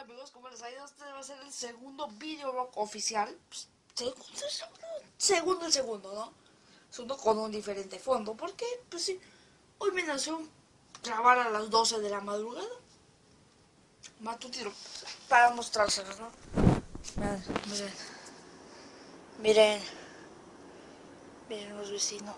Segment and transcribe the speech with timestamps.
[0.00, 3.36] amigos, como les ha ido, este va a ser el segundo videoblog oficial.
[3.48, 4.24] Pues, segundo,
[5.18, 6.32] segundo, el segundo, ¿no?
[6.90, 8.34] Segundo con un diferente fondo.
[8.34, 9.20] Porque, pues sí,
[9.78, 10.42] hoy me nació
[11.02, 12.68] grabar a las 12 de la madrugada.
[14.20, 14.72] Matutino,
[15.28, 16.30] para mostrárselos, ¿no?
[17.16, 17.92] Miren, miren.
[19.38, 19.82] Miren.
[21.48, 22.36] Miren los vecinos.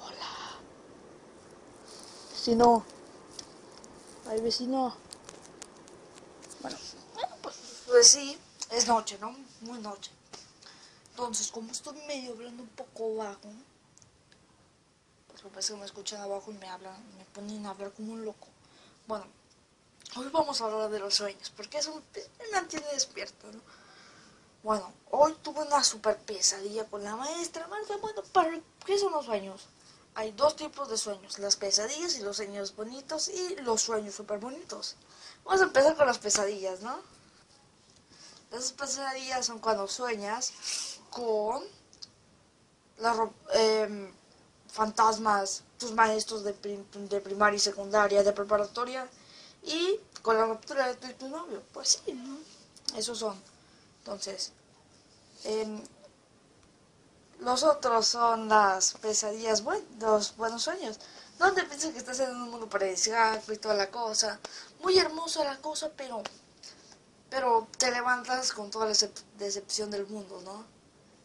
[0.00, 0.58] Hola.
[2.30, 2.97] Vecino.
[4.28, 4.94] Ay, vecino.
[6.60, 6.76] Bueno,
[7.14, 8.38] bueno pues, pues sí,
[8.70, 9.34] es noche, ¿no?
[9.62, 10.10] Muy noche.
[11.10, 13.48] Entonces, como estoy medio hablando un poco bajo,
[15.28, 18.24] pues parece que me escuchan abajo y me hablan, me ponen a hablar como un
[18.26, 18.48] loco.
[19.06, 19.24] Bueno,
[20.16, 23.60] hoy vamos a hablar de los sueños, porque eso me mantiene despierta, ¿no?
[24.62, 27.66] Bueno, hoy tuve una super pesadilla con la maestra.
[27.66, 29.68] Bueno, ¿para qué son los sueños?
[30.18, 34.40] Hay dos tipos de sueños, las pesadillas y los sueños bonitos y los sueños súper
[34.40, 34.96] bonitos.
[35.44, 36.98] Vamos a empezar con las pesadillas, ¿no?
[38.50, 40.54] Las pesadillas son cuando sueñas
[41.10, 41.62] con
[42.98, 44.12] los em,
[44.66, 49.08] fantasmas, tus maestros de, de, primaria y secundaria, de preparatoria
[49.62, 51.62] y con la ruptura de tu, novio.
[51.72, 52.38] Pues sí, ¿no?
[52.98, 53.40] Esos son.
[54.00, 54.50] Entonces,
[55.44, 55.80] em,
[57.40, 60.98] los otros son las pesadillas, bueno, los buenos sueños.
[61.38, 64.40] Donde piensas que estás en un mundo paradisíaco y toda la cosa.
[64.82, 66.22] Muy hermosa la cosa, pero
[67.30, 68.94] pero te levantas con toda la
[69.38, 70.64] decepción del mundo, ¿no?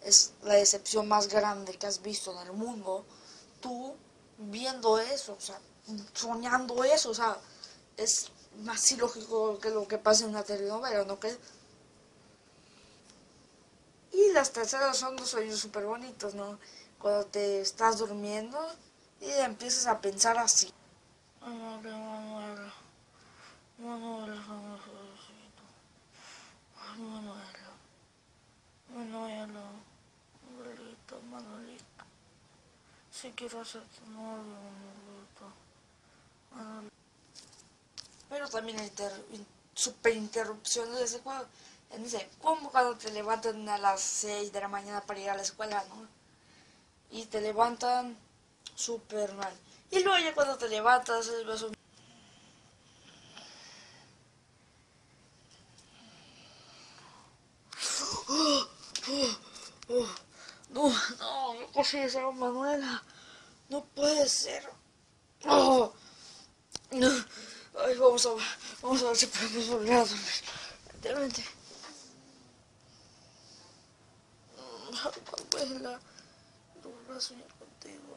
[0.01, 3.05] Es la decepción más grande que has visto en el mundo.
[3.61, 3.95] Tú
[4.37, 5.59] viendo eso, o sea,
[6.13, 7.37] soñando eso, o sea,
[7.95, 8.27] es
[8.63, 11.37] más ilógico que lo que pasa en una telenovela, ¿no crees?
[14.13, 16.59] Y las terceras son dos sueños súper bonitos, ¿no?
[16.99, 18.59] Cuando te estás durmiendo
[19.19, 20.71] y empiezas a pensar así.
[21.41, 22.71] Manuela,
[28.93, 31.83] Manuelito, Manuelito.
[33.11, 34.55] Si quiero ser tu novio,
[36.53, 36.93] Manuelito.
[38.29, 38.91] Pero también hay
[39.73, 41.45] super interrupciones de ese juego
[41.97, 45.43] dice, ¿cómo cuando te levantan a las 6 de la mañana para ir a la
[45.43, 46.07] escuela, no?
[47.11, 48.17] Y te levantan
[48.75, 49.53] súper mal.
[49.91, 51.73] Y luego ya cuando te levantas, ves un...
[60.69, 60.89] no,
[61.19, 63.03] no, no puede ser, Manuela.
[63.69, 64.67] No puede ser.
[65.45, 65.93] No.
[66.91, 68.29] Ay, vamos a,
[68.81, 71.43] vamos a ver si podemos volver a dormir.
[75.73, 78.15] A soñar contigo.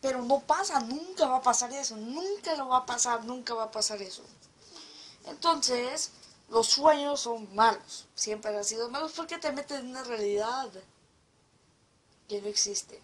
[0.00, 3.64] Pero no pasa, nunca va a pasar eso, nunca lo va a pasar, nunca va
[3.64, 4.22] a pasar eso.
[5.24, 6.10] Entonces,
[6.50, 10.70] los sueños son malos, siempre han sido malos porque te meten en una realidad
[12.28, 13.00] que no existe,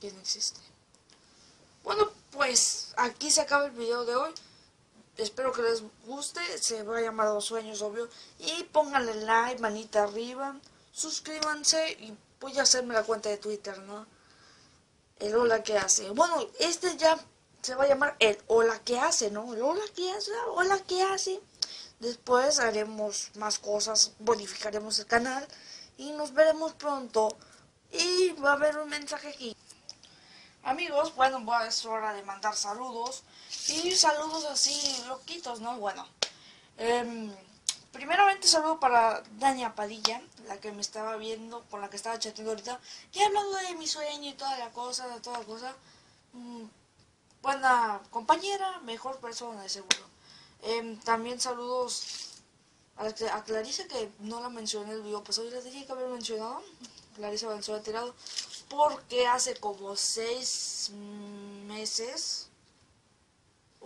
[0.00, 0.60] que no existe.
[1.84, 4.34] Bueno, pues aquí se acaba el video de hoy
[5.16, 8.08] espero que les guste, se va a llamar Los Sueños, obvio.
[8.38, 10.56] Y pónganle like, manita arriba,
[10.92, 14.06] suscríbanse y voy a hacerme la cuenta de Twitter, ¿no?
[15.18, 16.10] El hola que hace.
[16.10, 17.18] Bueno, este ya
[17.62, 19.54] se va a llamar el hola que hace, ¿no?
[19.54, 21.40] El hola que hace, hola que hace.
[22.00, 25.46] Después haremos más cosas, bonificaremos el canal
[25.96, 27.36] y nos veremos pronto.
[27.92, 29.56] Y va a haber un mensaje aquí.
[30.64, 33.22] Amigos, bueno, es hora de mandar saludos.
[33.68, 35.78] Y saludos así loquitos, ¿no?
[35.78, 36.06] Bueno,
[36.76, 37.30] eh,
[37.92, 42.52] primeramente saludo para Dania Padilla, la que me estaba viendo, con la que estaba chateando
[42.52, 42.78] ahorita,
[43.12, 45.74] y hablando de mi sueño y toda la cosa, de toda la cosa.
[46.34, 46.64] Mm,
[47.42, 50.04] buena compañera, mejor persona de seguro.
[50.62, 52.42] Eh, también saludos
[52.96, 56.08] a, a, que no la mencioné en el video pues hoy les dije que haber
[56.08, 56.62] mencionado.
[57.16, 58.14] Clarisa Valenzuela Tirado,
[58.68, 60.90] porque hace como seis
[61.66, 62.48] meses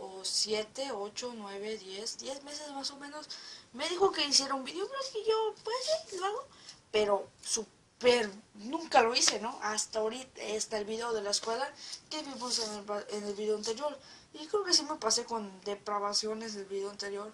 [0.00, 3.28] o 7, 8, 9, 10, 10 meses más o menos,
[3.72, 6.46] me dijo que hiciera un video, es que yo, pues lo
[6.90, 9.58] pero súper, nunca lo hice, ¿no?
[9.62, 11.70] Hasta ahorita está el video de la escuela
[12.08, 13.98] que vimos en el, en el video anterior,
[14.32, 17.32] y creo que sí me pasé con depravaciones del video anterior,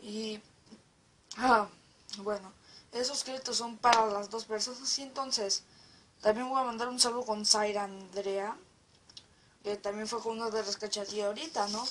[0.00, 0.40] y,
[1.38, 1.68] ah,
[2.18, 2.52] bueno,
[2.92, 5.64] esos créditos son para las dos personas, y entonces,
[6.20, 8.56] también voy a mandar un saludo con Zaira Andrea,
[9.64, 11.88] que también fue con uno de las cachatí ahorita, ¿no?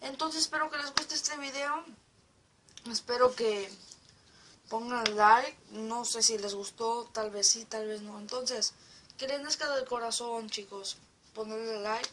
[0.00, 1.84] Entonces espero que les guste este video.
[2.90, 3.70] Espero que
[4.70, 5.56] pongan like.
[5.72, 8.18] No sé si les gustó, tal vez sí, tal vez no.
[8.18, 8.72] Entonces,
[9.18, 10.96] que les nazca del corazón, chicos.
[11.34, 12.08] Ponerle like.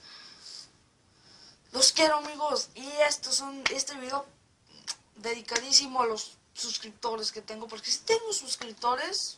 [1.71, 4.25] Los quiero amigos y estos son este video
[5.15, 9.37] dedicadísimo a los suscriptores que tengo porque si tengo suscriptores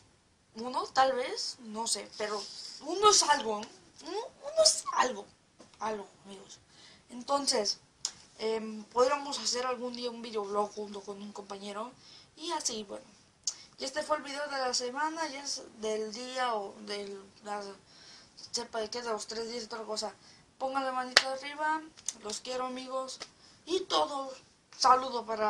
[0.55, 2.41] uno tal vez no sé pero
[2.81, 5.25] uno es algo uno es algo
[5.79, 6.59] algo amigos
[7.09, 7.79] entonces
[8.39, 11.91] em, podríamos hacer algún día un videoblog junto con un compañero
[12.37, 13.05] y así bueno
[13.77, 17.63] y este fue el video de la semana ya es del día o del la-
[18.51, 20.13] sepa de qué de los tres días y otra cosa
[20.57, 21.81] Pónganle manito arriba,
[22.21, 23.17] los quiero amigos.
[23.65, 24.33] Y todo,
[24.77, 25.49] saludo para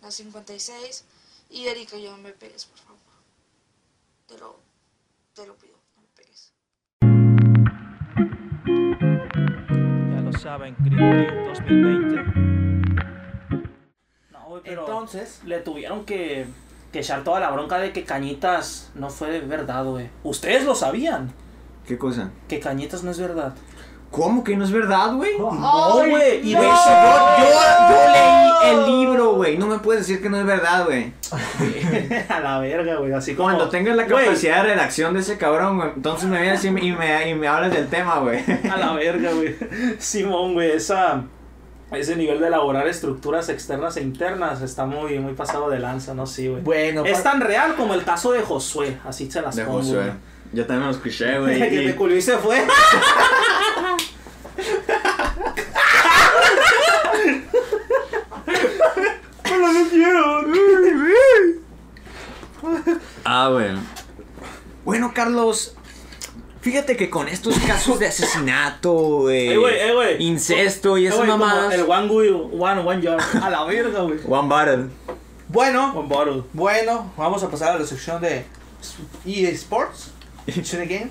[0.00, 1.04] la 56.
[1.50, 2.98] Y Erika, yo no me pegues, por favor.
[4.28, 4.56] Te lo,
[5.34, 5.76] te lo pido,
[10.38, 12.22] saben, Grigori 2020.
[14.32, 16.46] No, güey, pero Entonces, le tuvieron que,
[16.92, 20.08] que echar toda la bronca de que Cañitas no fue verdad, güey.
[20.22, 21.32] Ustedes lo sabían,
[21.86, 22.30] ¿Qué cosa?
[22.48, 23.54] que Cañitas no es verdad.
[24.10, 25.38] ¿Cómo que no es verdad, güey?
[25.38, 26.40] No, güey.
[26.48, 29.58] Y Güey, yo, yo, yo leí el libro, güey.
[29.58, 31.12] No me puedes decir que no es verdad, güey.
[32.28, 33.12] a la verga, güey.
[33.12, 33.48] Así como.
[33.48, 36.84] Cuando tengas la capacidad de redacción de ese cabrón, güey, entonces me vienes y me,
[36.84, 38.42] y me, y me hablas del tema, güey.
[38.70, 39.54] A la verga, güey.
[39.98, 41.24] Simón, güey, esa.
[41.90, 46.26] Ese nivel de elaborar estructuras externas e internas está muy, muy pasado de lanza, ¿no?
[46.26, 46.62] Sí, güey.
[46.62, 49.78] bueno, Es tan real como el caso de Josué, así se las De pongo.
[49.78, 50.12] Josué.
[50.52, 51.58] Yo también lo escuché, güey.
[51.58, 52.64] que y- te culió y se fue.
[63.24, 63.70] Ah, güey.
[64.84, 65.74] Bueno, Carlos,
[66.60, 70.22] fíjate que con estos casos de asesinato, Eh, güey, eh, güey.
[70.24, 71.72] incesto y esas mamadas.
[71.74, 73.20] El one wheel, one, one yard.
[73.42, 74.18] A la verga, güey.
[74.26, 74.86] One Battle.
[75.48, 76.42] bueno, One bottle.
[76.52, 78.44] bueno, vamos a pasar a la sección de
[79.26, 79.50] EA
[80.48, 81.10] Action Game.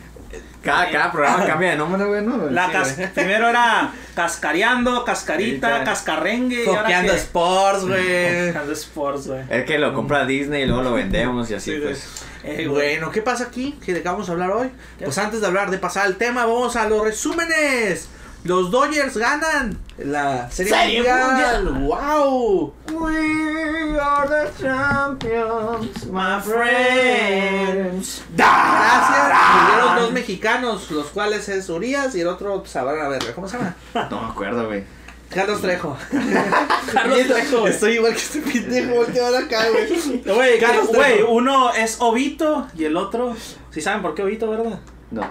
[0.61, 2.49] Cada, cada programa cambia de nombre, güey, ¿no?
[2.49, 3.07] La Sí, cas- güey.
[3.13, 6.65] primero era cascareando, cascarita, cascarrengue.
[6.65, 7.13] Copiando?
[7.13, 8.47] Sports, güey.
[8.47, 9.41] Copiando Sports, güey.
[9.49, 12.23] Es que lo compra Disney y luego lo vendemos y así, Sí, pues.
[12.43, 12.67] Eh.
[12.67, 13.77] Bueno, ¿qué pasa aquí?
[13.85, 14.69] ¿Qué de qué vamos a hablar hoy?
[15.03, 18.09] Pues antes de hablar, de pasar al tema, vamos a los resúmenes.
[18.47, 21.65] Los Dodgers ganan la Serie, Serie Mundial.
[21.81, 22.73] ¡Wow!
[22.94, 28.23] We are the champions, my friends.
[28.33, 29.67] Gracias.
[29.67, 33.57] Vinieron dos mexicanos, los cuales es Urias y el otro sabrán a ver, ¿cómo se
[33.57, 33.75] llama?
[34.09, 34.85] No me acuerdo, güey.
[35.29, 35.97] Carlos Trejo.
[36.94, 37.67] Carlos Trejo.
[37.67, 40.21] Estoy igual que este pendejo volteado acá, güey.
[40.25, 43.35] Güey, Carlos güey, uno es Obito y el otro.
[43.71, 44.79] Si saben por qué Obito, ¿verdad?
[45.11, 45.29] No.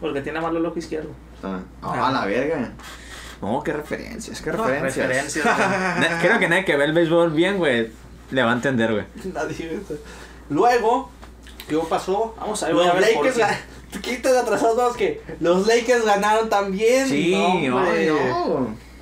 [0.00, 1.10] Porque tiene malo el ojo izquierdo.
[1.42, 2.72] Ah, ah, la verga.
[3.40, 5.06] No, qué referencias, qué No, referencias.
[5.08, 5.58] referencias, güey.
[6.10, 7.90] Na- Creo que nadie que ve el béisbol bien, güey,
[8.30, 9.04] le va a entender, güey.
[9.32, 9.80] Nadie.
[10.48, 11.10] Luego,
[11.68, 12.34] ¿qué pasó?
[12.38, 13.34] Vamos a ver, voy Los a ver Lakers.
[13.36, 13.42] qué.
[13.42, 17.06] ga- ¿Qué tan atrasados vamos que los Lakers ganaron también?
[17.08, 17.32] Sí,
[17.68, 17.90] No, hombre.
[18.00, 18.76] ay, no.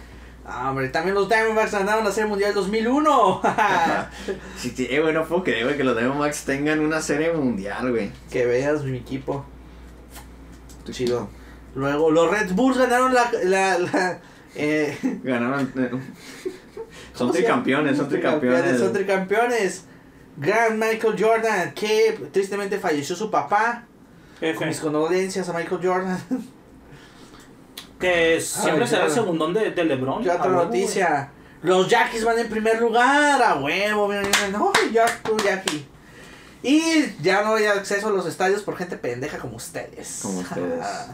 [0.52, 3.40] Ah, hombre, también los Diamondbacks ganaron la Serie Mundial 2001.
[4.58, 7.88] Sí, sí, eh, güey, no puedo creer, güey, que los Diamondbacks tengan una serie mundial,
[7.92, 8.10] güey.
[8.32, 9.44] que veas mi equipo.
[10.90, 11.28] Chido.
[11.74, 13.30] Luego, los Red Bulls ganaron la.
[13.44, 14.18] la, la
[14.54, 15.72] eh, Ganaron.
[15.76, 16.00] eh, son
[17.18, 18.78] ¿cómo se tricampeones, son tricampeones.
[18.78, 19.84] Son tricampeones.
[20.36, 23.84] Gran Michael Jordan, que tristemente falleció su papá.
[24.56, 26.18] Con mis condolencias a Michael Jordan.
[27.98, 29.14] Que siempre Ay, será el ya.
[29.16, 30.22] segundón de, de LeBron.
[30.22, 31.30] ¿Qué a otra noticia?
[31.62, 35.84] Los Yankees van en primer lugar, a huevo, mira, no, ya tú, Jackie.
[36.62, 40.20] Y ya no hay acceso a los estadios por gente pendeja como ustedes.
[40.22, 40.80] Como ustedes.
[40.84, 41.06] Ah,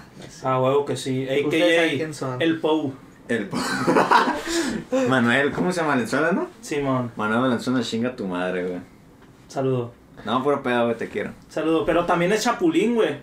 [0.42, 0.52] güey.
[0.54, 1.22] A huevo que sí.
[1.44, 2.42] Ustedes saben AKA quién son.
[2.42, 2.94] el Pou.
[3.28, 3.50] El
[5.08, 6.48] Manuel, ¿cómo se llama Valenzuela, no?
[6.60, 7.10] Simón.
[7.16, 8.80] Manuel Valenzuela chinga tu madre, güey.
[9.48, 9.92] Saludo.
[10.24, 11.32] No, puro pedo, güey, te quiero.
[11.48, 11.84] Saludo.
[11.84, 13.18] Pero también es Chapulín, güey.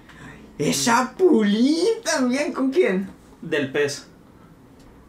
[0.57, 3.09] Es Chapulín también, ¿con quién?
[3.41, 4.07] Del pez.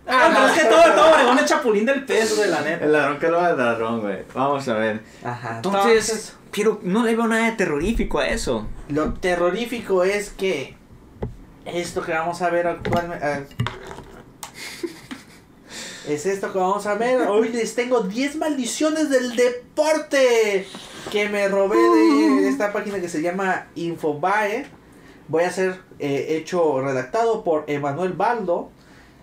[0.06, 2.84] Ah, pero es que todo, todo Obregón es Chapulín del pez, güey, la neta.
[2.84, 4.18] El ladrón que lo va del ladrón, güey.
[4.34, 5.00] Vamos a ver.
[5.24, 5.56] Ajá.
[5.56, 8.66] Entonces, pero no le veo nada de terrorífico a eso.
[8.88, 10.76] Lo terrorífico es que
[11.64, 13.24] esto que vamos a ver actualmente...
[13.24, 13.40] ah,
[16.08, 17.22] es esto que vamos a ver.
[17.22, 20.66] Hoy les tengo 10 maldiciones del deporte
[21.10, 24.66] que me robé de esta página que se llama Infobae.
[25.26, 28.70] Voy a ser eh, hecho, redactado por Emanuel Baldo.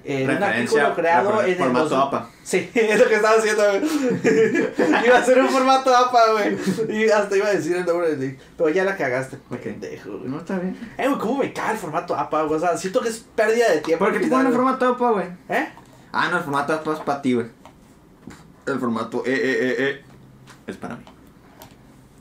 [0.03, 2.29] En un artículo creado en el formato dos- APA.
[2.43, 3.81] Sí, es lo que estaba haciendo, güey.
[5.05, 6.57] iba a ser un formato APA, güey.
[6.89, 8.39] Y hasta iba a decir el nombre del link.
[8.57, 9.37] Pero ya la cagaste.
[9.61, 10.29] Pendejo, güey.
[10.29, 10.75] No está bien.
[10.97, 12.57] Eh, güey, ¿cómo me cae el formato APA, güey?
[12.57, 14.05] O sea, siento que es pérdida de tiempo.
[14.05, 15.27] ¿Por qué te ponen el formato APA, güey?
[15.49, 15.69] ¿Eh?
[16.11, 17.47] Ah, no, el formato APA es para ti, güey.
[18.65, 20.01] El formato E, E, E, E.
[20.67, 21.03] Es para mí.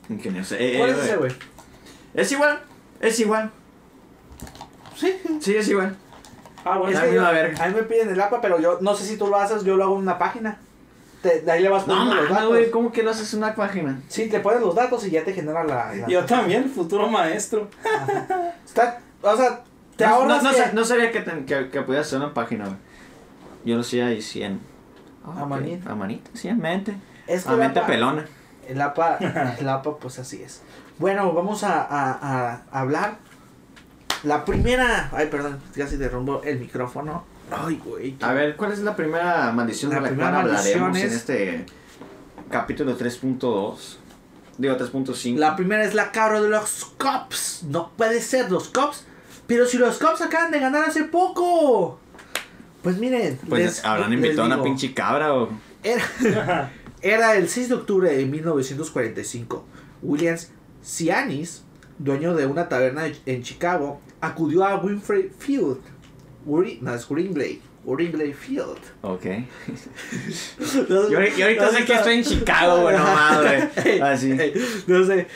[0.09, 0.55] Ingenioso.
[0.55, 1.07] E, E, ¿Cuál es güey.
[1.07, 1.31] ese, güey?
[2.13, 2.59] Es igual.
[2.99, 3.51] Es igual.
[4.95, 5.13] Sí.
[5.39, 5.95] Sí, es igual.
[6.65, 6.97] Ah, bueno.
[6.97, 9.37] Es que a mí me piden el APA, pero yo no sé si tú lo
[9.37, 10.57] haces, yo lo hago en una página.
[11.21, 12.49] Te- de ahí le vas No poniendo los datos.
[12.49, 13.99] güey, ¿cómo que lo haces en una página?
[14.07, 15.93] Sí, te pones los datos y ya te genera la.
[15.93, 17.67] la- Yo también, futuro maestro.
[18.65, 19.61] Está, o sea,
[19.95, 20.43] te no, ahorras.
[20.43, 22.77] no, no, que- no sabía que, ten- que, que podías hacer una página, güey.
[23.65, 24.59] Yo lo hacía ahí 100.
[25.37, 25.91] A manita.
[25.91, 26.95] A manita, sí, en mente.
[27.27, 28.25] es que A mente APA- pelona.
[28.67, 29.17] El APA,
[29.59, 30.61] el APA, pues así es.
[30.97, 33.17] Bueno, vamos a, a, a hablar.
[34.23, 35.09] La primera.
[35.13, 37.25] Ay, perdón, casi derrumbo el micrófono.
[37.51, 38.15] Ay, güey.
[38.21, 41.07] A ver, ¿cuál es la primera maldición La de la primera cual hablaremos maldición en
[41.11, 41.65] es- este
[42.49, 43.97] capítulo 3.2?
[44.57, 45.37] Digo, 3.5.
[45.39, 47.63] La primera es la cabra de los Cops.
[47.67, 49.05] No puede ser los Cops.
[49.47, 51.99] Pero si los Cops acaban de ganar hace poco.
[52.83, 53.39] Pues miren.
[53.49, 55.49] Pues les- habrán invitado a una pinche cabra o.
[55.83, 56.03] Era,
[57.01, 59.65] era el 6 de octubre de 1945.
[60.03, 60.51] Williams
[60.83, 61.63] Cianis,
[61.99, 65.79] dueño de una taberna en Chicago, acudió a Winfrey Field.
[66.45, 67.07] Uri- no, es.
[67.83, 68.77] Wrigley Field.
[69.01, 69.25] Ok.
[71.09, 73.99] Y ahorita, sé que estoy en Chicago, güey, no mames, güey.
[74.01, 74.37] Así.
[74.87, 75.27] No sé,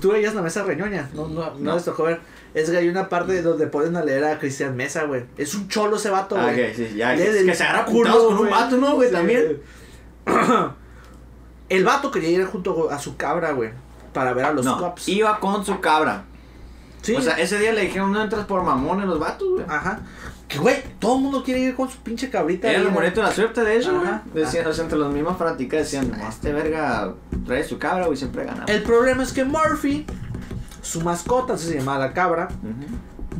[0.00, 1.74] tú, veías la mesa reñoña, no, no, no, No.
[1.74, 2.20] les tocó ver.
[2.54, 5.24] Es que hay una parte donde ponen a leer a Cristian Mesa, güey.
[5.36, 6.70] Es un cholo ese vato, Ah, güey.
[6.70, 7.14] ok, sí, ya.
[7.14, 9.08] Que, del que se agarra putados con un vato, ¿no, güey?
[9.08, 9.14] Sí.
[9.14, 9.60] También.
[11.68, 13.70] El vato quería ir junto a su cabra, güey.
[14.12, 15.08] Para ver a los no, cops.
[15.08, 16.24] iba con su cabra.
[17.02, 17.14] Sí.
[17.14, 19.64] O sea, ese día le dijeron, no entras por mamón en los vatos, güey.
[19.68, 20.00] Ajá.
[20.48, 22.68] Que güey, todo el mundo quiere ir con su pinche cabrita.
[22.68, 24.10] Era el bonito de la suerte de eso, güey.
[24.34, 27.14] Decían, o sea, entre los mismos fanáticos decían, este verga
[27.46, 28.64] trae su cabra, güey, siempre gana.
[28.66, 30.04] El problema es que Murphy,
[30.82, 32.48] su mascota, así se llamaba la cabra.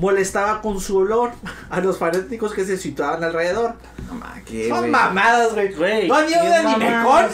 [0.01, 1.31] Molestaba con su olor
[1.69, 3.75] a los fanáticos que se situaban alrededor.
[4.09, 6.09] No mames, qué, Son mamadas, güey.
[6.09, 7.27] No ¿qué de ni mejor.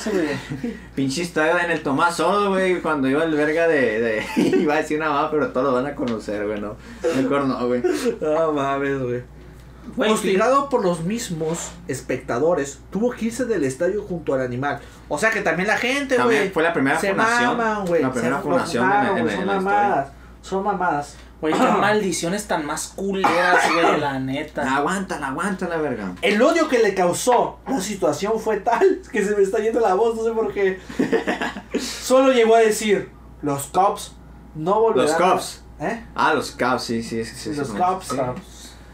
[0.94, 4.24] Pinche estaba en el Tomás Sordo, güey, cuando iba el verga de, de
[4.58, 6.76] iba a decir una mamá, pero todos lo van a conocer, güey, no.
[7.16, 7.82] Mejor no, güey.
[8.20, 9.22] No mames, güey.
[9.94, 14.80] Güey, Hostigado por los mismos espectadores, tuvo que irse del estadio junto al animal.
[15.08, 16.50] O sea que también la gente, güey.
[16.50, 17.56] fue la primera Se fundación.
[17.56, 18.02] maman, güey.
[18.02, 20.06] La primera Se fundación en, en- güey, en Son la historia.
[20.46, 21.16] Son mamadas.
[21.40, 24.76] Güey, qué maldiciones tan más culeras, güey, la neta.
[24.76, 26.12] Aguántala, aguántala, verga.
[26.22, 29.94] El odio que le causó la situación fue tal que se me está yendo la
[29.94, 30.80] voz, no sé por qué.
[31.80, 33.10] Solo llegó a decir,
[33.42, 34.12] los cops
[34.54, 35.20] no volverán.
[35.20, 35.62] Los Cubs.
[35.80, 36.06] a- ¿Eh?
[36.14, 37.34] Ah, los Cubs, sí, sí, sí.
[37.34, 38.16] sí los sí, Cubs sí.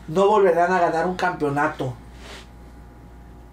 [0.08, 1.94] no volverán a ganar un campeonato.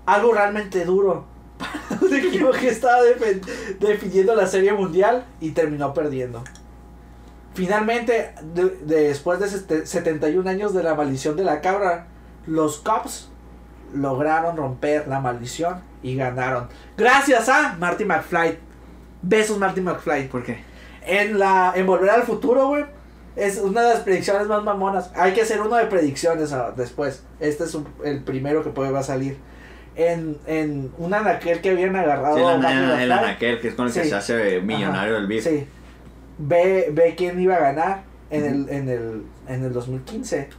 [0.05, 1.25] Algo realmente duro.
[2.01, 3.41] Un equipo que estaba defen-
[3.79, 6.41] definiendo la serie mundial y terminó perdiendo.
[7.59, 12.07] Finalmente, de- de- después de sete- 71 años de la maldición de la cabra,
[12.47, 13.29] los Cubs
[13.93, 16.67] lograron romper la maldición y ganaron.
[16.97, 18.57] Gracias a Marty McFly.
[19.21, 20.29] Besos Marty McFly.
[20.29, 20.63] ¿Por qué?
[21.05, 22.85] En la en Volver al Futuro, güey.
[23.35, 25.11] Es una de las predicciones más mamonas.
[25.15, 27.23] Hay que hacer uno de predicciones ah, después.
[27.39, 29.37] Este es un- el primero que puede va a salir.
[29.95, 33.11] En, en un anaquel que habían agarrado Sí, a el, Marty el, el McFly.
[33.11, 35.41] anaquel, que es con el que se hace millonario Ajá, el.
[35.43, 35.67] Sí.
[36.39, 40.49] Ve, ve quién iba a ganar en el, en el, en el 2015.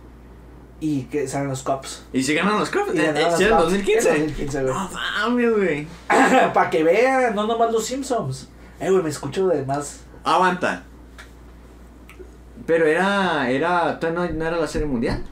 [0.83, 2.07] Y que salen los Cops.
[2.13, 2.71] ¿Y si ganan los?
[2.73, 3.73] Y ¿Eh, eh, los ¿Sí era el Cubs.
[3.73, 4.11] 2015?
[4.11, 4.75] El 2015, güey.
[4.75, 5.87] No mames, güey.
[6.55, 8.49] Para que vean, no nomás los Simpsons.
[8.79, 10.05] Eh, güey, me escucho de más.
[10.25, 10.85] Aguanta.
[12.67, 15.25] Pero era, era, todavía no, no era la serie mundial.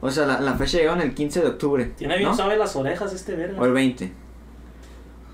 [0.00, 1.84] O sea, la, la fecha llegó en el 15 de octubre.
[1.96, 2.36] Tiene bien ¿no?
[2.36, 3.60] suave las orejas este verga.
[3.60, 4.12] O el 20.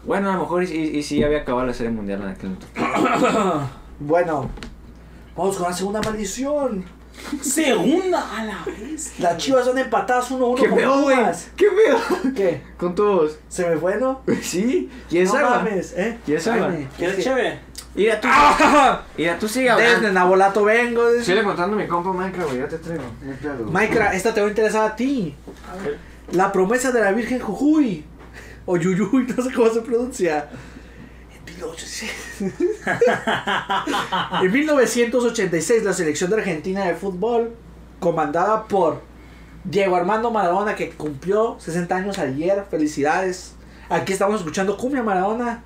[0.04, 2.50] Bueno, a lo mejor y, y, y sí había acabado la serie mundial en aquel
[2.50, 2.73] entonces.
[4.00, 4.48] Bueno,
[5.36, 6.84] vamos con la segunda maldición.
[7.42, 9.18] Segunda a la vez.
[9.18, 11.16] Las chivas son empatadas 1-1 ¿Qué con pedo, güey?
[11.16, 11.48] Pumas.
[11.56, 12.32] ¿Qué pedo?
[12.34, 12.62] ¿Qué?
[12.76, 13.38] Con todos.
[13.48, 14.20] ¿Se me fue, no?
[14.42, 14.88] Sí.
[15.10, 16.18] ¿Y es no mames, ¿eh?
[16.26, 16.68] ¿Y es agua?
[16.68, 17.58] Jaime, ¿Quieres es que- cheve?
[17.96, 18.28] Mira tú.
[18.30, 19.02] ¡Ah!
[19.18, 20.12] Mira tú sigue Desde hablando.
[20.12, 21.06] Nabolato vengo.
[21.10, 22.60] desde- Sigue contando mi compa Minecraft, güey.
[22.60, 23.02] Ya te traigo.
[23.72, 25.34] Minecraft, esta te va a interesar a ti.
[25.72, 25.98] A ver.
[26.32, 28.04] La promesa de la Virgen Jujuy.
[28.66, 30.48] O Yuyuy, no sé cómo se pronuncia.
[32.40, 34.42] En 1800.
[34.42, 37.54] En 1986, la selección de Argentina de fútbol,
[38.00, 39.02] comandada por
[39.64, 42.64] Diego Armando Maradona, que cumplió 60 años ayer.
[42.70, 43.54] Felicidades.
[43.88, 45.62] Aquí estamos escuchando Cumbia Maradona.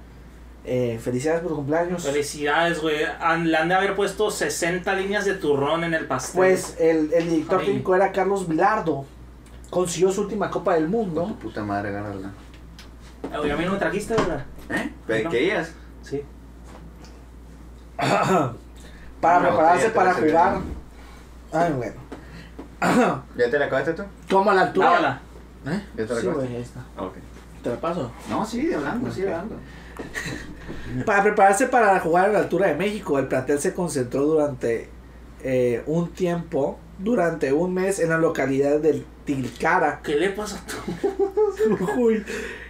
[0.65, 2.05] Eh, felicidades por tu cumpleaños.
[2.05, 2.99] Felicidades, güey.
[3.21, 6.37] Han- Le han de haber puesto 60 líneas de turrón en el pastel.
[6.37, 7.67] Pues el, el director Ay.
[7.67, 9.05] técnico era Carlos Vilardo.
[9.71, 11.25] Consiguió su última Copa del Mundo.
[11.27, 11.93] Tu puta madre.
[13.41, 14.45] Oye, a mí no me trajiste, ¿verdad?
[14.71, 14.85] ¿Eh?
[14.87, 14.93] No.
[15.07, 15.73] ¿Pero qué ellas?
[16.03, 16.23] Sí.
[19.21, 20.59] para prepararse para jugar.
[21.53, 21.95] Ay, bueno.
[23.37, 24.03] ¿Ya te la acabaste tú?
[24.31, 25.21] Como a la altura.
[25.67, 25.83] ¿Eh?
[25.97, 26.33] ¿Ya te la Sí, acabaste?
[26.33, 26.81] güey, ahí está.
[26.99, 27.15] Ok.
[27.63, 28.11] Te la paso.
[28.29, 29.57] No, sigue hablando, sigue hablando.
[31.07, 34.89] Para prepararse para jugar a la altura de México, el plantel se concentró durante
[35.43, 40.67] eh, un tiempo, durante un mes, en la localidad del Tilcara, ¿Qué le pasa a
[40.67, 42.11] tú?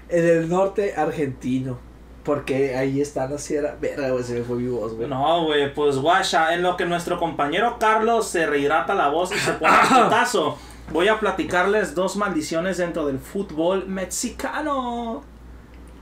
[0.09, 1.79] En el norte argentino.
[2.25, 3.77] Porque ahí está la sierra.
[3.81, 5.09] Verga, güey, se me fue mi voz, güey.
[5.09, 9.39] No, güey, pues guacha, en lo que nuestro compañero Carlos se rehidrata la voz y
[9.39, 10.57] se pone el putazo,
[10.93, 15.25] voy a platicarles dos maldiciones dentro del fútbol mexicano.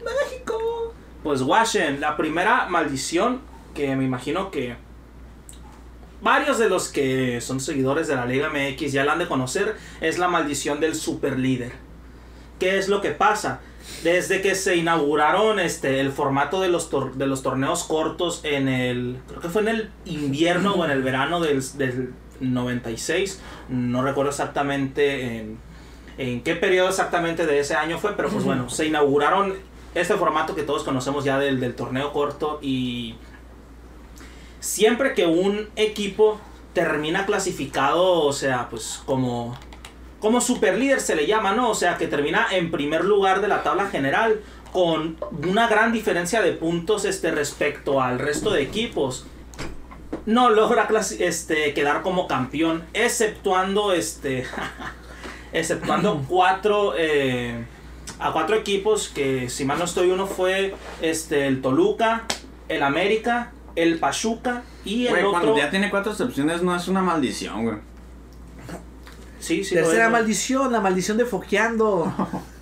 [0.04, 0.92] México.
[1.22, 3.40] Pues guachen, la primera maldición
[3.74, 4.76] que me imagino que
[6.22, 9.76] varios de los que son seguidores de la Liga MX ya la han de conocer
[10.00, 11.72] es la maldición del superlíder.
[12.58, 13.60] ¿Qué es lo que pasa?
[14.02, 18.66] Desde que se inauguraron este el formato de los, tor- de los torneos cortos en
[18.68, 24.02] el creo que fue en el invierno o en el verano del, del 96, no
[24.02, 25.58] recuerdo exactamente en,
[26.16, 29.54] en qué periodo exactamente de ese año fue, pero pues bueno, se inauguraron
[29.94, 33.16] este formato que todos conocemos ya del, del torneo corto y
[34.60, 36.40] siempre que un equipo
[36.72, 39.58] termina clasificado, o sea, pues como
[40.20, 41.70] como superlíder se le llama, ¿no?
[41.70, 44.40] O sea, que termina en primer lugar de la tabla general
[44.72, 45.16] con
[45.48, 49.26] una gran diferencia de puntos este respecto al resto de equipos.
[50.26, 54.46] No logra este quedar como campeón, exceptuando este
[55.52, 57.64] exceptuando cuatro eh,
[58.18, 62.24] a cuatro equipos que si mal no estoy uno fue este el Toluca,
[62.68, 66.86] el América, el Pachuca y el Güey, otro cuando ya tiene cuatro excepciones no es
[66.86, 67.89] una maldición, güey.
[69.40, 70.10] Sí, sí lo Tercera ¿no?
[70.12, 72.12] maldición, la maldición de Foqueando.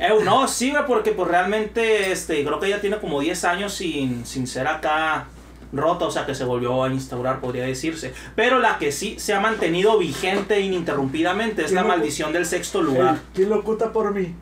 [0.00, 3.72] Eh, no, sí, güey, porque pues realmente este, creo que ya tiene como 10 años
[3.72, 5.26] sin, sin ser acá
[5.72, 8.12] rota, o sea que se volvió a instaurar, podría decirse.
[8.34, 12.82] Pero la que sí se ha mantenido vigente ininterrumpidamente es ¿Quién la maldición del sexto
[12.82, 13.20] lugar.
[13.32, 14.34] ¿Quién lo oculta por mí?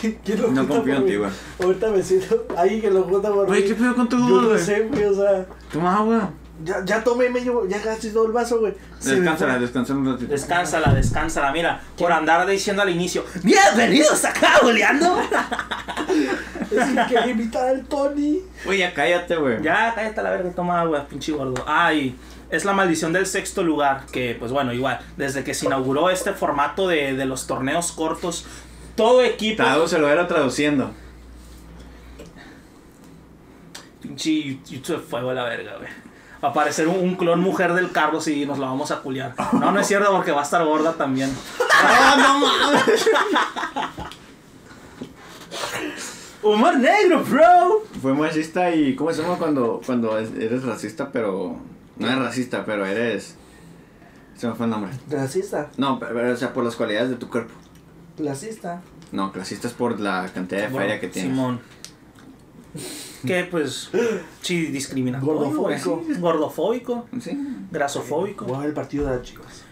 [0.00, 1.10] ¿Quién, quién lo No oculta confío por en mí?
[1.10, 1.30] ti, güey.
[1.62, 3.68] Ahorita me siento ahí que lo oculta por Güey, mí.
[3.68, 4.60] ¿qué pedo con tu Yo voz, no güey?
[4.64, 6.30] sé, güey, o sea, Toma agua.
[6.64, 8.74] Ya, ya tomé medio, ya casi todo el vaso, güey.
[9.02, 9.60] Descánsala, fue.
[9.62, 10.30] descansala un ratito.
[10.30, 15.18] Descánsala, descánsala, mira, por andar diciendo al inicio, bienvenidos acá, goleando.
[16.70, 18.42] Es que quería invitar al Tony.
[18.64, 19.60] Güey, ya cállate, güey.
[19.60, 21.64] Ya, cállate a la verga, toma agua, pinche gordo.
[21.66, 22.16] Ay,
[22.48, 26.32] es la maldición del sexto lugar, que pues bueno, igual, desde que se inauguró este
[26.32, 28.46] formato de, de los torneos cortos,
[28.94, 29.64] todo equipo...
[29.64, 30.92] Tado se lo era traduciendo.
[34.00, 36.09] Pinche YouTube fuego a la verga, güey.
[36.42, 39.34] Va a aparecer un, un clon mujer del Carlos y nos la vamos a culiar.
[39.52, 41.30] No, no es cierto porque va a estar gorda también.
[41.82, 43.06] ¡Ah, no mames!
[46.42, 47.82] Humor negro, bro.
[48.00, 51.56] Fue machista y ¿cómo se llama cuando, cuando es- eres racista pero...
[51.98, 53.36] No eres racista, pero eres...
[54.36, 54.90] Se me fue el nombre.
[55.10, 57.52] Clasista, No, pero, pero, o sea, por las cualidades de tu cuerpo.
[58.16, 58.80] clasista.
[59.12, 61.30] No, clasista es por la cantidad de feria que tienes.
[61.32, 61.60] Simón.
[63.26, 63.90] Que pues,
[64.42, 65.50] sí, discriminatorio.
[65.50, 66.02] Gordofóbico.
[66.18, 67.06] Gordofóbico.
[67.20, 67.36] Sí.
[67.70, 68.44] Grasofóbico.
[68.46, 69.64] Voy a ver el partido de las chicas.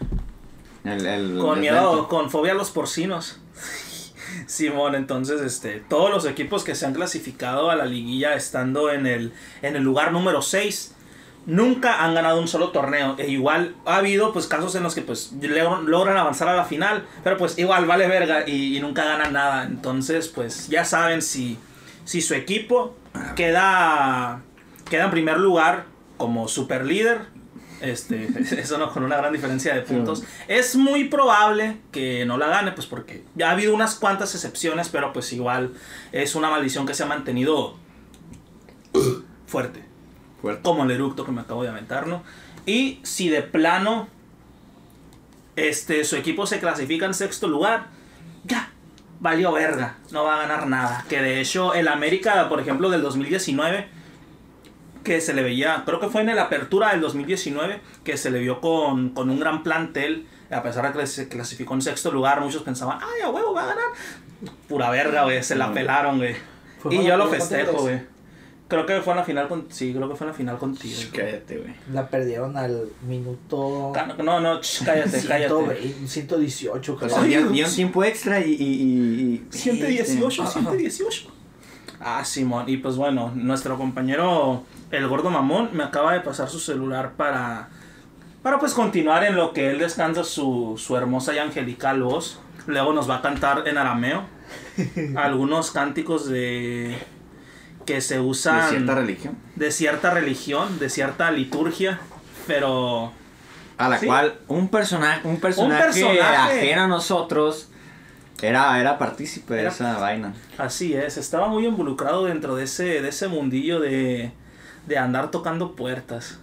[0.83, 2.07] El, el, Con el miedo, evento.
[2.07, 3.39] con fobia a los porcinos.
[4.45, 9.05] Simón, entonces, este, todos los equipos que se han clasificado a la liguilla estando en
[9.07, 10.95] el, en el lugar número 6,
[11.45, 13.15] nunca han ganado un solo torneo.
[13.17, 16.65] E igual ha habido pues casos en los que pues logran, logran avanzar a la
[16.65, 19.63] final, pero pues igual vale verga y, y nunca ganan nada.
[19.63, 21.57] Entonces, pues ya saben si,
[22.09, 22.95] si su equipo
[23.35, 24.41] queda,
[24.89, 25.85] queda en primer lugar
[26.17, 27.27] como super líder.
[27.81, 28.27] Este,
[28.59, 30.23] eso no, con una gran diferencia de puntos.
[30.47, 34.89] Es muy probable que no la gane, pues porque ya ha habido unas cuantas excepciones,
[34.89, 35.75] pero pues igual
[36.11, 37.77] es una maldición que se ha mantenido
[39.45, 39.83] fuerte
[40.41, 40.63] Fuerte.
[40.63, 42.23] como el eructo que me acabo de aventar, ¿no?
[42.65, 44.07] Y si de plano
[45.55, 47.89] este, su equipo se clasifica en sexto lugar,
[48.45, 48.71] ya,
[49.19, 51.05] valió verga, no va a ganar nada.
[51.09, 53.87] Que de hecho el América, por ejemplo, del 2019,
[55.03, 58.39] que se le veía, creo que fue en la apertura del 2019, que se le
[58.39, 62.41] vio con, con un gran plantel, a pesar de que se clasificó en sexto lugar,
[62.41, 63.85] muchos pensaban, ay, a huevo, va a ganar.
[64.67, 66.35] Pura verga, güey, se la pelaron, güey.
[66.89, 68.01] Y yo lo festejo, güey.
[68.69, 69.65] Creo que fue en la final con...
[69.69, 70.95] Sí, creo que fue en la final contigo.
[70.95, 71.11] güey.
[71.11, 71.73] Cállate, güey.
[71.91, 73.91] La perdieron al minuto.
[73.93, 75.47] Ca- No, no, ch, cállate, cállate.
[75.49, 77.09] 120, 118, O creo.
[77.09, 77.51] sea, Dios.
[77.51, 78.51] dio un tiempo extra y...
[78.51, 81.31] y, y, y 118, Este, 118.
[81.99, 82.65] Ah, Simón.
[82.69, 87.69] Y pues bueno, nuestro compañero, el gordo mamón, me acaba de pasar su celular para...
[88.43, 92.39] Para pues continuar en lo que él descansa su, su hermosa y angelical voz.
[92.67, 94.23] Luego nos va a cantar en arameo.
[95.15, 96.97] Algunos cánticos de...
[97.89, 98.61] Que se usan...
[98.61, 99.37] De cierta religión.
[99.55, 101.99] de cierta religión, de cierta liturgia.
[102.45, 103.11] Pero...
[103.77, 104.05] A la Sí.
[104.05, 106.25] cual un personaje, un personaje, personaje.
[106.27, 107.69] ajeno a nosotros
[108.41, 110.33] era, era partícipe de Era- esa vaina.
[110.57, 114.31] Así es, estaba muy involucrado dentro de ese, de ese mundillo de,
[114.85, 116.39] de andar tocando puertas.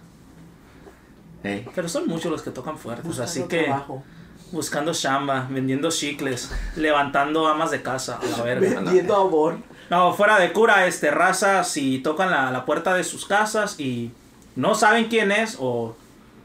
[1.43, 1.65] Ey.
[1.75, 4.03] Pero son muchos los que tocan fuertes, Buscando así que trabajo.
[4.51, 8.81] buscando chamba, vendiendo chicles, levantando amas de casa, a la verga.
[8.81, 9.59] Vendiendo amor.
[9.89, 14.11] No, fuera de cura, este, raza, si tocan la, la puerta de sus casas y
[14.55, 15.95] no saben quién es, o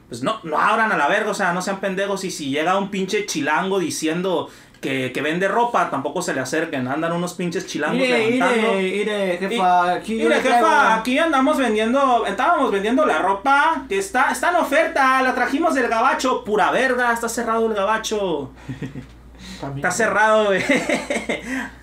[0.09, 2.23] pues no, no abran a la verga, o sea, no sean pendejos.
[2.25, 4.49] Y si llega un pinche chilango diciendo
[4.83, 6.87] que, que vende ropa, tampoco se le acerquen.
[6.87, 8.75] Andan unos pinches chilangos Mire, levantando.
[8.75, 9.39] mire, mire,
[10.39, 15.35] jefa, aquí traigo- andamos vendiendo, estábamos vendiendo la ropa que está, está en oferta, la
[15.35, 18.51] trajimos del gabacho, pura verga, está cerrado el gabacho.
[19.77, 20.63] Está cerrado, güey.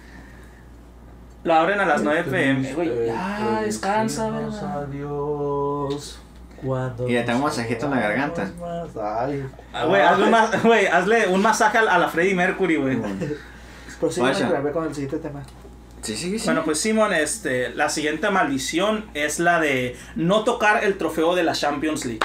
[1.50, 3.08] Lo abren a las 9 pm, güey.
[3.08, 4.84] Ya, descansa, ¿verdad?
[4.84, 6.20] Adiós.
[6.64, 8.52] Cuando Y le tengo un masajito en la garganta.
[9.18, 9.50] Ay.
[9.74, 13.00] Ah, Güey, hazle un, hazle un masaje a, a la Freddie Mercury, güey.
[14.00, 14.32] Prosigue
[14.72, 15.42] con el siguiente tema.
[16.04, 16.46] Sí, sí, sí.
[16.46, 21.42] Bueno, pues Simon, este, la siguiente maldición es la de no tocar el trofeo de
[21.42, 22.20] la Champions League.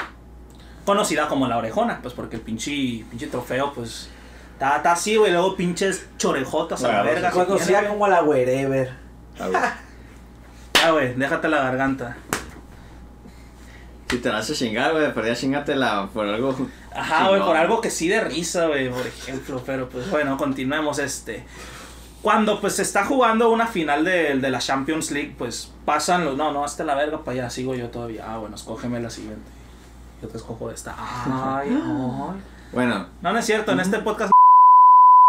[0.84, 4.10] Conocida como la orejona, pues porque el pinche, pinche trofeo, pues,
[4.52, 7.30] está, así, güey, luego pinches chorejotas a la verga.
[7.30, 9.03] Conocida como la wherever.
[9.40, 9.62] A ver.
[10.74, 12.16] Ya, güey, déjate la garganta.
[14.08, 16.54] Si te la haces chingar, güey, perdía chingatela por algo.
[16.94, 19.62] Ajá, güey, por algo que sí de risa, güey, por ejemplo.
[19.64, 21.44] Pero pues bueno, continuemos este.
[22.22, 26.36] Cuando pues se está jugando una final de, de la Champions League, pues pasan los.
[26.36, 28.24] No, no, hasta la verga para allá, sigo yo todavía.
[28.28, 29.50] Ah, bueno, escógeme la siguiente.
[30.22, 30.94] Yo te escojo esta.
[30.96, 32.40] Ay, ay.
[32.72, 34.33] Bueno, No, no es cierto, en este podcast.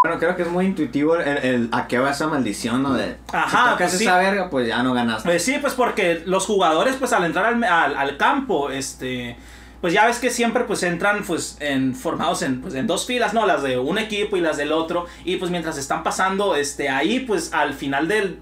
[0.06, 2.94] Bueno, creo que es muy intuitivo el, el- a qué va esa maldición, ¿no?
[2.94, 4.04] De, Ajá, si tocas pues sí.
[4.06, 5.28] esa verga, pues ya no ganaste.
[5.30, 9.38] Pues sí, pues porque los jugadores, pues al entrar al, al, al campo, este.
[9.82, 13.36] Pues ya ves que siempre pues entran pues en formados en, pues, en dos filas,
[13.36, 13.46] ¿no?
[13.46, 15.06] Las de un equipo y las del otro.
[15.26, 18.40] Y pues mientras están pasando este ahí, pues al final del.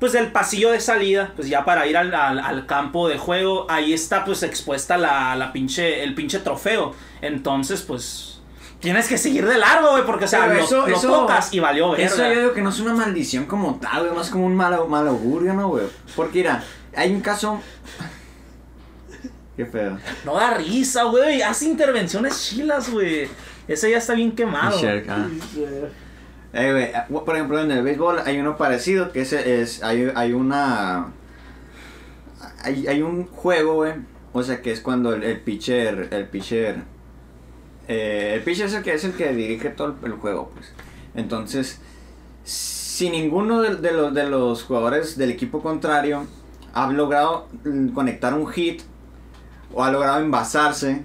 [0.00, 3.66] Pues del pasillo de salida, pues ya para ir al, al- al campo de juego,
[3.68, 6.94] ahí está pues expuesta la, la pinche, el pinche trofeo.
[7.20, 8.37] Entonces, pues.
[8.80, 11.58] Tienes que seguir de largo, güey, porque o sea, lo, eso- lo eso- tocas y
[11.60, 12.06] valió verga.
[12.06, 14.76] Eso yo digo que no es una maldición como tal, güey, más como un mal,
[14.88, 15.86] mal augurio, ¿no, güey?
[16.14, 16.62] Porque mira,
[16.94, 17.60] hay un caso.
[19.56, 19.98] Qué feo.
[20.24, 21.42] No da risa, güey.
[21.42, 23.28] Hace intervenciones chilas, güey.
[23.66, 24.78] Ese ya está bien quemado.
[24.80, 25.26] Shark, ah.
[26.52, 30.10] Eh, güey, ah, por ejemplo, en el béisbol hay uno parecido que es, es hay,
[30.14, 31.08] hay una
[32.62, 33.94] hay, hay un juego, güey,
[34.32, 36.84] o sea, que es cuando el, el pitcher el pitcher
[37.88, 40.72] eh, el pitcher es el que es el que dirige todo el, el juego, pues.
[41.14, 41.80] Entonces,
[42.44, 46.26] si ninguno de, de los de los jugadores del equipo contrario
[46.74, 48.82] ha logrado mm, conectar un hit
[49.74, 51.02] o ha logrado envasarse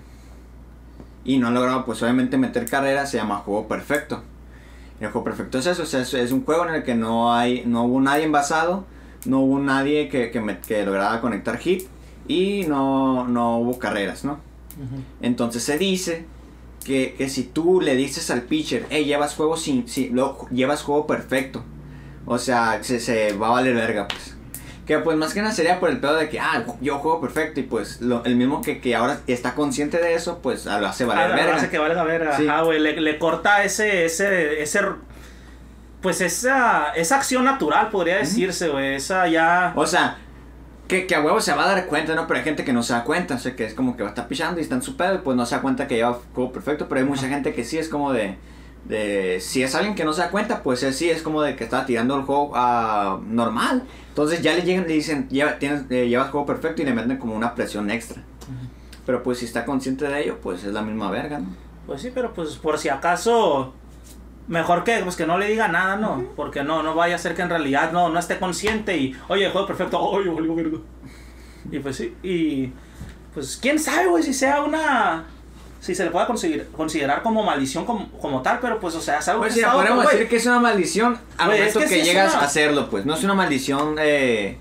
[1.26, 4.22] y no ha logrado pues obviamente meter carrera, se llama juego perfecto.
[5.00, 7.34] El juego perfecto es eso, o sea, es, es un juego en el que no
[7.34, 8.86] hay, no hubo nadie envasado,
[9.26, 11.88] no hubo nadie que, que, me- que lograra conectar hit
[12.28, 14.40] y no, no hubo carreras, ¿no?
[15.22, 16.26] Entonces se dice
[16.84, 20.84] que, que si tú le dices al pitcher, hey, llevas juego sin, sin- lo- llevas
[20.84, 21.64] juego perfecto,
[22.26, 24.36] o sea, se, se va a valer verga, pues.
[24.86, 27.62] Que pues más que nada sería por el pedo de que, ah, yo juego perfecto
[27.62, 31.06] y pues lo- el mismo que, que ahora está consciente de eso, pues lo hace
[31.06, 31.56] valer Ah, lo verga.
[31.56, 32.36] hace que valga verga.
[32.38, 32.46] Sí.
[32.48, 32.80] Ajá, güey.
[32.80, 34.82] Le, le corta ese, ese, ese.
[36.02, 38.96] Pues esa, esa acción natural, podría decirse, güey.
[38.96, 39.72] Esa ya.
[39.78, 40.18] O sea,
[40.88, 42.28] que, que a huevo se va a dar cuenta, ¿no?
[42.28, 44.10] Pero hay gente que no se da cuenta, o sea, que es como que va
[44.10, 45.96] a estar pichando y está en su pedo y pues no se da cuenta que
[45.96, 48.38] lleva juego perfecto, pero hay mucha gente que sí es como de,
[48.86, 51.56] de, si es alguien que no se da cuenta, pues él sí es como de
[51.56, 53.84] que está tirando el juego ah, normal.
[54.10, 56.94] Entonces ya le llegan y le dicen, Lleva, tienes, eh, llevas juego perfecto y le
[56.94, 58.22] meten como una presión extra.
[59.06, 61.48] Pero pues si está consciente de ello, pues es la misma verga, ¿no?
[61.86, 63.74] Pues sí, pero pues por si acaso.
[64.48, 66.26] Mejor que, pues que no le diga nada, ¿no?
[66.36, 69.50] Porque no, no vaya a ser que en realidad no, no esté consciente y, oye,
[69.50, 70.78] juego perfecto, oye, valió verga.
[71.72, 72.72] Y pues sí, y
[73.34, 75.26] pues quién sabe, güey, si sea una.
[75.80, 79.20] Si se le pueda conseguir, considerar como maldición como, como tal, pero pues, o sea,
[79.20, 81.80] es algo Pues que está podemos decir que es una maldición al Güey, es momento
[81.90, 83.06] que que, sí llegas una- a hacerlo, pues.
[83.06, 84.58] No es una maldición, eh,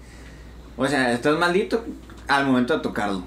[0.77, 1.85] o sea, estás maldito
[2.27, 3.23] al momento de tocarlo.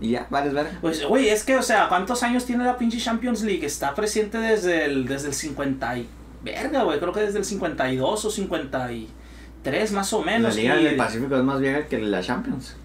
[0.00, 0.70] Y ya, vales verga.
[0.80, 3.66] Pues, güey, es que, o sea, ¿cuántos años tiene la pinche Champions League?
[3.66, 6.08] Está presente desde el, desde el 50 y...
[6.42, 10.56] Verga, güey, creo que desde el 52 o 53, más o La menos.
[10.56, 12.76] Liga y- del Pacífico es más vieja que la Champions.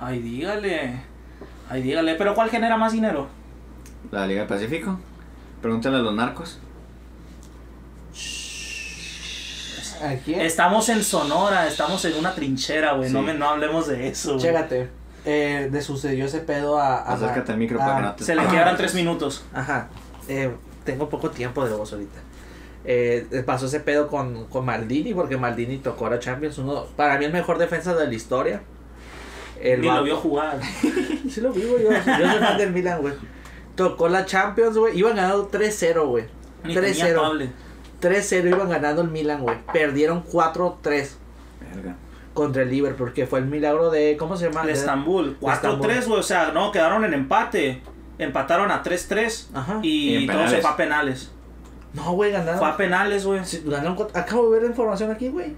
[0.00, 1.00] Ay, dígale.
[1.68, 2.14] Ay, dígale.
[2.16, 3.28] ¿Pero cuál genera más dinero?
[4.10, 4.98] La Liga del Pacífico.
[5.62, 6.58] Pregúntale a los narcos.
[10.02, 10.34] Aquí.
[10.34, 13.10] Estamos en Sonora, estamos en una trinchera, güey.
[13.10, 14.30] No, me, no hablemos de eso.
[14.34, 14.42] güey.
[14.42, 14.88] Chécate.
[15.24, 16.96] Eh, le sucedió ese pedo a.
[16.98, 18.24] a Acércate al micro a- para que no te...
[18.24, 19.44] Se le quedaron tres minutos.
[19.52, 19.88] Ajá.
[20.28, 20.50] Eh,
[20.84, 22.18] tengo poco tiempo de voz ahorita.
[22.84, 26.56] Eh, pasó ese pedo con, con Maldini, porque Maldini tocó a Champions.
[26.58, 28.62] Uno, para mí, el mejor defensa de la historia.
[29.60, 30.58] El Ni lo vio jugar.
[31.30, 31.84] Sí lo vi, güey.
[31.84, 33.12] Yo, yo soy fan del Milan, güey.
[33.76, 34.98] Tocó la Champions, güey.
[34.98, 36.24] Iban ganando 3-0, güey.
[36.64, 37.50] Ni tenía 3-0.
[38.00, 38.18] Cable.
[38.20, 39.56] 3-0 iban ganando el Milan, güey.
[39.72, 41.16] Perdieron 4-3
[41.74, 41.96] Verga.
[42.34, 44.16] contra el Liverpool, que fue el milagro de.
[44.18, 44.62] ¿Cómo se llama?
[44.62, 45.38] El Estambul.
[45.40, 45.88] De Estambul.
[45.88, 46.20] 4-3, güey.
[46.20, 47.82] O sea, no, quedaron en empate.
[48.18, 49.48] Empataron a 3-3.
[49.54, 49.78] Ajá.
[49.82, 51.30] Y, Y todo se fue a penales.
[51.94, 52.58] No, güey, ganaron.
[52.58, 53.44] Fue a penales, güey.
[53.44, 55.56] Sí, ganaron cuatro- Acabo de ver la información aquí, güey.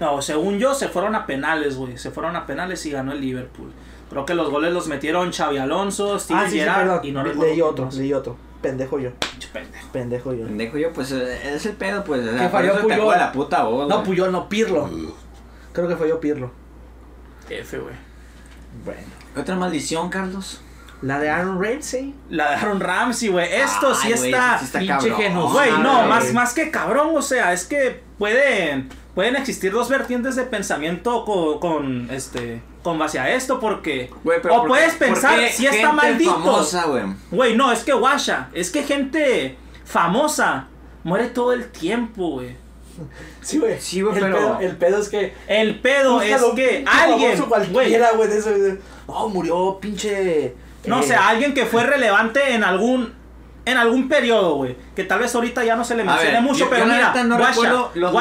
[0.00, 1.98] No, según yo, se fueron a penales, güey.
[1.98, 3.72] Se fueron a penales y ganó el Liverpool.
[4.10, 7.00] Creo que los goles los metieron Xavi Alonso, Steven Ah, sí, sí, Gerrard perdón.
[7.04, 7.94] y no Le- leí otro, más.
[7.94, 8.36] leí otro.
[8.60, 9.10] Pendejo yo.
[9.52, 9.88] Pendejo.
[9.92, 10.44] Pendejo yo.
[10.46, 12.28] Pendejo yo, pues eh, es el pedo, pues.
[12.28, 13.16] Que falló Puyol.
[13.16, 14.02] la puta voz, No.
[14.02, 14.88] Puyol, no, Pirlo.
[15.72, 16.50] Creo que fue yo Pirlo.
[17.48, 17.94] F, güey.
[18.84, 19.00] Bueno.
[19.36, 20.60] Otra maldición, Carlos.
[21.02, 22.14] La de Aaron Ramsey.
[22.28, 23.50] La de Aaron Ramsey, güey.
[23.52, 24.58] Esto sí Ay, güey, está.
[24.58, 28.90] sí está pinche genocida, Güey, no, más, más que cabrón, o sea, es que pueden,
[29.14, 34.10] pueden existir dos vertientes de pensamiento con, con este, con base a esto, porque,
[34.42, 36.32] pero o ¿por puedes pensar si está maldito.
[36.32, 36.84] famosa,
[37.30, 37.56] güey.
[37.56, 40.68] No, es que guasha, es que gente famosa
[41.04, 42.56] muere todo el tiempo, güey.
[43.40, 43.80] Sí, güey.
[43.80, 45.34] Sí, güey, el pero- Pedo, el pedo es que.
[45.46, 48.50] El pedo es búscalo, que alguien, cualquiera, güey, de eso.
[48.50, 50.54] de- No, murió pinche.
[50.86, 53.12] no eh, sé, alguien que fue relevante en algún
[53.66, 56.60] en algún periodo, güey, que tal vez ahorita ya no se le mencione ver, mucho,
[56.60, 58.12] yo- pero yo mira, no guasha, los-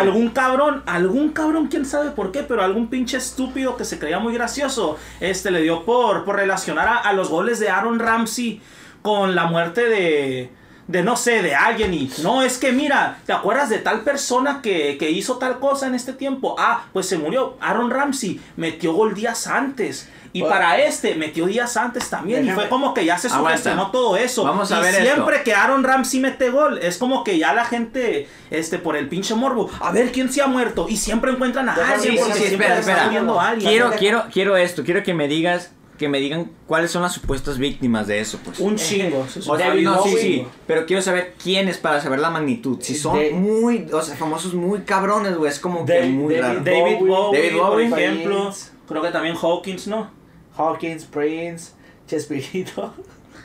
[0.00, 4.18] algún cabrón, algún cabrón, quién sabe por qué, pero algún pinche estúpido que se creía
[4.18, 8.60] muy gracioso, este le dio por, por relacionar a, a los goles de Aaron Ramsey
[9.02, 10.50] con la muerte de
[10.88, 14.60] de no sé, de alguien y no, es que mira, ¿te acuerdas de tal persona
[14.62, 16.56] que, que hizo tal cosa en este tiempo?
[16.58, 17.56] Ah, pues se murió.
[17.60, 20.08] Aaron Ramsey metió gol días antes.
[20.32, 20.54] Y Bueno.
[20.54, 22.46] para este metió días antes también.
[22.46, 24.44] Y fue como que ya se sugestionó todo eso.
[24.44, 25.44] Vamos a y ver siempre esto.
[25.44, 29.34] que Aaron Ramsey mete gol, es como que ya la gente, este, por el pinche
[29.34, 30.86] morbo, a ver quién se ha muerto.
[30.88, 33.04] Y siempre encuentran a sí, sí, espera, espera.
[33.04, 33.70] alguien.
[33.70, 34.84] Quiero, quiero, quiero esto.
[34.84, 38.60] Quiero que me digas, que me digan cuáles son las supuestas víctimas de eso, pues.
[38.60, 39.26] Un chingo.
[39.28, 42.78] se O sea, no, sí, sí, pero quiero saber quiénes para saber la magnitud.
[42.80, 46.46] Si son De- muy, o sea, famosos muy cabrones, güey, es como que muy David-
[46.46, 46.60] raro.
[46.60, 47.86] David Bowie, Bowie, David por Bowie.
[47.86, 48.40] ejemplo.
[48.44, 48.70] Prince.
[48.88, 50.10] Creo que también Hawkins, ¿no?
[50.56, 51.72] Hawkins, Prince,
[52.06, 52.94] Chespirito.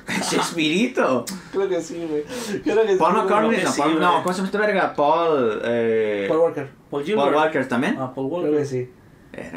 [0.30, 1.26] Chespirito.
[1.52, 2.24] Creo que sí, güey.
[2.64, 4.94] Creo que Paul sí, McCartney, que no, sí, Paul- no, ¿cómo se llama esta verga?
[4.96, 6.70] Paul, eh, Paul Walker.
[6.90, 7.34] Paul Paul.
[7.36, 7.96] Walker también.
[8.00, 8.66] Ah, Paul Creo que Walker.
[8.68, 8.90] sí.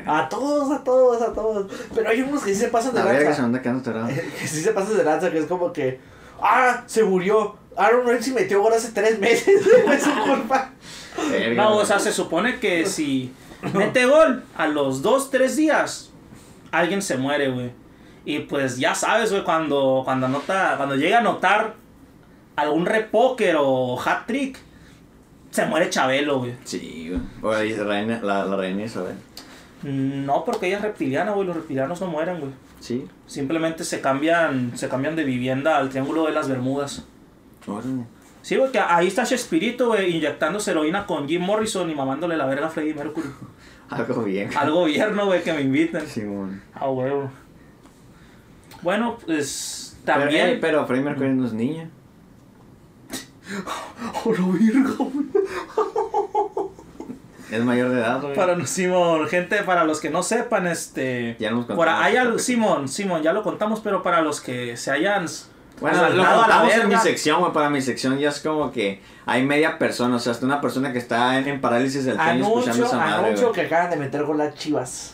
[0.06, 1.70] A todos, a todos, a todos.
[1.94, 3.44] Pero hay unos que sí se pasan de La se lanza.
[3.44, 4.08] anda quedando atorado.
[4.40, 6.00] Que sí se pasan de lanza, que es como que.
[6.40, 6.82] ¡Ah!
[6.86, 7.56] Se murió.
[7.76, 9.62] Aaron Ramsey metió gol hace tres meses.
[9.84, 10.70] Fue su culpa.
[11.30, 11.62] Verga.
[11.62, 13.32] No, o sea, se supone que si
[13.74, 16.10] mete gol a los dos, tres días,
[16.72, 17.72] alguien se muere, güey.
[18.24, 21.74] Y pues ya sabes, güey, cuando, cuando anota, cuando llega a anotar
[22.56, 24.58] algún repóker o hat trick,
[25.50, 26.54] se muere Chabelo, güey.
[26.64, 27.20] Sí, güey.
[27.42, 29.16] O ahí la reina, la, la reina Isabel.
[29.86, 31.46] No, porque ella es reptiliana, güey.
[31.46, 32.52] Los reptilianos no mueren, güey.
[32.80, 33.06] Sí.
[33.26, 37.04] Simplemente se cambian, se cambian de vivienda al Triángulo de las Bermudas.
[37.66, 38.04] Órale.
[38.42, 42.46] Sí, güey, que ahí está Chespirito, güey, inyectándose heroína con Jim Morrison y mamándole la
[42.46, 43.28] verga a Freddie Mercury.
[43.90, 44.50] Algo bien.
[44.56, 46.06] Al gobierno, güey, que me inviten.
[46.06, 46.62] Simón.
[46.74, 47.30] Ah, huevo.
[48.82, 50.48] Bueno, pues Pero, también.
[50.48, 51.90] eh, pero Freddie Mercury no es niña.
[54.24, 55.26] ¡Oh, virga, güey!
[57.50, 58.34] Es mayor de edad, güey.
[58.34, 61.36] Para no- Simón, gente, para los que no sepan, este.
[61.38, 62.38] Ya nos por contamos parte.
[62.40, 65.26] Simón, Simón, ya lo contamos, pero para los que se hayan.
[65.80, 67.52] Bueno, lo contamos en mi sección, güey.
[67.52, 70.92] Para mi sección ya es como que hay media persona, o sea, hasta una persona
[70.92, 74.24] que está en, en parálisis del sueño escuchando esa madre, anuncio que acaban de meter
[74.24, 75.12] con las chivas.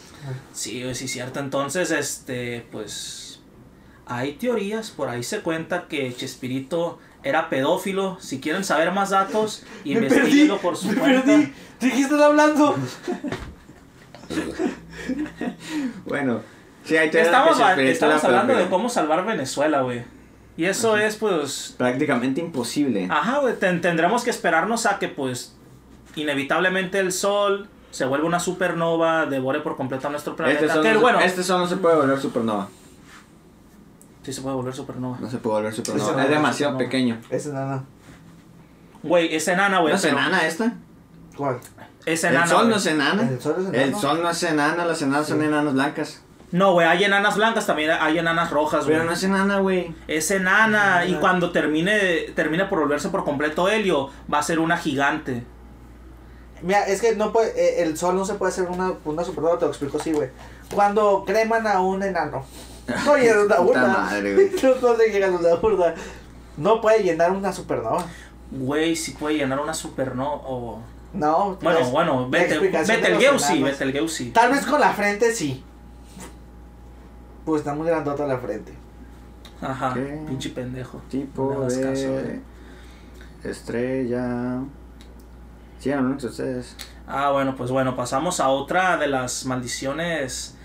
[0.53, 1.41] Sí, sí, cierto.
[1.41, 3.41] Entonces, este, pues.
[4.07, 8.17] Hay teorías, por ahí se cuenta que Chespirito era pedófilo.
[8.21, 11.23] Si quieren saber más datos, investiguenlo por su me cuenta.
[11.25, 11.53] perdí.
[11.81, 12.77] ¿De qué estás hablando?
[16.05, 16.41] Bueno,
[16.85, 20.05] sí, hay teorías Estamos, que hablando de cómo salvar Venezuela, güey.
[20.57, 23.09] Y eso es, pues, Prácticamente imposible.
[23.11, 25.57] Ajá, güey, ten- tendremos que esperarnos a que, pues,
[26.15, 30.61] inevitablemente el Sol se vuelva una supernova, devore por completo a nuestro planeta.
[30.61, 32.69] este, sol que, no, se- bueno, este sol no se puede volver supernova.
[34.23, 35.19] Sí se puede volver supernova.
[35.21, 36.13] No se puede volver supernova.
[36.13, 36.91] No es es demasiado supernova.
[36.91, 37.21] pequeño.
[37.31, 37.85] Es enana.
[39.03, 39.93] Güey, es enana, güey.
[39.93, 40.73] ¿No es enana esta?
[41.37, 41.59] ¿Cuál?
[42.07, 42.47] Es El enana.
[42.47, 42.69] sol güey.
[42.71, 43.23] no es enana.
[43.29, 43.81] ¿El sol es?
[43.81, 46.23] El sol no es enana, las enanas son enanas blancas.
[46.53, 48.97] No, güey, hay enanas blancas, también hay enanas rojas, güey.
[48.97, 49.95] Pero no es enana, güey.
[50.07, 51.99] Es enana, y cuando termine,
[52.35, 55.45] termine por volverse por completo helio, va a ser una gigante.
[56.61, 59.59] Mira, es que no puede, eh, el sol no se puede hacer una, una supernova,
[59.59, 60.29] te lo explico así, güey.
[60.75, 62.45] Cuando creman a un enano.
[63.11, 63.87] Oye, es una burda.
[63.89, 64.51] madre, güey.
[64.63, 64.97] No, no
[65.39, 65.95] se una.
[66.57, 68.05] No puede llenar una supernova.
[68.51, 70.81] Güey, si puede llenar una supernova o...
[71.15, 74.31] No, Bueno, pues, bueno, vete, vete el Geusi, vete el Geusi.
[74.31, 75.63] Tal vez con la frente sí.
[77.45, 78.73] Pues está muy grandota la frente.
[79.61, 80.21] Ajá, ¿Qué?
[80.27, 81.01] pinche pendejo.
[81.11, 82.41] Tipo No de caso, güey.
[83.45, 84.61] estrella.
[85.79, 86.77] Sí, no, ustedes.
[87.07, 90.57] Ah, bueno, pues bueno, pasamos a otra de las maldiciones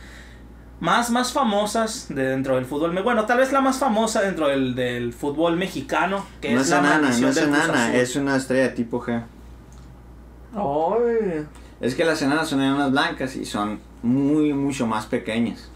[0.80, 2.94] más, más famosas de dentro del fútbol.
[3.04, 6.72] Bueno, tal vez la más famosa dentro del, del fútbol mexicano, que no es es
[6.72, 9.24] la enana, maldición no es enana, es una estrella tipo G.
[10.56, 11.46] Ay.
[11.80, 15.70] Es que las enanas son enanas blancas y son muy, mucho más pequeñas.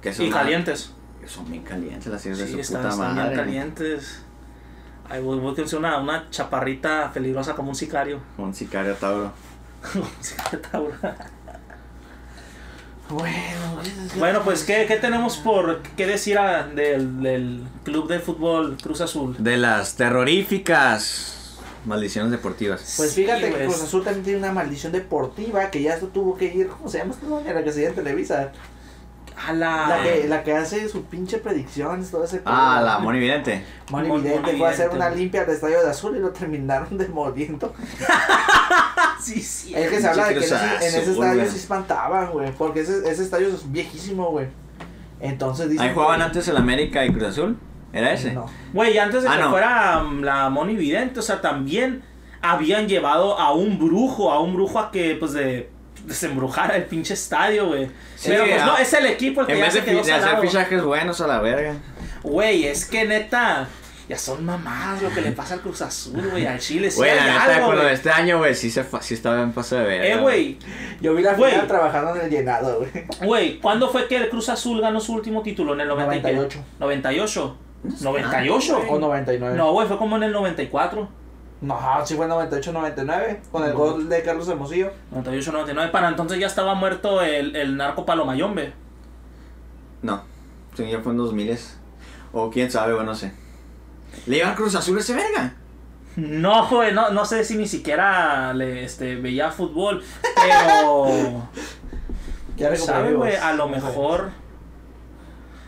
[0.00, 0.92] Que son Y la- calientes.
[1.26, 4.22] Son bien calientes las hijas de Sí, su están, puta están bien calientes.
[5.08, 8.18] Ay, voy, voy a decir una, una chaparrita peligrosa como un sicario.
[8.38, 9.30] Un sicario Tauro.
[9.94, 10.92] Un sicario Tauro.
[13.12, 13.82] Bueno,
[14.18, 19.00] bueno, pues, ¿qué, qué tenemos por qué decir a- del, del club de fútbol Cruz
[19.00, 19.36] Azul?
[19.38, 22.94] De las terroríficas maldiciones deportivas.
[22.96, 23.64] Pues fíjate Sí, que.
[23.64, 26.68] Cruz Azul también tiene una maldición deportiva que ya se tuvo que ir.
[26.68, 27.52] ¿Cómo se llama esta doña?
[27.52, 28.52] La que se llama en Televisa.
[29.46, 29.88] A la...
[29.88, 33.64] La que, la que hace su pinche predicciones, todo ese Ah, la Moni Vidente.
[33.90, 36.96] Moni Mon- Vidente fue a hacer una limpia al estadio de azul y lo terminaron
[36.96, 37.74] demoliendo.
[39.22, 39.72] Sí, sí.
[39.74, 42.50] Es que se habla de que en ese, en ese Azul, estadio se espantaban, güey.
[42.52, 44.46] Porque ese, ese estadio es viejísimo, güey.
[45.20, 45.86] Entonces dicen.
[45.88, 47.56] Ahí jugaban antes el América y Cruz Azul.
[47.92, 48.32] ¿Era ese?
[48.32, 48.46] No.
[48.72, 49.50] Güey, antes de Ah, que no.
[49.50, 52.02] fuera um, la Moni Vidente, o sea, también
[52.40, 55.70] habían llevado a un brujo, a un brujo a que, pues, de
[56.06, 57.86] desembrujara el pinche estadio, güey.
[58.16, 60.02] Sí, Pero, pues, a- no, es el equipo el que En ya vez de, quedó
[60.02, 61.74] de hacer fichajes buenos a la verga.
[62.24, 63.68] Güey, es que neta,
[64.08, 66.90] ya son mamadas lo que le pasa al Cruz Azul, güey, al Chile.
[66.90, 69.52] Sí Güey, la neta, con lo de este año, güey, sí, se, sí estaba en
[69.52, 70.06] paso de verga.
[70.06, 70.58] Eh, güey,
[71.00, 71.52] Yo vi la Güey.
[71.52, 72.90] final trabajando en el llenado, güey.
[73.22, 75.74] güey, ¿cuándo fue que el Cruz Azul ganó su último título?
[75.74, 76.32] ¿En el 90 y qué?
[76.32, 76.64] 98.
[76.78, 77.56] 98.
[77.84, 78.82] Ah, 98.
[78.88, 79.56] O 99.
[79.56, 81.08] No, güey, fue como en el 94.
[81.62, 83.38] No, sí fue 98-99.
[83.52, 84.90] Con el gol de Carlos Hermosillo.
[85.12, 85.92] 98, 99.
[85.92, 88.72] Para entonces ya estaba muerto el, el narco Palomayombe.
[90.02, 90.24] No,
[90.76, 91.58] sí, ya fue en 2000
[92.32, 93.32] O quién sabe, güey, no sé.
[94.26, 95.54] ¿Le iba al Cruz Azul ese verga?
[96.16, 100.02] No, güey, no, no sé si ni siquiera le este, veía fútbol,
[100.34, 101.48] pero.
[102.56, 103.34] ¿Quién sabe, güey?
[103.36, 104.30] A lo mejor.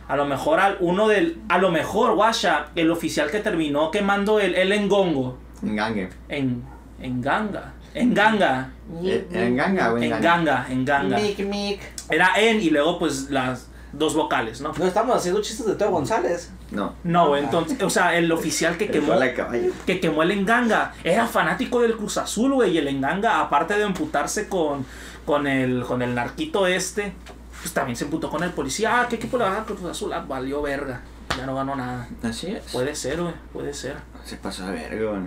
[0.06, 1.40] A lo mejor al uno del.
[1.48, 5.38] A lo mejor, guasha, el oficial que terminó quemando el, el engongo.
[5.62, 6.10] En gangue.
[6.28, 6.62] En.
[7.00, 7.72] En ganga.
[7.94, 8.70] En ganga.
[9.02, 10.04] Eh, En ganga, güey.
[10.04, 11.16] En ganga, en ganga.
[11.16, 11.80] Mic, mic.
[12.10, 14.72] Era en y luego pues las dos vocales, ¿no?
[14.76, 16.50] No estamos haciendo chistes de Teo González.
[16.70, 16.94] No.
[17.04, 19.14] No, entonces, o sea, el oficial que quemó.
[19.14, 19.72] la caballo.
[19.86, 20.94] que quemó el Enganga.
[21.04, 22.72] Era fanático del Cruz Azul, güey.
[22.72, 24.84] Y el Enganga, aparte de emputarse con,
[25.24, 27.12] con, el, con el narquito este,
[27.60, 29.00] pues también se emputó con el policía.
[29.00, 30.12] Ah, ¿qué equipo le va a Cruz Azul?
[30.12, 31.00] Ah, valió verga.
[31.36, 32.08] Ya no ganó nada.
[32.22, 32.64] Así es.
[32.72, 33.34] Puede ser, güey.
[33.52, 33.96] Puede ser.
[34.24, 35.22] Se pasó de verga, güey.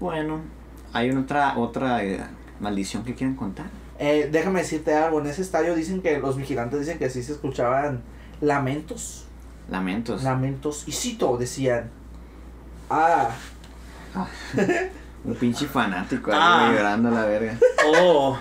[0.00, 0.40] Bueno.
[0.92, 2.24] Hay una otra, otra eh,
[2.60, 3.66] maldición que quieren contar.
[3.98, 5.20] Eh, déjame decirte algo.
[5.20, 8.02] En ese estadio dicen que los vigilantes dicen que sí se escuchaban
[8.40, 9.24] lamentos.
[9.70, 10.22] Lamentos.
[10.22, 10.84] Lamentos.
[10.86, 11.90] Y cito, decían.
[12.90, 13.30] Ah,
[15.24, 16.72] Un pinche fanático ahí, Ah.
[16.74, 17.56] llorando a la verga.
[17.86, 18.36] Oh.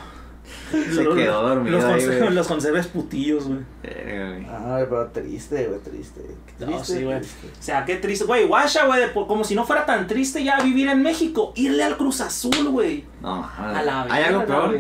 [0.72, 3.60] Se quedó dormido Los, ahí, los conserves putillos, güey.
[3.82, 4.46] Verga, güey.
[4.50, 6.22] ay, pero triste, güey, triste.
[6.60, 7.20] No, Triste, sí, güey.
[7.20, 7.48] triste.
[7.48, 8.26] O sea, qué triste.
[8.26, 9.02] Güey, guasha, güey.
[9.14, 11.54] Como si no fuera tan triste ya vivir en México.
[11.56, 13.06] Irle al Cruz Azul, güey.
[13.22, 13.46] No.
[13.58, 14.78] A la ¿Hay algo peor?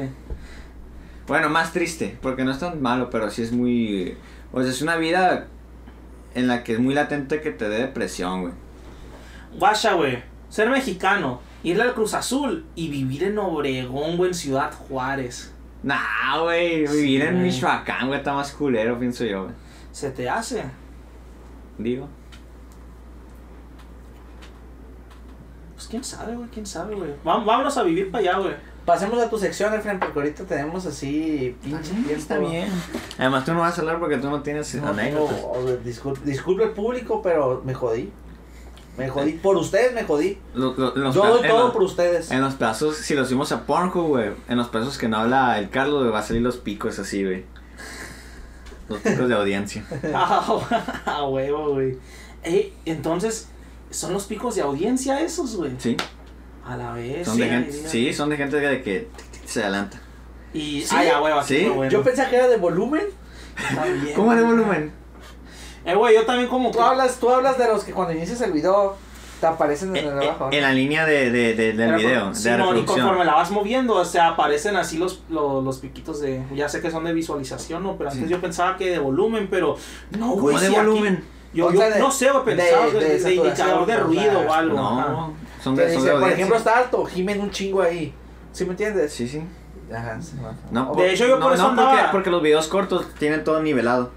[1.27, 4.17] Bueno, más triste, porque no es tan malo, pero sí es muy...
[4.51, 5.47] O sea, es una vida
[6.35, 8.53] en la que es muy latente que te dé depresión, güey.
[9.57, 10.21] Guasha, güey.
[10.49, 15.53] Ser mexicano, irle al Cruz Azul y vivir en Obregón, güey, en Ciudad Juárez.
[15.81, 17.45] Nah, güey, Sí, vivir en güey.
[17.45, 19.55] Michoacán, güey, está más culero, pienso yo, güey.
[19.91, 20.63] ¿Se te hace?
[21.77, 22.07] Digo.
[25.73, 27.11] Pues quién sabe, güey, quién sabe, güey.
[27.23, 28.72] Vámonos a vivir para allá, güey.
[28.85, 32.11] Pasemos a tu sección, Efraín, porque ahorita tenemos así pinche tiempo.
[32.11, 32.67] Está bien.
[33.17, 35.41] Además, tú no vas a hablar porque tú no tienes No, anécdotas.
[35.41, 38.11] no, disculpe, disculpe el público, pero me jodí.
[38.97, 39.31] Me jodí.
[39.33, 40.37] Por ustedes me jodí.
[40.53, 42.29] Lo- lo- los Yo doy todo los- por ustedes.
[42.29, 45.57] En los pedazos, si los subimos a Pornhub, güey, en los pedazos que no habla
[45.59, 47.45] el Carlos, güey, va a salir los picos así, güey.
[48.89, 49.85] Los picos de audiencia.
[50.13, 51.97] Ah, huevo, güey.
[52.43, 53.47] Ey, entonces,
[53.89, 55.71] ¿son los picos de audiencia esos, güey?
[55.79, 55.95] ¿Sí?
[56.65, 57.25] A la vez.
[57.27, 59.07] Son de gente, sí, son de gente de que
[59.45, 59.99] se adelanta.
[60.53, 60.95] Y, ¿Sí?
[60.97, 61.65] ay, a huevo, así, ¿Sí?
[61.67, 61.91] bueno.
[61.91, 63.03] Yo pensé que era de volumen.
[64.01, 64.91] Bien, ¿Cómo de volumen?
[65.85, 68.51] Eh, güey, yo también como Tú hablas, tú hablas de los que cuando inicias el
[68.53, 68.95] video
[69.41, 70.49] te aparecen en Eh, el eh, abajo.
[70.53, 73.25] En la línea de, de, de- del Pero video, con- de sí, no, y conforme
[73.25, 76.41] la vas moviendo, o sea, aparecen así los, los, los piquitos de.
[76.55, 77.97] Ya sé que son de visualización, ¿no?
[77.97, 78.31] Pero antes Sí.
[78.31, 79.75] yo pensaba que de volumen, pero.
[80.17, 80.55] No, ¿Cómo güey.
[80.59, 81.23] de sí, aquí- volumen?
[81.53, 83.99] Yo, O yo de- no sé, güey, de- pensaba de de, de indicador de o
[84.05, 84.79] ruido o algo.
[84.79, 85.09] ajá.
[85.11, 85.33] No,
[85.63, 88.13] son de, dice, por ejemplo, está alto, gimen un chingo ahí.
[88.51, 89.13] ¿Sí me entiendes?
[89.13, 89.43] Sí, sí.
[89.93, 90.33] Ajá, sí.
[90.71, 93.43] No, De hecho, yo no, por eso no, porque, andaba- porque los videos cortos tienen
[93.43, 94.11] todo nivelado.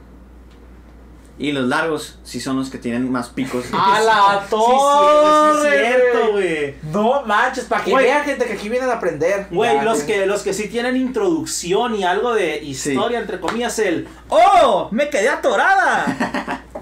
[1.38, 3.66] Y los largos sí son los que tienen más picos.
[3.74, 5.52] ¡A la Sí, torre!
[5.52, 6.74] sí, sí, es cierto, güey!
[6.90, 9.46] No manches, para que vean gente que aquí vienen a aprender.
[9.50, 14.08] Güey, los que, los que sí tienen introducción y algo de historia, entre comillas, el
[14.30, 14.88] ¡Oh!
[14.92, 16.62] ¡Me quedé atorada!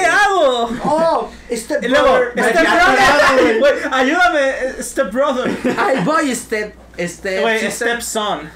[0.00, 0.70] ¿Qué hago?
[0.84, 1.30] ¡Oh!
[1.48, 5.58] Este luego, brother, Step Brother, güey, ayúdame, Step Brother.
[5.78, 6.74] Ay, voy, Step.
[6.96, 7.40] Este.
[7.40, 7.88] Güey, sister.
[7.88, 8.50] Step Son.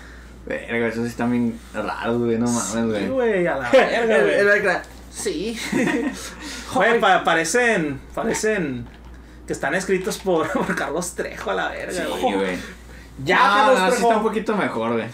[0.47, 2.39] Verga, esos sí están bien raros, güey.
[2.39, 3.09] No mames, Sí, güey.
[3.09, 4.76] güey, a la verga, güey.
[5.12, 5.59] Sí.
[6.74, 8.86] Güey, pa- parecen, parecen
[9.47, 12.34] que están escritos por, por Carlos Trejo a la verga, Sí, güey.
[12.34, 12.59] güey.
[13.24, 14.07] Ya, no, Carlos no, sí Trejo.
[14.09, 15.07] está un poquito mejor, güey.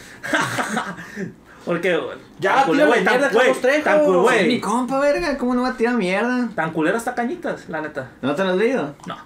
[1.64, 1.98] Porque,
[2.40, 3.84] Ya, culero, güey, tan, mierda güey, Carlos Trejo.
[3.84, 5.38] tan cul- Sí, Es mi güey, compa, verga.
[5.38, 6.48] ¿Cómo no va a tirar mierda?
[6.54, 8.10] tan culero está Cañitas, la neta.
[8.20, 8.94] ¿No te lo has leído?
[9.06, 9.16] No.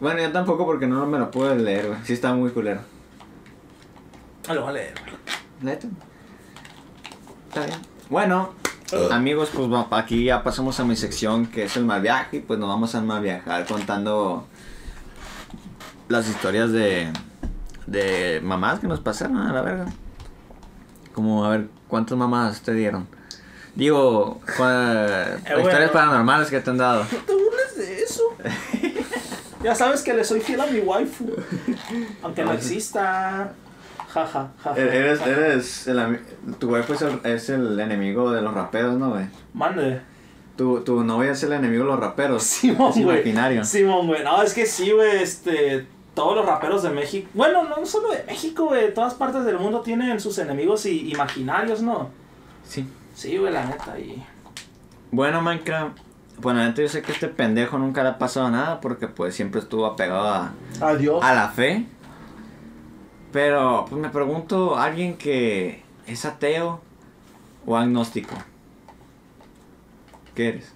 [0.00, 1.98] Bueno, yo tampoco porque no me lo puedo leer, güey.
[2.04, 2.80] Sí está muy culero.
[4.48, 4.94] No lo voy a leer.
[5.60, 5.86] ¿Neta?
[7.48, 7.78] Está bien.
[8.10, 8.52] Bueno,
[9.12, 12.38] amigos, pues va- aquí ya pasamos a mi sección que es el mal viaje.
[12.38, 14.46] Y pues nos vamos a mal viajar contando
[16.08, 17.12] las historias de,
[17.86, 19.86] de mamás que nos pasaron a la verga.
[21.16, 23.08] Como, a ver, ¿cuántas mamás te dieron?
[23.74, 25.38] Digo, bueno.
[25.62, 27.06] historias paranormales que te han dado.
[27.10, 28.22] No te burles de eso.
[29.64, 31.34] ya sabes que le soy fiel a mi waifu.
[32.22, 33.50] Aunque no exista.
[34.12, 34.76] Ja, ja, ja, ja.
[34.76, 36.20] Eres, eres el,
[36.58, 39.24] tu wife es el, es el enemigo de los raperos, ¿no, güey?
[39.54, 40.02] Mande.
[40.54, 42.42] Tu, tu novia es el enemigo de los raperos.
[42.42, 43.64] Simón, es güey.
[43.64, 44.22] Simón, güey.
[44.22, 45.22] No, es que sí, güey.
[45.22, 45.86] Este.
[46.16, 47.28] Todos los raperos de México.
[47.34, 48.92] Bueno, no solo de México, güey.
[48.92, 52.08] Todas partes del mundo tienen sus enemigos i- imaginarios, ¿no?
[52.64, 52.88] Sí.
[53.14, 53.96] Sí, güey, la neta.
[53.98, 54.24] Y.
[55.12, 55.96] Bueno, Minecraft.
[56.38, 59.60] Bueno, neta, yo sé que este pendejo nunca le ha pasado nada porque pues siempre
[59.60, 61.22] estuvo apegado a, Adiós.
[61.22, 61.86] a la fe.
[63.32, 66.80] Pero pues me pregunto, alguien que es ateo
[67.66, 68.34] o agnóstico.
[70.34, 70.72] ¿Qué eres?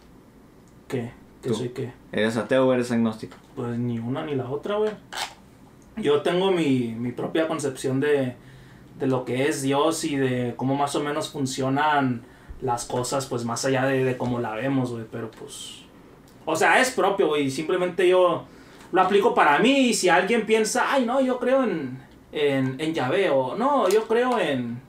[0.88, 1.12] ¿Qué?
[1.42, 1.54] ¿Qué Tú.
[1.54, 1.92] soy qué?
[2.12, 3.36] ¿Eres ateo o eres agnóstico?
[3.54, 4.92] Pues ni una ni la otra, güey.
[5.96, 8.36] Yo tengo mi, mi propia concepción de,
[8.98, 12.22] de lo que es Dios y de cómo más o menos funcionan
[12.62, 15.04] las cosas, pues más allá de, de cómo la vemos, güey.
[15.10, 15.82] Pero pues.
[16.44, 17.50] O sea, es propio, güey.
[17.50, 18.44] Simplemente yo
[18.92, 19.88] lo aplico para mí.
[19.88, 22.00] Y si alguien piensa, ay, no, yo creo en,
[22.32, 24.80] en, en Yahvé, o no, yo creo en.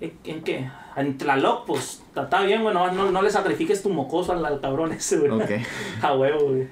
[0.00, 0.70] ¿En, en qué?
[0.96, 2.74] En Tlaloc, pues está bien, güey.
[2.74, 5.30] No, no, no le sacrifiques tu mocoso al, al cabrón ese, güey.
[6.02, 6.68] A huevo, güey.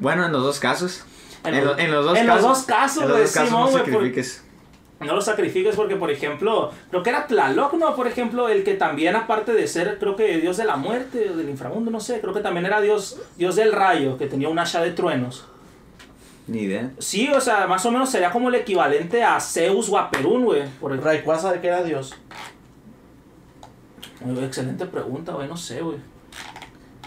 [0.00, 1.04] Bueno, en los dos casos.
[1.44, 2.48] En En, lo- lo- en los dos en los casos.
[2.58, 4.44] dos casos, en los dos casos no por- sacrifiques.
[5.00, 7.96] No lo sacrifiques porque, por ejemplo, creo que era Tlaloc, ¿no?
[7.96, 11.36] Por ejemplo, el que también, aparte de ser, creo que dios de la muerte o
[11.38, 14.58] del inframundo, no sé, creo que también era dios, dios del rayo, que tenía un
[14.58, 15.46] hacha de truenos.
[16.46, 16.90] Ni idea.
[16.98, 20.44] Sí, o sea, más o menos sería como el equivalente a Zeus o a Perún,
[20.44, 20.64] güey.
[20.80, 22.14] Por el- Rayquaza de que era Dios.
[24.20, 25.96] Muy Excelente pregunta, güey, no sé, güey.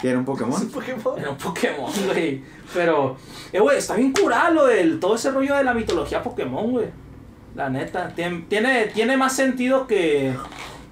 [0.04, 0.68] ¿Que era un Pokémon?
[0.70, 1.18] Pokémon.
[1.18, 2.44] Era un Pokémon, güey.
[2.74, 3.16] Pero,
[3.54, 6.88] eh, güey, está bien curado lo del, todo ese rollo de la mitología Pokémon, güey.
[7.56, 10.36] La neta, tien- tiene, tiene más sentido que,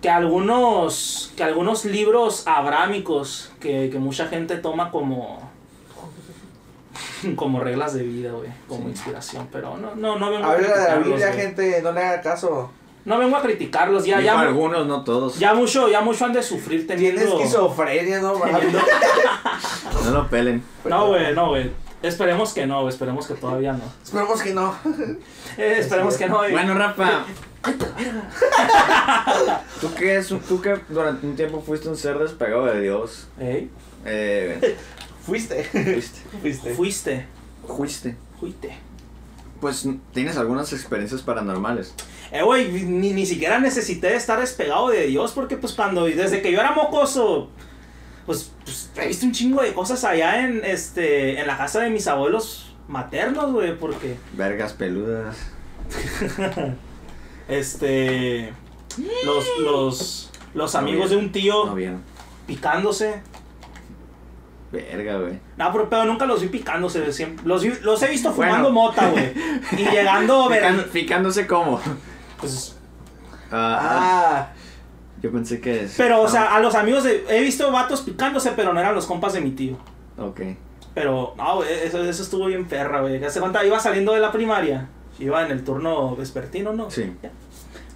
[0.01, 5.41] que algunos, que algunos libros abrámicos que, que mucha gente toma como,
[7.35, 8.89] como reglas de vida, güey, como Sí.
[8.91, 9.49] inspiración.
[9.51, 12.71] Pero no, no, no vengo a Habla de la Biblia, gente, no le haga caso.
[13.05, 15.39] No vengo a criticarlos, ya, ya, algunos, no todos.
[15.39, 17.21] ya mucho, ya mucho han de sufrir teniendo...
[17.21, 18.33] esquizofrenia, ¿no?
[20.05, 20.63] No lo pelen.
[20.85, 21.71] No, güey, no, güey.
[22.03, 23.83] Esperemos que no, güey, esperemos que todavía no.
[24.03, 24.75] Esperemos que no.
[25.57, 26.37] Eh, esperemos que no.
[26.39, 26.51] güey.
[26.51, 27.25] Bueno, Rafa.
[29.81, 30.31] ¿Tú qué es?
[30.31, 33.27] un- ¿Tú que durante un tiempo fuiste un ser despegado de Dios?
[33.39, 33.69] Ey,
[34.05, 34.77] Eh,
[35.25, 35.63] Fuiste.
[35.63, 36.19] fuiste.
[36.41, 36.73] Fuiste.
[36.73, 37.25] fuiste,
[37.67, 38.15] Fuiste.
[38.39, 38.77] fuiste.
[39.61, 41.93] Pues tienes algunas experiencias paranormales.
[42.31, 46.51] Eh, güey, ni, ni siquiera necesité estar despegado de Dios porque pues cuando, desde que
[46.51, 47.49] yo era mocoso,
[48.25, 51.89] pues, pues he visto un chingo de cosas allá en, este, en la casa de
[51.91, 55.37] mis abuelos maternos, güey, porque, Vergas peludas.
[57.47, 58.53] este,
[59.25, 62.01] los, los, los amigos de un No tío vieron.
[62.47, 63.21] picándose.
[64.71, 65.39] Verga, güey.
[65.57, 68.51] No, pero, pero nunca los vi picándose, siempre- los, los he visto Bueno.
[68.53, 69.33] fumando mota, güey,
[69.73, 71.79] y llegando, Pican- ver, picándose como.
[72.39, 72.77] pues,
[73.51, 74.53] Ah, Ah.
[75.21, 75.95] yo pensé que es.
[75.97, 77.25] Pero, o ah, sea, a los amigos de.
[77.29, 79.77] He visto vatos picándose, pero no eran los compas de mi tío.
[80.17, 80.39] Ok.
[80.93, 83.21] Pero, no, güey, eso, eso estuvo bien perra, güey.
[83.23, 83.65] ¿Hace cuenta?
[83.65, 84.87] Iba saliendo de la primaria.
[85.19, 86.89] Iba en el turno vespertino, ¿no?
[86.89, 87.11] Sí.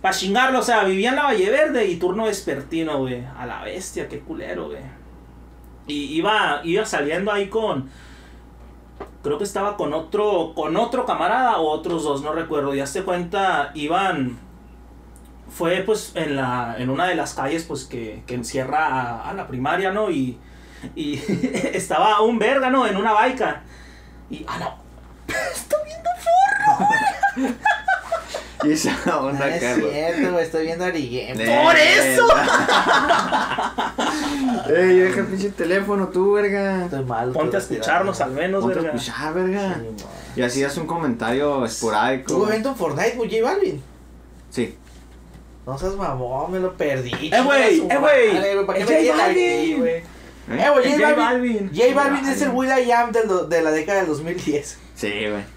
[0.01, 3.23] Para chingarlo, o sea, vivía en la Valle Verde y turno vespertino, güey.
[3.38, 4.80] A la bestia, qué culero, güey.
[5.88, 7.90] Y iba, iba saliendo ahí con.
[9.24, 10.54] Creo que estaba con otro.
[10.56, 12.74] Con otro camarada o otros dos, no recuerdo.
[12.74, 14.38] Ya se cuenta, iban.
[15.50, 16.76] Fue pues en la.
[16.78, 20.10] en una de las calles pues que, que encierra a, la primaria, ¿no?
[20.10, 20.38] Y.
[20.96, 21.16] Y
[21.74, 22.88] estaba un verga, ¿no?
[22.88, 23.64] En una baica.
[24.30, 24.46] Y.
[24.48, 24.76] Ah, no.
[25.54, 26.10] Estoy viendo
[27.36, 27.56] forro.
[28.64, 29.91] Y esa onda, No es Carlos.
[29.91, 31.64] cierto, güey, estoy viendo Arigame.
[31.64, 32.28] ¡Por eso!
[34.70, 36.86] Ey, deja el pinche teléfono tú, verga.
[36.86, 37.32] Estoy mal.
[37.32, 38.97] Ponte a escucharnos al menos, Ponte a verga.
[38.97, 39.76] escuchar, verga.
[39.97, 40.06] Sí.
[40.38, 42.34] Y así das un comentario esporádico.
[42.34, 43.82] ¿Tuvo evento en Fortnite, güey, J Balvin?
[44.49, 44.78] Sí.
[45.66, 47.12] No seas mamón, me lo perdí.
[47.32, 48.66] Eh, güey, eh, güey.
[48.66, 49.80] ¿Para qué Es me J tienen aquí, Balvin.
[49.80, 49.93] güey?
[49.95, 50.03] ¿Eh?
[50.47, 51.56] Eh, güey, J J Balvin.
[51.56, 51.72] Balvin.
[51.76, 54.78] J Balvin es el Will.i.am del do- de la década del 2010.
[54.95, 55.55] Sí, güey.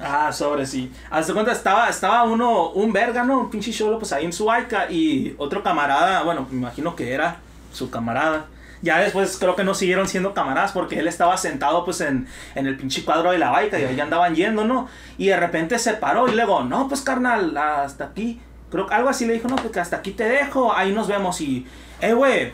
[0.00, 0.90] Ah, sobre sí.
[1.10, 3.40] Hazte cuenta, estaba, estaba uno, un verga, ¿no?
[3.40, 4.90] Un pinche cholo, pues ahí en su baica.
[4.90, 7.36] Y otro camarada, bueno, me imagino que era
[7.72, 8.46] su camarada.
[8.82, 12.66] Ya después creo que no siguieron siendo camaradas porque él estaba sentado pues en, en
[12.66, 14.88] el pinche cuadro de la baica y ahí andaban yendo, ¿no?
[15.18, 18.40] Y de repente se paró y luego, no, pues carnal, hasta aquí.
[18.70, 21.40] Creo que algo así le dijo, no, pues hasta aquí te dejo, ahí nos vemos
[21.42, 21.66] y,
[22.00, 22.52] eh, güey,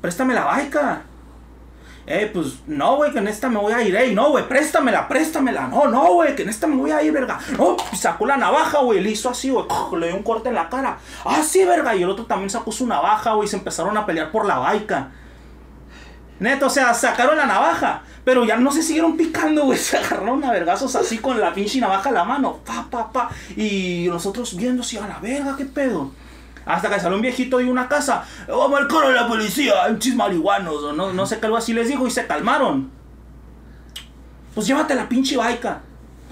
[0.00, 1.02] préstame la baica.
[2.08, 5.08] Eh, pues, no, güey, que en esta me voy a ir, ey, no, güey, préstamela,
[5.08, 7.40] préstamela, no, no, güey, que en esta me voy a ir, verga.
[7.58, 9.66] No, y sacó la navaja, güey, le hizo así, güey,
[9.98, 10.98] le dio un corte en la cara.
[11.24, 14.06] Ah, sí, verga, y el otro también sacó su navaja, güey, y se empezaron a
[14.06, 15.10] pelear por la baica.
[16.38, 20.44] Neto, o sea, sacaron la navaja, pero ya no se siguieron picando, güey, se agarraron
[20.44, 24.54] a vergazos así con la pinche navaja en la mano, pa, pa, pa, y nosotros
[24.56, 26.12] viendo así, a la verga, qué pedo.
[26.66, 28.24] Hasta que salió un viejito de una casa.
[28.48, 30.82] Vamos al coro de la policía, chis marihuanos.
[30.82, 32.90] O no, no sé qué algo así les dijo y se calmaron.
[34.54, 35.80] Pues llévate la pinche baica.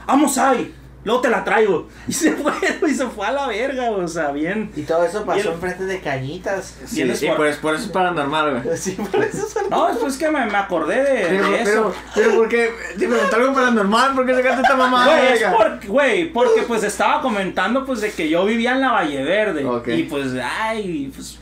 [0.06, 0.74] Vamos ahí.
[1.04, 1.88] Luego te la traigo.
[2.08, 2.52] Y se fue,
[2.88, 4.70] y se fue a la verga, o sea, bien.
[4.74, 6.74] Y todo eso pasó Y el- enfrente de cañitas.
[6.86, 8.76] Sí, sí, por- por, eso- por eso es paranormal, güey.
[8.78, 11.64] Sí, por eso son- No, después que me, me acordé de, Pero, de eso.
[11.64, 12.70] pero, pero, ¿por qué?
[12.98, 15.56] Te pregunté algo paranormal, ¿por qué sacaste esta mamada, Güey, es verga?
[15.56, 19.64] por- güey, porque pues estaba comentando pues de que yo vivía en la Valle Verde.
[19.96, 21.38] Y pues, ay, pues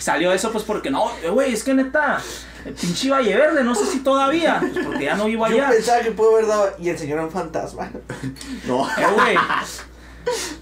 [0.00, 2.20] salió eso pues porque no, güey, es que neta,
[2.64, 5.70] el pinche Valle Verde, no sé si todavía, pues porque ya no vivo Yo allá.
[5.70, 6.74] pensaba que pudo haber dado.
[6.78, 7.90] Y el señor era un fantasma.
[8.66, 8.86] No.
[8.88, 9.36] Eh, güey.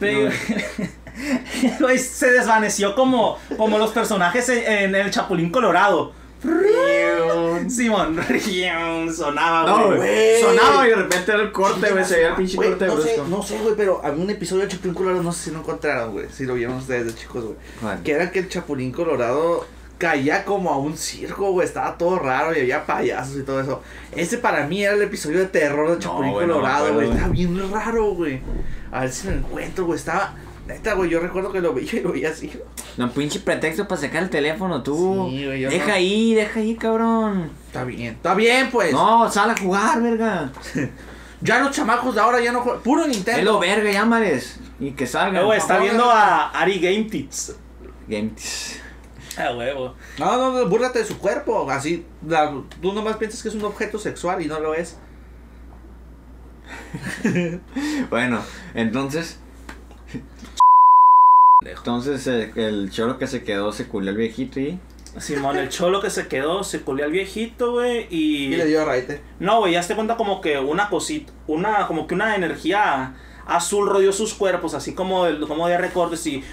[0.01, 0.31] Pero,
[1.81, 6.13] güey, se desvaneció como, como los personajes en, en el Chapulín Colorado.
[7.69, 8.19] Simón,
[9.15, 10.41] sonaba, No, güey.
[10.43, 12.05] Sonaba y de repente era el corte, güey.
[12.05, 13.25] Se veía el pinche corte no sé, brusco.
[13.29, 16.13] no sé, güey, pero había un episodio de Chapulín Colorado, no sé si lo encontraron,
[16.13, 16.27] güey.
[16.33, 18.03] Si lo vieron ustedes de chicos, güey.
[18.03, 19.67] Que era que el Chapulín Colorado
[20.03, 21.65] caía como a un circo, güey.
[21.67, 23.83] Estaba todo raro y había payasos y todo eso.
[24.17, 27.07] Ese para mí era el episodio de terror de Chapulín no Colorado, güey.
[27.07, 27.11] güey.
[27.11, 28.41] Estaba bien raro, güey.
[28.91, 29.99] A ver si lo encuentro, güey.
[29.99, 30.35] Estaba.
[30.67, 32.53] Neta, güey, yo recuerdo que lo veía y lo veía así.
[32.97, 35.27] No, pinche pretexto para sacar el teléfono, tú.
[35.31, 37.51] Sí, güey, deja no- ahí, deja ahí, cabrón.
[37.67, 38.93] Está bien, está bien, pues.
[38.93, 40.51] No, sal a jugar, verga.
[41.45, 42.83] Ya los chamacos de ahora ya no juegan.
[42.83, 43.41] Puro Nintendo.
[43.41, 44.61] Hello, verga, llámales.
[44.79, 45.45] Y que Eh, salgan.
[45.45, 46.11] güey, está no, viendo no.
[46.13, 47.57] a Ari Game Tips.
[48.07, 48.31] Game.
[49.39, 49.95] Ah, huevo.
[50.19, 51.71] No, no, no, búrrate de su cuerpo.
[51.71, 54.99] Así, la- tú nomás piensas que es un objeto sexual y no lo es.
[58.11, 58.41] Bueno,
[58.75, 59.39] entonces.
[61.65, 64.79] Entonces eh, el choro que se quedó se culió al viejito y.
[65.19, 68.47] Simón, el cholo que se quedó, se culió al viejito, güey, y...
[68.47, 69.21] Y le dio a raite.
[69.41, 73.15] No, güey, ya te cuenta como que una cosita, una, como que una energía
[73.47, 76.45] azul rodeó sus cuerpos, así como, el- como de recortes y...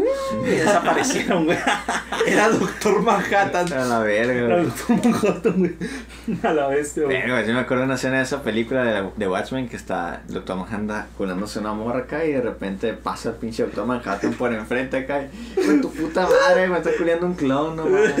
[0.44, 1.58] y desaparecieron, güey.
[2.26, 3.72] Era Doctor Manhattan.
[3.72, 4.62] A la verga, Era.
[4.62, 5.74] Doctor Manhattan, güey.
[6.42, 7.16] A la bestia, güey.
[7.20, 10.22] Verga, sí me acuerdo de una escena de esa película de, de Watchmen que está
[10.28, 14.52] Doctor Manhattan culándose una morra acá y de repente pasa el pinche Doctor Manhattan por
[14.52, 18.14] enfrente acá y, "Güey, tu puta madre, me está culiando un clon, no mames".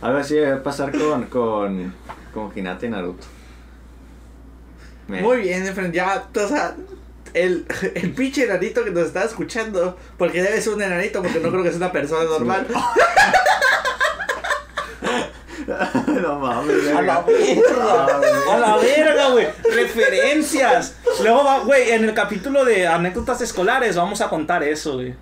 [0.00, 1.94] Algo así debe pasar con, con,
[2.34, 3.24] con Hinata y Naruto.
[5.08, 6.74] Me- Muy bien, ya, o sea,
[7.34, 11.50] el, el pinche enanito que nos está escuchando, porque debe ser un enanito, porque no
[11.50, 12.66] creo que sea una persona normal.
[16.22, 18.18] no mames, A la verga.
[18.18, 18.54] verga.
[18.54, 19.46] A la verga, güey.
[19.74, 20.96] Referencias.
[21.22, 25.14] Luego va, güey, en el capítulo de anécdotas escolares vamos a contar eso, güey.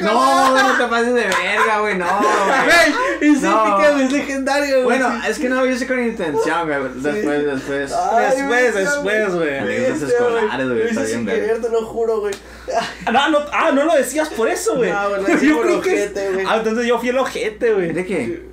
[0.00, 2.64] No, güey, no te pases de verga, güey, no, güey.
[2.64, 3.80] Güey, y sí, No.
[3.80, 4.98] Es legendario, güey.
[4.98, 6.78] Bueno, es que no lo hice con intención, güey.
[6.94, 7.92] Después, después.
[7.92, 9.58] Ay, Después, güey, después, güey.
[9.58, 12.34] Anécdotas escolares, güey, está bien querer, te lo juro, güey.
[13.06, 14.90] Ah, no, ah, no lo decías por eso, güey.
[14.90, 16.46] No, güey, lo decía por ojete, güey.
[16.48, 17.92] Ah, entonces yo fui el ojete, güey.
[17.92, 18.47] ¿De qué?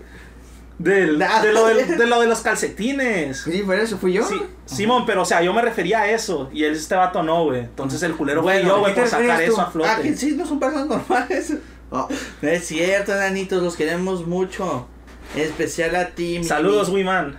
[0.78, 1.42] Del, Nada.
[1.46, 3.42] de, lo del- de lo de los calcetines.
[3.42, 4.24] Sí, por eso fui yo.
[4.28, 6.50] Sí, Simón, pero o sea, yo me refería a eso.
[6.54, 7.62] Y él, este vato no, güey.
[7.62, 9.90] Entonces el culero fue Bueno, yo, ¿a güey, por sacar eso a flote.
[9.90, 11.54] Ah, que sí, no son personas normales.
[11.92, 12.08] Oh,
[12.42, 14.88] No es cierto, enanitos, los queremos mucho.
[15.36, 17.38] Especial a ti, Saludos, Wiman.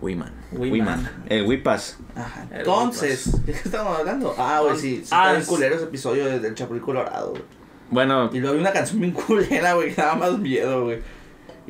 [0.00, 0.32] Wiman.
[0.52, 1.10] Wiman.
[1.28, 1.98] El Wipas.
[2.16, 2.46] Ajá.
[2.50, 4.34] El Entonces, ¿de qué estamos hablando?
[4.38, 7.42] Ah, güey, sí, sí Ah, es- culero ese episodio de- del Chapulín Colorado, güey.
[7.90, 11.00] Bueno, Y luego hay una canción bien culera, güey, que daba más miedo, güey.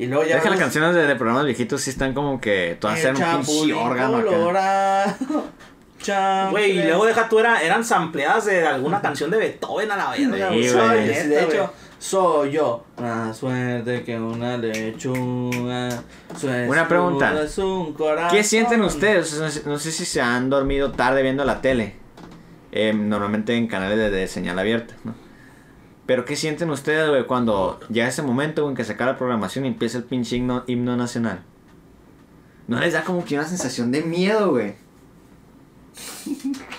[0.01, 0.37] Y luego ya...
[0.37, 3.15] es que las canciones de, de programas viejitos sí están como que todas hacen un
[3.45, 5.17] pinche órgano acá.
[6.51, 10.09] Güey, y luego deja tú, era, eran sampleadas de alguna canción de Beethoven a la
[10.09, 10.49] verga.
[10.49, 10.57] Sí,
[10.95, 12.83] de Neta, hecho, soy yo.
[12.99, 15.89] Más suerte que una lechuga.
[16.67, 17.31] Una pregunta.
[17.59, 17.95] un.
[18.31, 19.39] ¿Qué sienten ustedes?
[19.39, 21.95] No sé- No sé si se han dormido tarde viendo la tele.
[22.71, 25.13] Eh, normalmente en canales de, de señal abierta, ¿no?
[26.05, 29.65] Pero ¿qué sienten ustedes, güey, cuando llega ese momento en que se acaba la programación
[29.65, 31.43] y empieza el pinche himno, himno nacional?
[32.67, 34.75] ¿No les da como que una sensación de miedo, güey?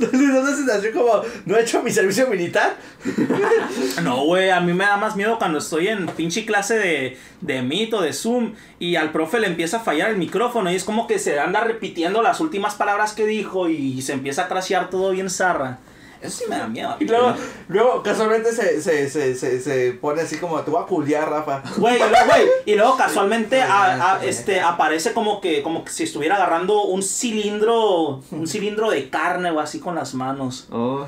[0.00, 2.76] Es una sensación como, no he hecho mi servicio militar.
[4.02, 7.62] No, güey, a mí me da más miedo cuando estoy en pinche clase de, de
[7.62, 10.84] Meet o de Zoom y al profe le empieza a fallar el micrófono y es
[10.84, 14.90] como que se anda repitiendo las últimas palabras que dijo y se empieza a crashear
[14.90, 15.78] todo bien zarra.
[16.24, 16.96] Eso sí me da miedo.
[17.00, 17.34] Y luego,
[17.68, 21.62] luego casualmente se, se, se, se, se pone así como, te voy a culiar, Rafa.
[21.76, 25.90] Güey, y luego, güey, y luego casualmente a- a- este, aparece como que, como que
[25.92, 30.66] si estuviera agarrando un cilindro, un cilindro de carne o así con las manos.
[30.70, 31.06] Oh,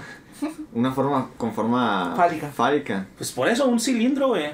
[0.74, 2.48] una forma con forma Fálica.
[2.54, 3.06] fálica.
[3.16, 4.50] Pues por eso, un cilindro, güey.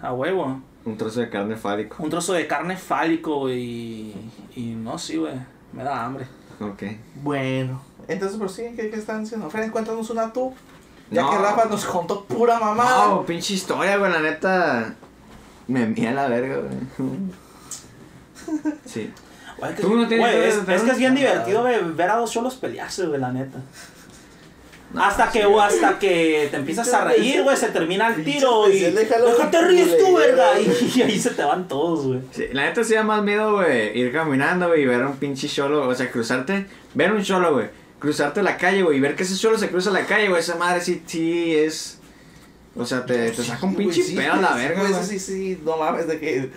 [0.00, 0.60] A huevo.
[0.84, 1.96] Un trozo de carne fálico.
[1.98, 3.58] Un trozo de carne fálico, güey.
[3.60, 4.14] Y,
[4.54, 5.34] y no, sí, güey.
[5.72, 6.26] Me da hambre.
[6.60, 6.82] Ok.
[7.16, 9.50] Bueno, entonces, pero sí, ¿qué, qué están haciendo?
[9.50, 10.54] Fren, cuéntanos una tú.
[11.10, 11.30] Ya No.
[11.30, 13.08] que Rafa nos contó pura mamada.
[13.08, 14.94] No, pinche historia, güey, la neta.
[15.68, 16.76] Me mía la verga, güey.
[18.84, 19.10] Sí.
[19.58, 20.26] Güey, que- Tú no tienes
[20.64, 23.58] güey, es, que es bien divertido güey, ver a dos cholos pelearse, güey, la neta.
[24.96, 28.78] hasta que, güey, hasta que te empiezas a reír, güey, se termina el tiro y...
[28.80, 30.58] Déjate ríes tú, verga.
[30.60, 32.20] Y, y ahí se te van todos, güey.
[32.32, 35.16] Sí, la neta sí da más miedo, güey, ir caminando, güey, y ver a un
[35.16, 37.66] pinche cholo, o sea, cruzarte, ver un cholo, güey,
[37.98, 40.56] cruzarte la calle, güey, y ver que ese cholo se cruza la calle, güey, esa
[40.56, 42.00] madre sí, sí es,
[42.78, 45.60] o sea, te, te saca un pinche sí, pedo a la verga, güey, Sí, sí,
[45.64, 46.50] no mames, de que.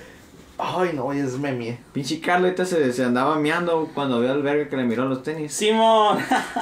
[0.58, 1.80] Ay, no, es meme.
[1.94, 5.24] Pinche Carlos ahorita se, se andaba meando cuando vio al verga que le miró los
[5.24, 5.54] tenis.
[5.54, 6.18] Simón.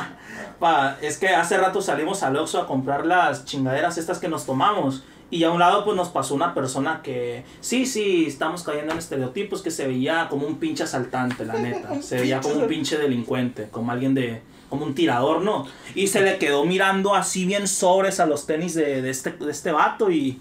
[0.60, 4.46] Pa, es que hace rato salimos al Oxxo a comprar las chingaderas estas que nos
[4.46, 5.04] tomamos.
[5.32, 9.00] Y a un lado pues nos pasó una persona que, sí, sí, estamos cayendo en
[9.00, 12.02] estereotipos, que se veía como un pinche asaltante, la neta.
[12.02, 15.65] Se veía como un pinche delincuente, como alguien de, como un tirador, ¿no?
[15.95, 19.51] Y se le quedó mirando así bien sobres a los tenis de, de este, de
[19.51, 20.39] este vato y...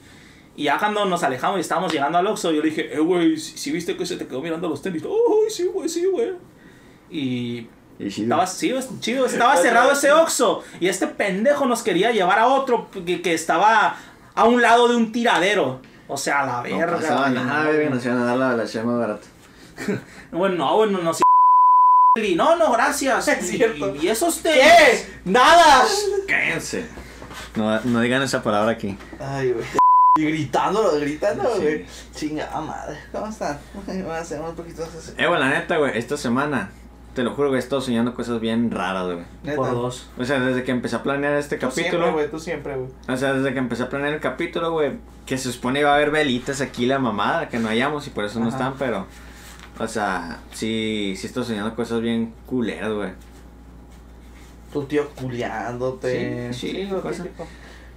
[0.59, 3.37] Y ya cuando nos alejamos y estábamos llegando al Oxxo, yo le dije, eh, güey,
[3.37, 5.03] si viste que se te quedó mirando los tenis?
[5.05, 6.33] Ay, sí, güey, sí, güey.
[7.11, 7.69] Y
[7.99, 12.39] Y sí, estaba chido, chido, estaba cerrado ese Oxxo y este pendejo nos quería llevar
[12.39, 13.97] a otro que, que estaba
[14.35, 15.81] a un lado de un tiradero.
[16.09, 16.97] O sea, a la no verga.
[16.97, 17.35] pasaba güey.
[17.35, 19.27] nada, verga, nos iban a dar la, la más barata.
[20.33, 21.13] Bueno, no, bueno, no.
[22.25, 23.29] Y no, no, gracias.
[23.29, 23.95] Es cierto.
[23.97, 24.63] Y, y esos tenis.
[24.65, 25.07] ¿Qué?
[25.25, 25.85] ¡Nada!
[26.27, 26.87] Cállense.
[27.57, 28.97] No, no digan esa palabra aquí.
[29.21, 29.65] Ay, güey.
[30.19, 31.61] Y gritándolo, gritando, Sí.
[31.63, 31.87] güey.
[32.15, 32.99] Chingada madre.
[33.13, 33.59] ¿Cómo están?
[33.75, 35.13] Vamos a hacer un poquito así.
[35.19, 36.71] Eh, güey, la neta, güey, esta semana,
[37.15, 39.19] te lo juro, güey, he estado soñando cosas bien raras, güey.
[39.43, 39.57] Neta.
[39.57, 40.09] Por dos.
[40.19, 42.89] O sea, desde que empecé a planear este Tú siempre, capítulo, güey, tú siempre, güey.
[43.09, 44.93] o sea, desde que empecé a planear el capítulo, güey,
[45.27, 48.25] que se supone iba a haber velitas aquí, la mamada, que no hallamos y por
[48.25, 48.57] eso no Ajá.
[48.57, 49.07] están, pero,
[49.79, 53.11] o sea, sí, sí estoy soñando cosas bien culeras, güey.
[54.73, 56.53] Tu tío culiándote.
[56.53, 57.23] Sí, sí, lo cosa.
[57.23, 57.47] típico.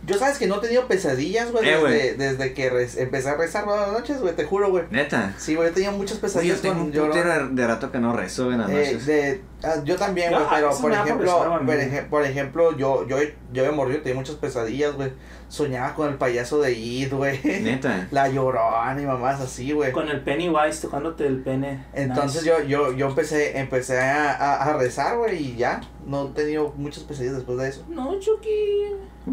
[0.05, 3.35] Yo sabes que no he tenido pesadillas, güey, Eh, desde, desde que re- empecé a
[3.35, 4.85] rezar todas las noches, güey, te juro, güey.
[4.91, 5.33] Neta.
[5.37, 7.91] Sí, güey, he tenido muchas Oye, yo pesadillas tengo un con putero de, de rato
[7.91, 9.05] que no rezo güey, en las Eh, noches.
[9.05, 13.17] de, ah, yo también, güey, pero por me ejemplo, por, eje- por ejemplo, yo, yo,
[13.51, 15.11] yo de morrido tenía muchas pesadillas, güey.
[15.49, 17.41] Soñaba con el payaso de Id, güey.
[17.43, 18.07] Neta.
[18.11, 19.91] La llorona y mamás así, güey.
[19.91, 21.85] Con el Pennywise tocándote el pene.
[21.93, 22.47] Entonces Nice.
[22.47, 25.81] yo, yo, yo empecé, empecé a, a, a rezar, güey, y ya.
[26.05, 27.83] No he tenido muchas pesadillas después de eso.
[27.89, 28.85] No, Chucky.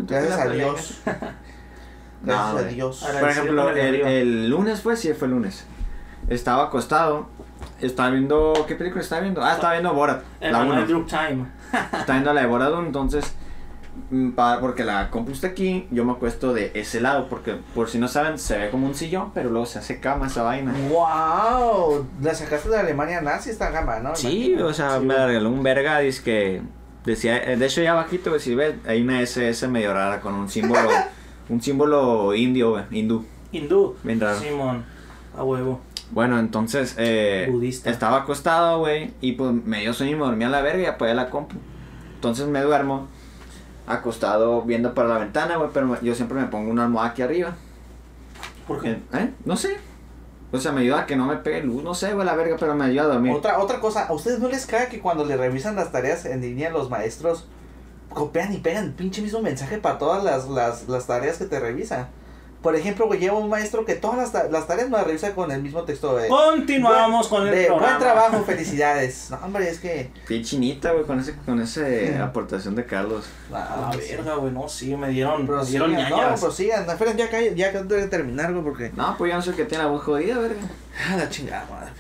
[0.07, 1.01] Gracias a Dios.
[2.23, 2.75] No, Gracias a güey.
[2.75, 3.07] Dios.
[3.21, 5.65] Por ejemplo, el el, lunes fue, sí, fue el lunes.
[6.29, 7.29] Estaba acostado.
[7.81, 8.53] Estaba viendo.
[8.67, 9.45] ¿Qué película estaba viendo?
[9.45, 10.23] Ah, estaba viendo Borat.
[10.41, 10.87] El La Manuel 1.
[10.89, 11.47] Drug Time.
[11.73, 13.35] Estaba viendo la de Borat 1, entonces.
[14.11, 17.29] mm, pa- porque la compu está aquí, yo me acuesto de ese lado.
[17.29, 20.27] Porque, por si no saben, se ve como un sillón, pero luego se hace cama
[20.27, 20.75] esa vaina.
[20.91, 22.07] ¡Wow!
[22.23, 24.17] La sacaste de Alemania nazi esta gama, ¿no?
[24.17, 24.67] Sí, Imagino.
[24.69, 26.63] o sea, Sí, me regaló un verga, dice que
[27.07, 30.35] decía, eh, de hecho ya abajito, güey, si ves, hay una SS medio rara con
[30.35, 30.91] un símbolo,
[31.49, 33.97] un símbolo indio, güey, hindú, Hindú.
[34.03, 34.39] bien raro.
[34.39, 34.85] Simón.
[35.37, 35.81] A huevo.
[36.11, 37.91] Bueno, entonces, eh, Budista.
[37.91, 40.87] estaba acostado, güey, y pues me dio sueño y me dormí a la verga y
[40.87, 41.57] apagué la compu.
[42.15, 43.09] Entonces me duermo,
[43.87, 47.57] acostado viendo para la ventana, güey, pero yo siempre me pongo una almohada aquí arriba.
[48.67, 48.99] ¿Por qué?
[49.13, 49.31] ¿Eh?
[49.45, 49.77] No sé.
[50.53, 52.57] O sea, me ayuda a que no me pegue luz, no sé, güey, la verga,
[52.59, 53.33] pero me ayuda a dormir.
[53.33, 56.41] Otra, otra cosa, ¿a ustedes no les cae que cuando le revisan las tareas en
[56.41, 57.47] línea los maestros
[58.11, 62.09] copian y pegan pinche mismo mensaje para todas las, las, las tareas que te revisan?
[62.63, 65.35] Por ejemplo, güey, lleva un maestro que todas las, ta- las tareas me las revisa
[65.35, 66.27] con el mismo texto de...
[66.29, 67.87] Continuamos con el de, programa.
[67.99, 69.31] Buen trabajo, felicidades.
[69.31, 70.11] No, hombre, es que...
[70.27, 73.27] Pinchinita, güey, con ese, con ese aportación de Carlos.
[73.53, 76.41] Ah, la verga, güey, no, sí, me dieron, me Prosigan, dieron no, ñañas.
[76.41, 76.91] prosigan.
[76.91, 78.91] Esperen, ya, cae- ya que tengo que terminar, güey, porque...
[78.97, 80.61] No, pues yo no sé qué tiene la voz jodida, verga.
[81.09, 81.91] Ah, la chingada, madre.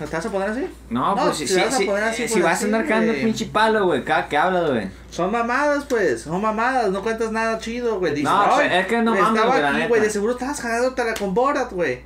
[0.00, 0.66] ¿No ¿Te vas a poner así?
[0.90, 2.62] No, No, pues si, si si, vas a si, poner así, eh, si pues vas
[2.62, 4.88] a andar cagando el pinche palo, güey, cada que hablas, güey.
[5.10, 6.22] Son mamadas, pues.
[6.22, 6.90] Son mamadas.
[6.90, 8.12] No cuentas nada chido, güey.
[8.14, 9.88] Dices, No, "Ay, es que no mames, Estaba aquí, neta".
[9.88, 10.00] güey.
[10.00, 12.00] De seguro estabas jalándote con Borat, güey.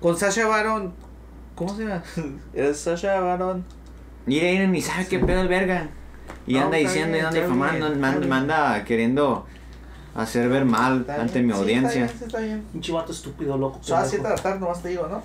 [0.00, 0.94] Con Sasha Baron.
[1.54, 2.02] ¿Cómo se llama?
[2.54, 3.64] Es Sasha Baron.
[4.26, 5.88] Mira, ni sabe qué pedo el verga.
[6.46, 9.46] Y No, anda diciendo y anda difamando, manda, manda queriendo
[10.14, 11.46] hacer ver mal Está ante bien.
[11.48, 12.04] mi Sí, audiencia.
[12.06, 12.64] Está bien, sí, está bien.
[12.72, 13.78] Pinche vato estúpido, loco.
[13.82, 14.28] Son las 7 pendejo.
[14.30, 15.22] de la tarde, nomás te digo, ¿no?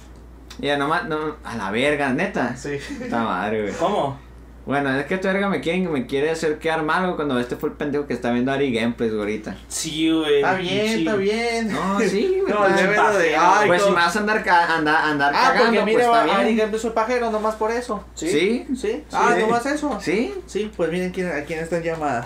[0.60, 2.56] Ya, nomás, no, a la verga, neta.
[2.58, 2.78] Sí.
[3.00, 3.74] Puta madre, güey.
[3.76, 4.20] ¿Cómo?
[4.66, 7.56] Bueno, es que tu verga me quiere, me quiere hacer quedar mal, güey, cuando este
[7.56, 9.56] fue el pendejo que está viendo Ari Gameplays, güey, ahorita.
[9.70, 10.36] Sí, güey.
[10.38, 11.72] Está bien, está bien.
[11.72, 12.54] No, sí, güey.
[12.54, 12.96] No, el pues, lo de.
[12.98, 16.06] pajero, Ay, pues si me vas a andar, ca- andar, andar Ah, cagando, porque pues
[16.08, 16.56] mira, está Ari.
[16.58, 18.04] Gameplays soy pajero, nomás por eso.
[18.14, 18.28] ¿Sí?
[18.30, 18.68] ¿Sí?
[18.76, 19.04] ¿Sí?
[19.14, 19.42] Ah, Sí.
[19.42, 19.98] nomás eso.
[20.02, 20.34] ¿Sí?
[20.48, 22.26] Sí, pues miren quién, a quién está en llamada.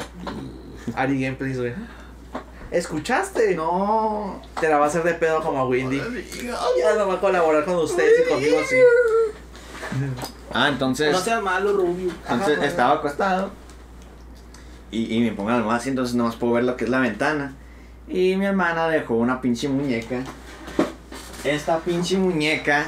[0.95, 1.73] Ari Gameplays, güey.
[2.72, 3.55] ¿Escuchaste?
[3.55, 4.41] No.
[4.59, 6.01] Te la va a hacer de pedo como a Windy.
[6.78, 8.78] Ya no va a colaborar con ustedes y conmigo así.
[10.53, 11.11] Ah, entonces.
[11.11, 12.11] No seas malo, Rubio.
[12.30, 13.51] Entonces Ajá, estaba acostado
[14.91, 16.99] y, y me pongo la almohada así, entonces nomás puedo ver lo que es la
[16.99, 17.55] ventana.
[18.07, 20.24] Y mi hermana dejó una pinche muñeca.
[21.43, 22.88] Esta pinche muñeca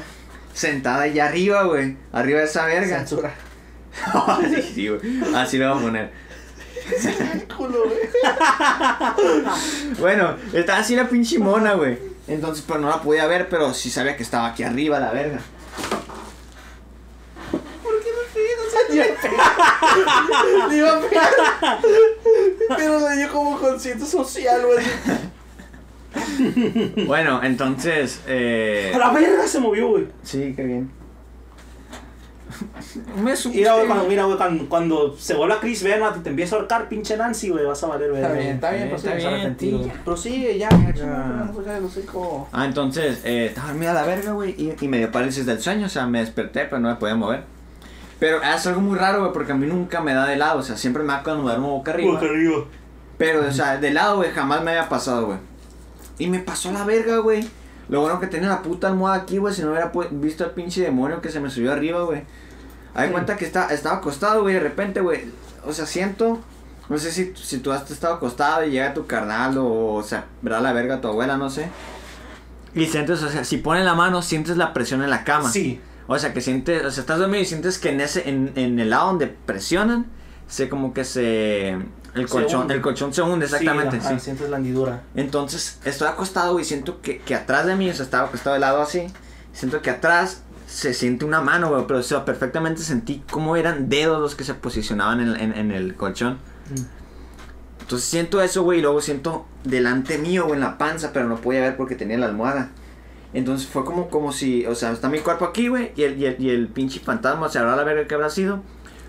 [0.52, 1.96] sentada allá arriba, güey.
[2.12, 2.98] Arriba de esa verga.
[2.98, 3.34] Censura.
[4.54, 5.00] sí, sí, güey.
[5.34, 6.23] Así lo voy a poner.
[9.98, 11.98] Bueno, estaba así la pinche mona, güey.
[12.26, 15.40] Entonces, pero no la podía ver, pero sí sabía que estaba aquí arriba la verga.
[18.88, 20.68] Le iba a pegar.
[20.68, 21.30] Le iba a pegar.
[22.76, 24.84] Pero le dio como consciente social, güey.
[27.06, 28.92] Bueno, entonces, eh...
[28.94, 30.08] A la verga se movió, güey.
[30.22, 30.90] Sí, qué bien.
[33.16, 33.34] Me.
[33.52, 36.58] Mira, güey, cuando, mira, güey, cuando, cuando se vuelva Chris Benoit y te empieza a
[36.60, 38.22] ahorcar, pinche Nancy, güey, vas a valer, güey.
[38.22, 39.80] Está bien, está bien, pues está bien, arrepentido.
[39.80, 39.92] tía.
[40.04, 40.68] Prosigue ya.
[40.94, 41.50] Ya.
[41.84, 42.48] hocico.
[42.52, 45.86] Ah, entonces, eh, estaba dormida la verga, güey, y, y me dio parálisis del sueño,
[45.86, 47.42] o sea, me desperté, pero no me podía mover.
[48.18, 50.62] Pero es algo muy raro, güey, porque a mí nunca me da de lado, o
[50.62, 52.12] sea, siempre me da cuando me duermo boca arriba.
[52.12, 52.64] Boca arriba.
[53.18, 55.38] Pero, o sea, de lado, güey, jamás me había pasado, güey.
[56.18, 57.46] Y me pasó la verga, güey.
[57.88, 60.80] Lo bueno que tenía la puta almohada aquí, güey, si no hubiera visto al pinche
[60.80, 62.22] demonio que se me subió arriba, güey.
[62.94, 65.24] Hay cuenta que está, estaba acostado, güey, de repente, güey.
[65.66, 66.40] O sea, siento.
[66.88, 70.26] No sé si, si tú has estado acostado y llega tu carnal o, o sea,
[70.42, 71.70] verá la verga a tu abuela, no sé.
[72.74, 75.50] Y sientes, o sea, si ponen la mano, sientes la presión en la cama.
[75.50, 75.80] Sí.
[76.06, 78.78] O sea, que sientes, o sea, estás dormido y sientes que en ese, en, en
[78.78, 80.06] el lado donde presionan,
[80.46, 81.78] se como que se,
[82.14, 84.06] el colchón, el colchón se hunde, exactamente, sí.
[84.06, 84.24] ajá, sí.
[84.24, 85.02] sientes la hendidura.
[85.16, 88.60] Entonces, estoy acostado y siento que, que atrás de mí, o sea, estaba acostado de
[88.60, 89.06] lado así,
[89.52, 90.42] siento que atrás
[90.74, 94.42] se siente una mano, güey, pero o sea, perfectamente sentí cómo eran dedos los que
[94.44, 96.38] se posicionaban en, en- en el colchón.
[97.80, 101.36] Entonces siento eso, güey, y luego siento delante mío, güey, en la panza, pero no
[101.36, 102.70] podía ver porque tenía la almohada.
[103.34, 106.26] Entonces fue como, como si, o sea, está mi cuerpo aquí, güey, y el, y,
[106.26, 108.62] el, y el pinche fantasma, se habrá la verga que habrá sido.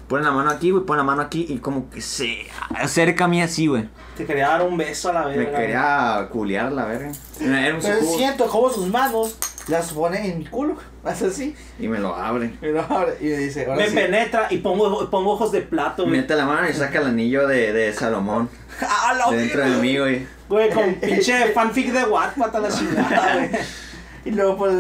[0.08, 2.46] Pone la mano aquí, güey, pone la mano aquí y como que se
[2.76, 3.90] acerca a mí así, güey.
[4.16, 5.52] Te quería dar un beso a la verga.
[5.52, 7.12] Me quería culiar la verga.
[7.40, 9.36] Era un Pero siento como sus manos
[9.68, 10.76] las pone en mi culo.
[11.04, 11.56] Hace así.
[11.80, 12.54] y me lo abre.
[12.62, 13.96] Y, lo abre y me dice, ahora Me sí.
[13.96, 16.18] penetra y pongo, pongo ojos de plato, güey.
[16.18, 18.50] Mete la mano y saca el anillo de, de Salomón
[18.82, 20.28] ¡Ah, la de dentro de mí, güey.
[20.50, 23.50] Güey, con pinche fanfic de Wattpad a la chingada, güey.
[24.26, 24.74] Y luego pues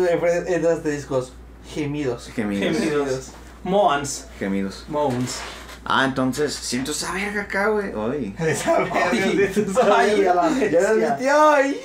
[0.47, 1.31] en los discos,
[1.71, 2.31] gemidos.
[2.35, 2.77] Gemidos.
[2.77, 3.31] Gemidos.
[3.63, 4.27] Moans.
[4.39, 4.85] Gemidos.
[4.87, 5.39] Moans.
[5.85, 7.91] Ah, entonces siento esa verga acá, güey.
[7.95, 8.35] Ay.
[8.39, 10.31] Esa verga, Ay, ay, verga.
[10.31, 11.09] a la Ya las bestia.
[11.11, 11.79] metió ahí.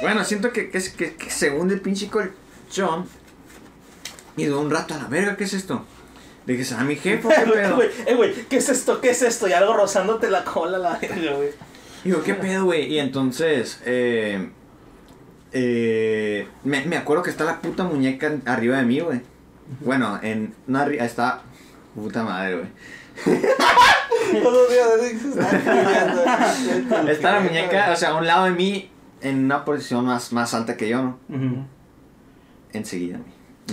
[0.00, 3.06] Bueno, siento que, que, es- que, que se hunde el pinche colchón.
[4.36, 5.84] Y de un rato a la verga, ¿qué es esto?
[6.46, 7.82] Dije, ¿será mi jefe qué pedo?
[7.82, 9.00] eh, güey, ¿qué es esto?
[9.00, 9.46] ¿Qué es esto?
[9.48, 11.50] Y algo rozándote la cola, la verga, güey.
[12.04, 12.86] Digo, ¿qué pedo, güey?
[12.86, 14.48] Y entonces, eh,
[15.52, 19.20] eh, me, me acuerdo que está la puta muñeca arriba de mí, güey.
[19.80, 21.42] Bueno, en, no arriba, está,
[21.94, 22.68] puta madre, güey.
[24.42, 25.36] Todos los días.
[27.08, 28.89] Está la muñeca, o sea, a un lado de mí,
[29.22, 31.18] en una posición más, más alta que yo, ¿no?
[32.72, 33.18] Enseguida.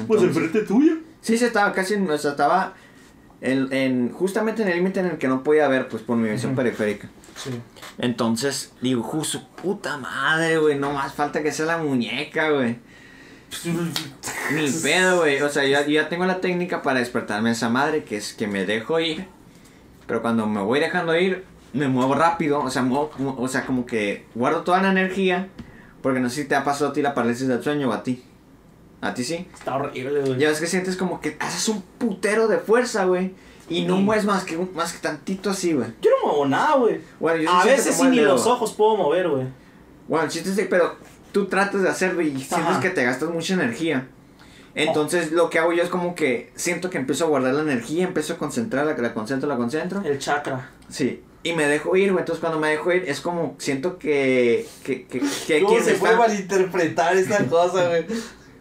[0.07, 0.93] Pues Entonces- enfrente tuya.
[1.21, 2.73] Sí, sí, estaba casi, en- o sea, estaba
[3.41, 6.29] en, en- justamente en el límite en el que no podía ver, pues, por mi
[6.29, 7.09] visión periférica.
[7.35, 7.51] Sí.
[7.97, 12.77] Entonces, digo, justo, puta madre, güey, no más falta que sea la muñeca, güey.
[14.53, 15.41] Ni pedo, güey.
[15.41, 18.47] O sea, yo, yo ya tengo la técnica para despertarme esa madre, que es que
[18.47, 19.27] me dejo ir.
[20.07, 21.43] Pero cuando me voy dejando ir,
[21.74, 22.59] me muevo rápido.
[22.61, 25.49] O sea, muevo- mu- o sea como que guardo toda la energía.
[26.01, 28.03] Porque no sé si te ha pasado a ti la parálisis del sueño o a
[28.03, 28.24] ti.
[29.01, 29.47] A ti sí.
[29.53, 30.38] Está horrible, güey.
[30.39, 33.34] Ya ves que sientes como que haces un putero de fuerza, güey.
[33.70, 35.89] Y no mueves más que, más que tantito así, güey.
[36.01, 37.01] Yo no muevo nada, güey.
[37.20, 38.34] Bueno, yo sí A veces sí ni dedo.
[38.34, 39.43] los ojos puedo mover, güey.
[40.07, 40.95] Bueno, de, pero
[41.34, 44.07] tú tratas de hacerlo y sientes que te gastas mucha energía.
[44.74, 48.05] Entonces lo que hago yo es como que siento que empiezo a guardar la energía,
[48.05, 50.01] empiezo a concentrarla, que la concentro, la concentro.
[50.05, 50.70] El chakra.
[50.88, 51.24] Sí.
[51.43, 52.21] Y me dejo ir, güey.
[52.21, 54.65] Entonces cuando me dejo ir es como siento que...
[54.83, 58.05] que, que, que ¿Cómo se me puede está- malinterpretar esta cosa, güey?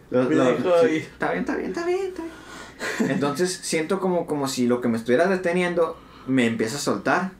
[0.09, 1.01] Lo- Me lo- dejo sí, ir.
[1.01, 3.11] Está bien, está bien, está bien, está bien.
[3.11, 5.97] Entonces siento como, como si lo que me estuviera deteniendo
[6.27, 7.31] me empieza a soltar.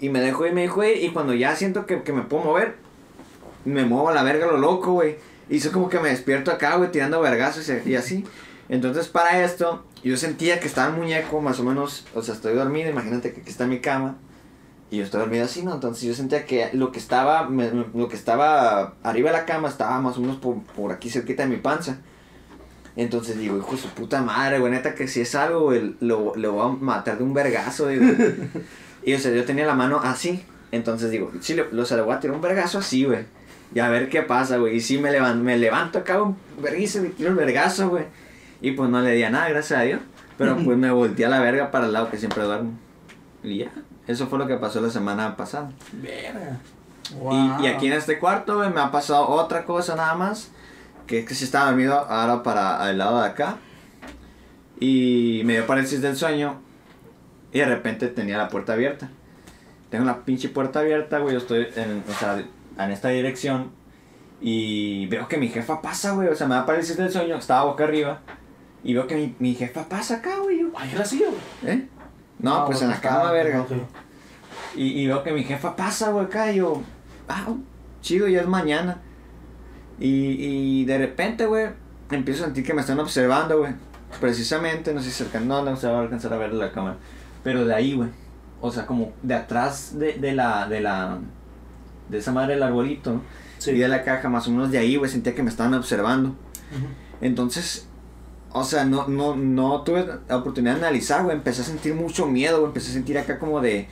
[0.00, 1.02] Y me dejo ir, me dejo ir.
[1.04, 2.76] Y cuando ya siento que, que me puedo mover,
[3.64, 5.16] me muevo a la verga lo loco, güey.
[5.50, 8.24] Y eso como que me despierto acá, güey, tirando vergazos y, y así.
[8.68, 12.54] Entonces para esto, yo sentía que estaba el muñeco más o menos, o sea, estoy
[12.54, 14.16] dormido, imagínate que aquí está mi cama.
[14.90, 15.74] Y yo estoy dormido así, ¿no?
[15.74, 19.44] Entonces yo sentía que lo que estaba, me- me- lo que estaba arriba de la
[19.44, 21.98] cama estaba más o menos por, por aquí cerquita de mi panza.
[22.96, 26.34] Entonces digo, hijo de su puta madre, güey, neta que si es algo, güey, lo,
[26.34, 28.04] lo voy a matar de un vergazo, digo.
[29.04, 30.42] y o sea, yo tenía la mano así.
[30.72, 33.24] Entonces digo, sí, le, o sea, le voy a tirar un vergazo así, güey.
[33.74, 34.76] Y a ver qué pasa, güey.
[34.76, 38.04] Y sí me levanto, me levanto acá un verguizo y tiro el vergazo, güey.
[38.60, 40.00] Y pues no le di a nada, gracias a Dios.
[40.36, 42.72] Pero pues me volteé a la verga para el lado que siempre duermo.
[43.42, 43.70] Y ya.
[44.06, 45.70] Eso fue lo que pasó la semana pasada.
[45.92, 46.58] Verga.
[47.60, 50.50] Y, y aquí en este cuarto, me ha pasado otra cosa nada más.
[51.06, 53.56] Que es que si estaba dormido ahora para el lado de acá.
[54.80, 56.60] Y me dio parálisis del sueño.
[57.52, 59.10] Y de repente tenía la puerta abierta.
[59.90, 61.34] Tengo la pinche puerta abierta, güey.
[61.34, 62.42] Yo estoy en, o sea,
[62.78, 63.70] en esta dirección.
[64.40, 66.28] Y veo que mi jefa pasa, güey.
[66.28, 67.36] O sea, me da parálisis del sueño.
[67.36, 68.20] Estaba boca arriba.
[68.84, 70.60] Y veo que mi, mi jefa pasa acá, güey.
[70.60, 71.74] yo, Ay, era así, güey.
[71.74, 71.88] ¿Eh?
[72.38, 73.66] No, pues en la está- cama, verga.
[74.76, 76.82] Y, y veo que mi jefa pasa, güey, acá, y yo,
[77.28, 77.46] ah,
[78.00, 78.98] chido, ya es mañana.
[79.98, 80.36] Y,
[80.80, 81.66] y de repente, güey,
[82.10, 83.72] empiezo a sentir que me están observando, güey.
[84.20, 86.96] Precisamente, no sé si cerca, no, no se va a alcanzar a ver la cámara.
[87.42, 88.08] Pero de ahí, güey.
[88.60, 91.18] O sea, como de atrás de, de la, de la,
[92.08, 93.22] de esa madre del arbolito, ¿no?
[93.58, 93.72] Sí.
[93.72, 96.36] Y de la caja, más o menos de ahí, güey, sentía que me estaban observando.
[97.20, 97.87] Entonces,
[98.52, 101.36] o sea, no, no, no tuve la oportunidad de analizar, güey.
[101.36, 102.68] Empecé a sentir mucho miedo, güey.
[102.68, 103.88] Empecé a sentir acá como de,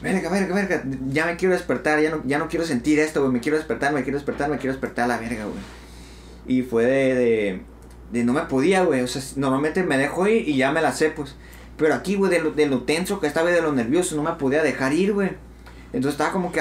[0.00, 0.82] verga, verga, verga.
[1.08, 3.32] Ya me quiero despertar, ya no, ya no quiero sentir esto, güey.
[3.32, 5.58] Me quiero despertar, me quiero despertar, me quiero despertar a la verga, güey.
[6.46, 7.60] Y fue de,
[8.12, 9.00] de, no me podía, güey.
[9.02, 11.34] O sea, normalmente me dejo ir y ya me la sé, pues.
[11.76, 14.22] Pero aquí, güey, de lo, de lo tenso que estaba y de lo nervioso, no
[14.22, 15.30] me podía dejar ir, güey.
[15.92, 16.60] Entonces estaba como que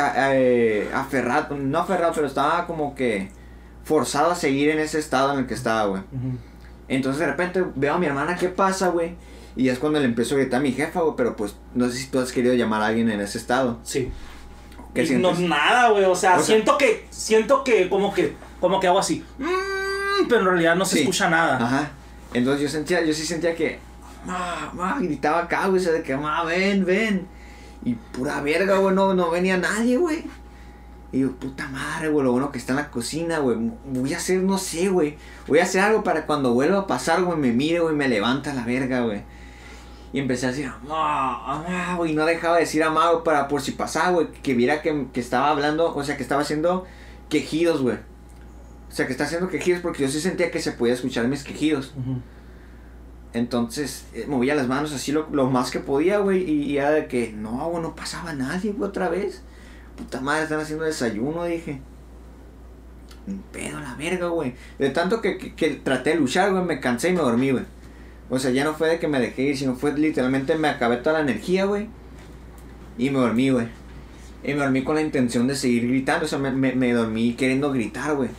[0.93, 3.29] aferrado, no aferrado, pero estaba como que
[3.83, 6.01] forzado a seguir en ese estado en el que estaba, güey.
[6.01, 6.37] Ujú.
[6.87, 9.15] Entonces de repente veo a mi hermana, ¿qué pasa, güey?
[9.55, 11.97] Y es cuando le empiezo a gritar a mi jefa, güey, pero pues no sé
[11.97, 13.79] si tú has querido llamar a alguien en ese estado.
[13.83, 14.11] Sí.
[14.93, 15.39] ¿Qué Y sientes?
[15.39, 16.03] No, nada, güey.
[16.05, 19.23] O sea, O sea- siento que, siento que como que, como que hago así.
[19.39, 20.99] "Mm", pero en realidad no se Sí.
[21.01, 21.57] escucha nada.
[21.57, 21.91] Ajá.
[22.33, 23.79] Entonces yo sentía, yo sí sentía que,
[24.25, 27.27] ma, ma, gritaba acá, güey, o sea, de que, ma, ven, ven.
[27.83, 30.23] Y pura verga, güey, no, no venía nadie, güey.
[31.11, 33.57] Y yo, puta madre, güey, lo bueno que está en la cocina, güey.
[33.85, 35.17] Voy a hacer, no sé, güey.
[35.47, 38.53] Voy a hacer algo para cuando vuelva a pasar, güey, me mire, güey, me levanta
[38.53, 39.23] la verga, güey.
[40.11, 43.71] Y empecé a decir, ah, ah, güey, no dejaba de decir amado para por si
[43.71, 46.85] pasaba, güey, que viera que, que estaba hablando, o sea, que estaba haciendo
[47.29, 47.97] quejidos, güey.
[48.89, 51.43] O sea, que está haciendo quejidos porque yo sí sentía que se podía escuchar mis
[51.43, 51.93] quejidos.
[53.33, 56.91] Entonces, eh, movía las manos así lo, lo más que podía, güey, y, y era
[56.91, 59.43] de que, no, güey, no pasaba nadie, güey, otra vez.
[59.97, 61.79] Puta madre, están haciendo desayuno, dije.
[63.27, 64.55] Un pedo a la verga, güey.
[64.77, 67.65] De tanto que, que, que traté de luchar, güey, me cansé y me dormí, güey.
[68.29, 70.97] O sea, ya no fue de que me dejé ir, sino fue literalmente me acabé
[70.97, 71.87] toda la energía, güey.
[72.97, 73.67] Y me dormí, güey.
[74.43, 77.33] Y me dormí con la intención de seguir gritando, o sea, me, me, me dormí
[77.33, 78.29] queriendo gritar, güey.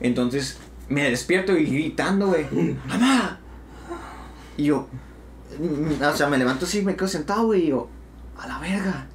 [0.00, 0.58] Entonces,
[0.88, 2.46] me despierto y gritando, güey.
[2.86, 3.38] ¡Mamá!
[4.56, 4.88] Y yo,
[5.58, 7.88] mm, o sea, me levanto así, me quedo sentado, güey, y yo,
[8.36, 9.06] a la verga.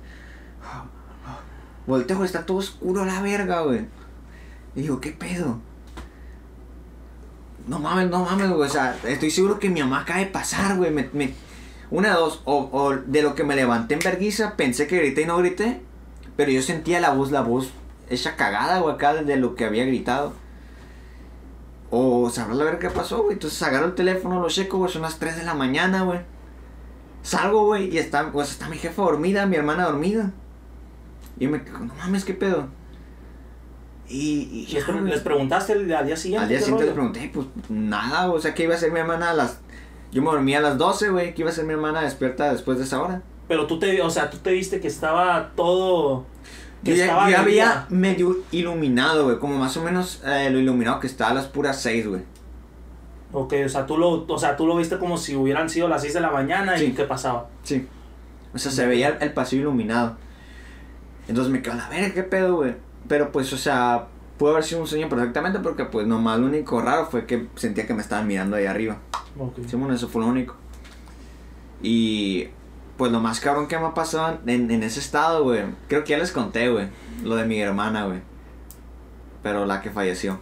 [1.88, 3.86] Volteo, está todo oscuro a la verga, güey.
[4.76, 5.60] Y digo, ¿qué pedo?
[7.68, 10.78] No mames, no mames, güey, o sea, estoy seguro que mi mamá acaba de pasar,
[10.78, 10.92] güey.
[10.92, 11.34] Me, me-
[11.92, 15.26] Una dos, o, o de lo que me levanté en verguiza, pensé que grité y
[15.26, 15.82] no grité,
[16.36, 17.72] pero yo sentía la voz, la voz
[18.10, 20.34] hecha cagada, güey, acá de lo que había gritado.
[21.92, 23.34] O sabrá la ver qué pasó, güey.
[23.34, 24.92] Entonces agarro el teléfono, lo checo, güey.
[24.92, 26.20] Son las 3 de la mañana, güey.
[27.24, 30.32] Salgo, güey, y está, pues, está mi jefa dormida, mi hermana dormida.
[31.38, 32.68] Y yo me quedo, no mames, qué pedo.
[34.08, 34.74] Y, y
[35.06, 36.44] ¿Les, preguntaste al día siguiente?
[36.44, 39.32] Al día siguiente les pregunté, pues nada, o sea, ¿qué iba a hacer mi hermana
[39.32, 39.60] a las...
[40.12, 42.78] Yo me dormía a las 12, güey, ¿qué iba a hacer mi hermana despierta después
[42.78, 43.22] de esa hora?
[43.48, 46.26] Pero tú te, o sea, tú te viste que estaba todo...
[46.84, 51.00] Que Yo estaba ya había medio iluminado, güey, como más o menos eh, lo iluminado
[51.00, 52.22] que estaba a las puras 6, güey.
[53.34, 56.04] Ok, o sea, tú lo, o sea, tú lo viste como si hubieran sido las
[56.04, 57.50] 6 de la mañana y qué pasaba.
[57.64, 57.88] Sí.
[58.54, 60.16] O sea, se veía el, el pasillo iluminado.
[61.28, 62.76] Entonces me quedo a verga, qué pedo, güey.
[63.08, 64.08] Pero pues, o sea,
[64.38, 67.88] pudo haber sido un sueño perfectamente porque pues nomás lo único raro fue que sentía
[67.88, 68.98] que me estaban mirando ahí arriba.
[69.38, 69.60] Ok.
[69.68, 70.56] Simón, eso fue lo único.
[71.82, 72.48] Y
[72.98, 75.64] pues lo más cabrón que me ha pasado en, en ese estado, güey.
[75.88, 76.88] Creo que ya les conté, güey.
[77.24, 78.22] Lo de mi hermana, güey.
[79.44, 80.40] Pero la que falleció.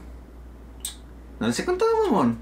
[1.40, 2.38] ¿No les he contado, mamón?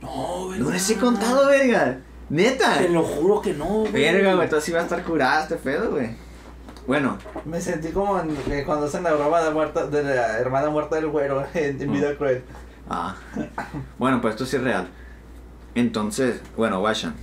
[0.00, 2.00] No, No les he contado, verga.
[2.30, 2.78] Neta.
[2.78, 3.92] Te lo juro que no, güey.
[3.92, 4.44] Verga, güey.
[4.44, 6.10] Entonces iba a estar curada este pedo, güey.
[6.86, 10.70] Bueno, Me sentí como en- eh, cuando hacen la broma de, muerta, de la hermana
[10.70, 12.42] muerta del güero en, en Vida Cruel.
[12.88, 13.14] Ah.
[13.98, 14.88] Bueno, pues esto sí es real.
[15.74, 17.14] Entonces, bueno, guachan.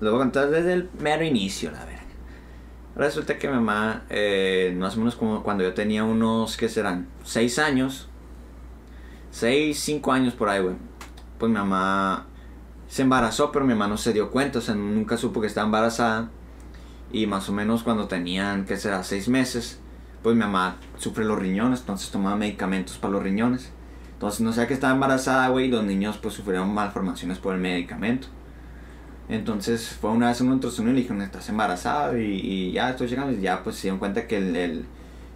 [0.00, 2.00] Lo voy a contar desde el mero inicio, la verga.
[2.96, 7.06] Resulta que mi mamá, eh, más o menos como cuando yo tenía unos, ¿qué serán?
[7.22, 8.08] Seis años.
[9.30, 10.74] Seis, cinco años por ahí, güey.
[11.38, 12.26] Pues mi mamá
[12.90, 15.64] se embarazó, pero mi mamá no se dio cuenta, o sea, nunca supo que estaba
[15.64, 16.28] embarazada.
[17.12, 19.02] Y más o menos cuando tenían, ¿qué será?
[19.04, 19.80] Seis meses,
[20.22, 23.72] pues mi mamá sufre los riñones, entonces tomaba medicamentos para los riñones.
[24.14, 27.60] Entonces no sabía que estaba embarazada, güey, y los niños pues sufrieron malformaciones por el
[27.60, 28.26] medicamento.
[29.28, 33.06] Entonces fue una vez en un ultrasonido y le dijeron, estás embarazada y, ya estoy
[33.08, 34.84] llegando y ya pues se dieron cuenta que el, el-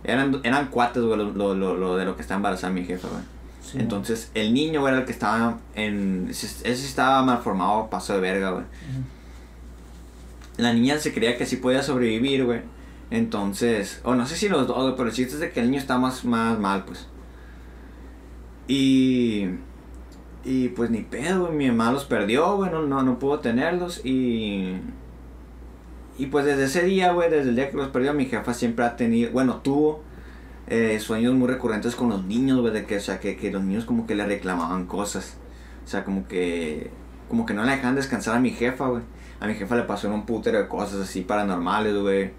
[0.03, 3.23] eran, eran cuates, güey, lo, lo, lo- de lo que estaba embarazada mi jefa, güey.
[3.65, 6.29] Sí, Entonces el niño era el que estaba en...
[6.29, 8.65] Ese estaba malformado, paso de verga, güey.
[10.59, 12.61] La niña se creía que sí podía sobrevivir, güey.
[13.11, 15.81] Entonces, o no sé si los dos, pero el chiste es de que el niño
[15.81, 17.07] está más, más mal, pues.
[18.69, 19.47] Y.
[20.45, 21.57] Y pues ni pedo, güey.
[21.57, 22.71] Mi mamá los perdió, güey.
[22.71, 24.05] No, no, no pudo tenerlos.
[24.05, 24.77] Y.
[26.19, 28.85] Y pues desde ese día, güey, desde el día que los perdió, mi jefa siempre
[28.85, 29.33] ha tenido.
[29.33, 30.03] Bueno, tuvo
[30.67, 32.73] eh, sueños muy recurrentes con los niños.
[32.73, 35.37] De que, o sea, que, que los niños como que le reclamaban cosas.
[35.85, 36.91] O sea, como que.
[37.29, 39.03] Como que no le dejaban descansar a mi jefa, güey.
[39.41, 42.33] A mi jefa le pasó un putero de cosas así paranormales, güey.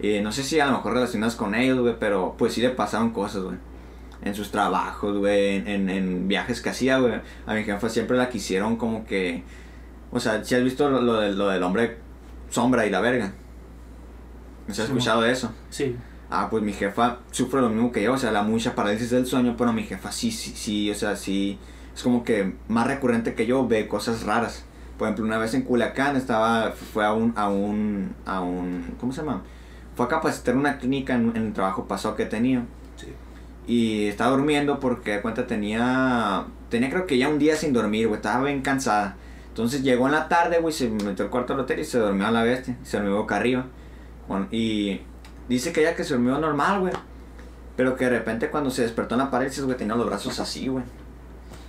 [0.00, 2.70] Eh, no sé si a lo mejor relacionadas con ellos, güey, pero pues sí le
[2.70, 3.56] pasaron cosas, güey.
[4.22, 7.14] En sus trabajos, güey, en, en, viajes que hacía, güey.
[7.46, 9.42] A mi jefa siempre la quisieron como que...
[10.10, 11.98] O sea, si has visto lo, lo, del- lo del hombre
[12.50, 13.32] sombra y la verga.
[14.66, 15.52] ¿No has Sí, escuchado de eso?
[15.70, 15.96] Sí.
[16.34, 19.26] Ah, pues mi jefa sufre lo mismo que yo, o sea, la mucha parálisis del
[19.26, 21.58] sueño, pero mi jefa sí, sí, sí, o sea, sí,
[21.94, 24.64] es como que más recurrente que yo, ve cosas raras.
[24.98, 29.12] Por ejemplo, una vez en Culiacán estaba, fue a un, a un, a un, ¿cómo
[29.12, 29.42] se llama?
[29.94, 32.64] Fue a capacitar una clínica en, en el trabajo pasado que tenía.
[32.96, 33.08] Sí.
[33.66, 38.08] Y estaba durmiendo porque, de cuenta, tenía, tenía creo que ya un día sin dormir,
[38.08, 39.16] güey, estaba bien cansada.
[39.48, 42.26] Entonces llegó en la tarde, güey, se metió al cuarto del hotel y se durmió
[42.26, 43.66] a la bestia, se durmió boca arriba.
[44.26, 45.00] Con- Y
[45.48, 46.92] dice que ella que se durmió normal, güey.
[47.76, 50.68] Pero que de repente cuando se despertó en la parálisis, güey, tenía los brazos así,
[50.68, 50.84] güey.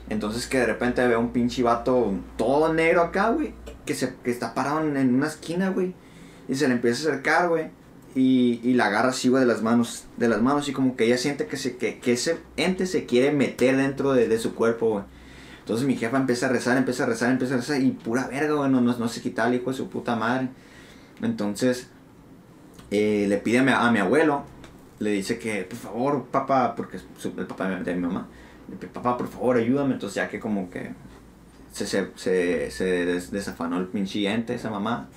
[0.10, 3.54] Entonces que de repente ve un pinche vato todo negro acá, güey.
[3.86, 5.94] Que, se, que está parado en, una esquina, güey.
[6.48, 7.68] Y se le empieza a acercar, güey.
[8.16, 10.06] Y, y la agarra así, güey, de las manos.
[10.18, 10.68] De las manos.
[10.68, 14.14] Y como que ella siente que, se, que, que ese ente se quiere meter dentro
[14.14, 15.04] de, de su cuerpo, güey.
[15.60, 17.82] Entonces mi jefa empieza a rezar, empieza a rezar, empieza a rezar.
[17.82, 18.70] Y pura verga, güey.
[18.70, 20.50] No, no, no se quita el hijo de su puta madre.
[21.22, 21.88] Entonces
[22.94, 24.44] eh, le pide a mi, a mi abuelo.
[25.00, 28.28] Le dice que, por favor, papá, porque es el papá de mi mamá.
[28.70, 29.94] Le pide, papá, por favor, ayúdame.
[29.96, 30.92] Entonces ya que como que
[31.74, 35.10] se, se, se, se des- desafanó el pinche ente, esa mamá.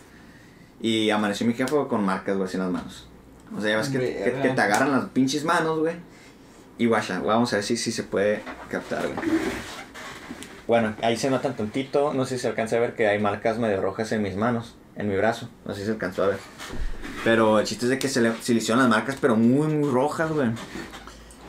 [0.80, 3.08] Y amaneció mi jefe con marcas, güey, así en las manos.
[3.56, 4.42] O sea, ya ves que, que, Verga.
[4.42, 5.94] que te agarran las pinches manos, güey.
[6.78, 9.28] Y guacha, vamos a ver si, si se puede captar, güey.
[10.66, 12.12] Bueno, ahí se nota tantito.
[12.12, 14.74] No sé si se alcanza a ver que hay marcas medio rojas en mis manos,
[14.96, 15.48] en mi brazo.
[15.64, 16.38] No sé si se alcanzó a ver.
[17.24, 19.68] Pero el chiste es de que se le, se le hicieron las marcas, pero muy,
[19.68, 20.50] muy rojas, güey.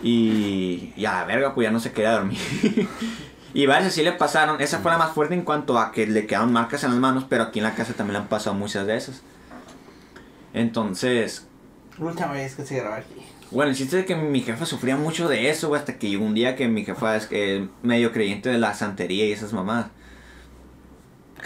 [0.04, 2.38] Y, y a la verga, pues ya no se quería dormir.
[3.54, 4.62] y varias así le pasaron.
[4.62, 7.26] Esa fue la más fuerte en cuanto a que le quedaron marcas en las manos,
[7.28, 9.22] pero aquí en la casa también le han pasado muchas de esas.
[10.54, 11.48] Entonces,
[11.98, 13.16] Última vez que se graba aquí.
[13.52, 16.26] bueno, el chiste es que mi jefa sufría mucho de eso, güey, hasta que llegó
[16.26, 19.88] un día que mi jefa es que medio creyente de la santería y esas mamadas.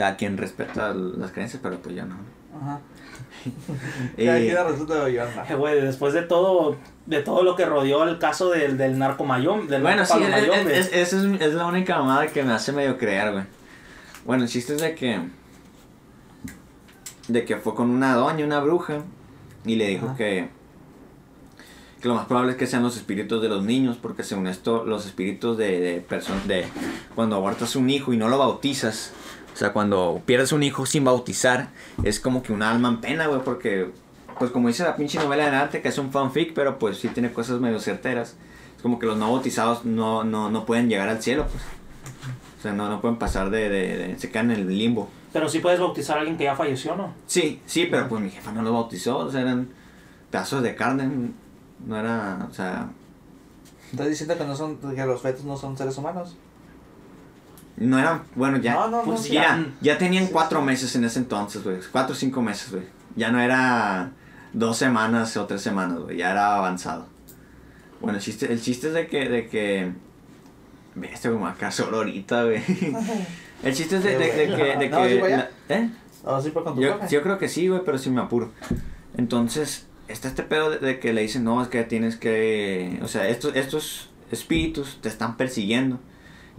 [0.02, 2.16] Cada quien respeta las creencias, pero pues yo no.
[2.60, 2.80] Ajá.
[4.18, 5.16] Eh, Ya aquí resulta de.
[5.16, 6.76] Eh, Güey, después de todo,
[7.06, 10.94] de todo lo que rodeó el caso del, del narcomayón, del Bueno, sí, es, es-
[10.94, 13.44] esa es, es la única mamada que me hace medio creer, güey.
[14.26, 15.22] Bueno, el chiste es de que.
[17.28, 19.04] De que fue con una doña, una bruja,
[19.66, 20.16] y le dijo Ajá.
[20.18, 20.50] que.
[22.02, 24.84] que lo más probable es que sean los espíritus de los niños, porque según esto,
[24.84, 26.66] los espíritus de, de personas, de
[27.14, 29.14] cuando abortas un hijo y no lo bautizas,
[29.54, 31.70] o sea, cuando pierdes un hijo sin bautizar,
[32.04, 33.92] es como que un alma en pena, güey, porque,
[34.40, 37.08] pues como dice la pinche novela de arte, que es un fanfic, pero pues sí
[37.10, 38.36] tiene cosas medio certeras.
[38.76, 41.64] Es como que los no bautizados no, no, no pueden llegar al cielo, pues.
[42.58, 45.10] O sea, no, no pueden pasar de, de, de- Se quedan en el limbo.
[45.34, 47.14] Pero sí puedes bautizar a alguien que ya falleció, ¿no?
[47.26, 49.70] Sí, sí, pero pues mi jefa no lo bautizó, o sea, eran
[50.30, 51.10] pedazos de carne,
[51.86, 52.90] no era, o sea,
[53.92, 56.36] ¿Estás diciendo que, no son, que los fetos no son seres humanos?
[57.78, 59.34] No eran, bueno, ya, No, no, pues no.
[59.34, 62.84] ya, ya tenían cuatro meses en ese entonces, güey, cuatro o cinco meses, güey,
[63.16, 64.12] ya no era
[64.54, 67.08] dos semanas o tres semanas, güey, ya era avanzado.
[68.02, 69.92] Bueno, el chiste, el chiste es de que, de que,
[70.96, 72.62] ve este güey, me va a quedar solo ahorita, güey.
[73.64, 75.90] El chiste es de, de- de que, de No, ¿sí que, la- ¿eh?
[76.44, 78.50] Sí, fue con tu Yo, creo que sí, güey, pero sí me apuro.
[79.18, 83.00] Entonces, está este pedo de, de que le dicen, no, es que tienes que...
[83.04, 86.00] O sea, estos, estos espíritus te están persiguiendo.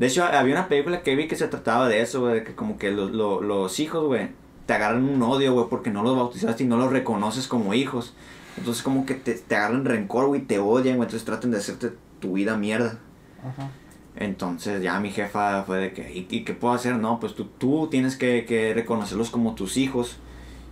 [0.03, 2.55] De hecho, había una película que vi que se trataba de eso, güey, de que
[2.57, 4.31] como que lo- lo- los hijos, güey,
[4.67, 8.15] te agarran un odio, güey, porque no los bautizaste y no los reconoces como hijos.
[8.59, 11.93] Entonces, como que te, te agarran rencor, güey, te odian, güey, entonces tratan de hacerte
[12.21, 12.99] tu vida mierda.
[13.43, 13.71] Ajá.
[14.17, 16.97] Entonces ya mi jefa fue de que, ¿y, y qué puedo hacer?
[16.97, 20.19] No, pues tú, tú tienes que, que reconocerlos como tus hijos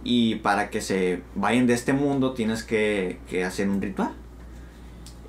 [0.05, 4.11] y para que se vayan de este mundo tienes que, que hacer un ritual.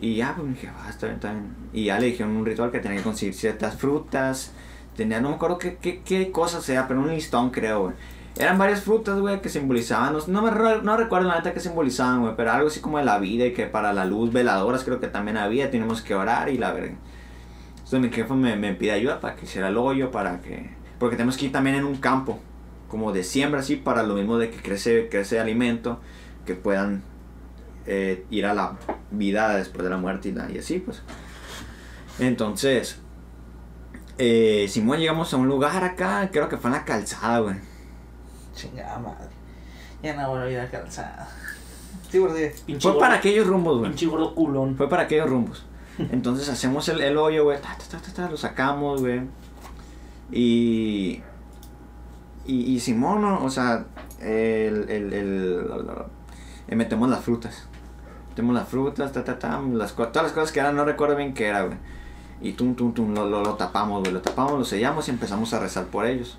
[0.02, 1.56] Y ya, pues mi jefa, "Ah, está bien, está bien.
[1.74, 4.52] Y ya le dijeron un ritual que tenía que conseguir ciertas frutas,
[4.98, 7.94] tenía, no me acuerdo qué, qué, qué cosa sea, pero un listón creo, güey.
[8.38, 12.34] Eran varias frutas, güey, que simbolizaban, no, me no recuerdo la neta que simbolizaban, güey,
[12.36, 15.08] pero algo así como de la vida y que para la luz, veladoras creo que
[15.08, 16.96] también había, tenemos que orar y la verga.
[17.76, 20.70] Entonces mi jefe me, me pide ayuda para que hiciera el hoyo, para que...
[20.98, 22.40] Porque tenemos que ir también en un campo,
[22.88, 26.00] como de siembra, así, para lo mismo de que crece, crece alimento,
[26.46, 27.04] que puedan
[27.86, 28.78] eh, ir a la
[29.12, 31.02] vida después de la muerte y, la- y así, pues.
[32.20, 33.00] Entonces,
[34.18, 37.56] eh, Simón, llegamos a un lugar acá, creo que fue en la calzada, güey.
[38.56, 39.30] Chingada madre.
[40.04, 41.28] Ya no voy a ir a calzada.
[42.12, 42.20] Sí.
[42.66, 43.90] Pinche Fue gordo- para aquellos rumbos, güey.
[43.92, 44.76] Pinche gordo culón.
[44.76, 45.66] Fue para aquellos rumbos.
[45.98, 47.60] Entonces hacemos el, el hoyo, güey.
[47.62, 49.22] ta, ta, ta, lo sacamos, güey.
[50.32, 51.22] Y,
[52.46, 52.74] y.
[52.74, 53.44] Y Simón, ¿no?
[53.44, 53.86] o sea,
[54.20, 55.66] el, el, el-
[56.68, 57.68] eh, metemos las frutas.
[58.32, 61.34] Metemos las frutas, ta, ta, ta, las, todas las cosas que eran, no recuerdo bien
[61.34, 61.78] qué era, güey.
[62.40, 64.14] Y tum, tum, tum, lo, lo, lo tapamos, güey.
[64.14, 66.38] Lo tapamos, lo sellamos y empezamos a rezar por ellos.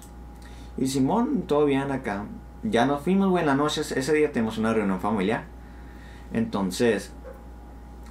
[0.78, 2.24] Y Simón, todo bien acá.
[2.62, 3.82] Ya nos fuimos, güey, en la noche.
[3.82, 5.45] Ese día tenemos una reunión familiar.
[6.32, 7.12] Entonces,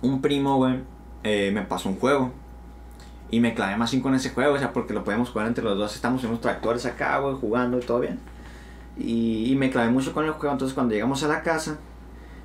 [0.03, 0.81] un primo, güey,
[1.23, 2.31] eh, me pasó un juego.
[3.31, 5.75] Y me clavé más con ese juego, o sea, porque lo podemos jugar entre los
[5.75, 5.95] dos.
[5.95, 8.19] Estamos en unos tractores acá, güey, jugando y todo bien.
[8.95, 10.53] Y me clavé mucho con el juego.
[10.53, 11.79] Entonces, cuando llegamos a la casa,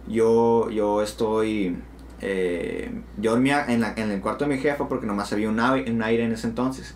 [0.09, 1.77] yo, yo estoy.
[2.21, 5.61] eh, yo dormía en, la- en el cuarto de mi jefa porque nomás había un
[5.61, 6.95] aire, un aire en ese entonces.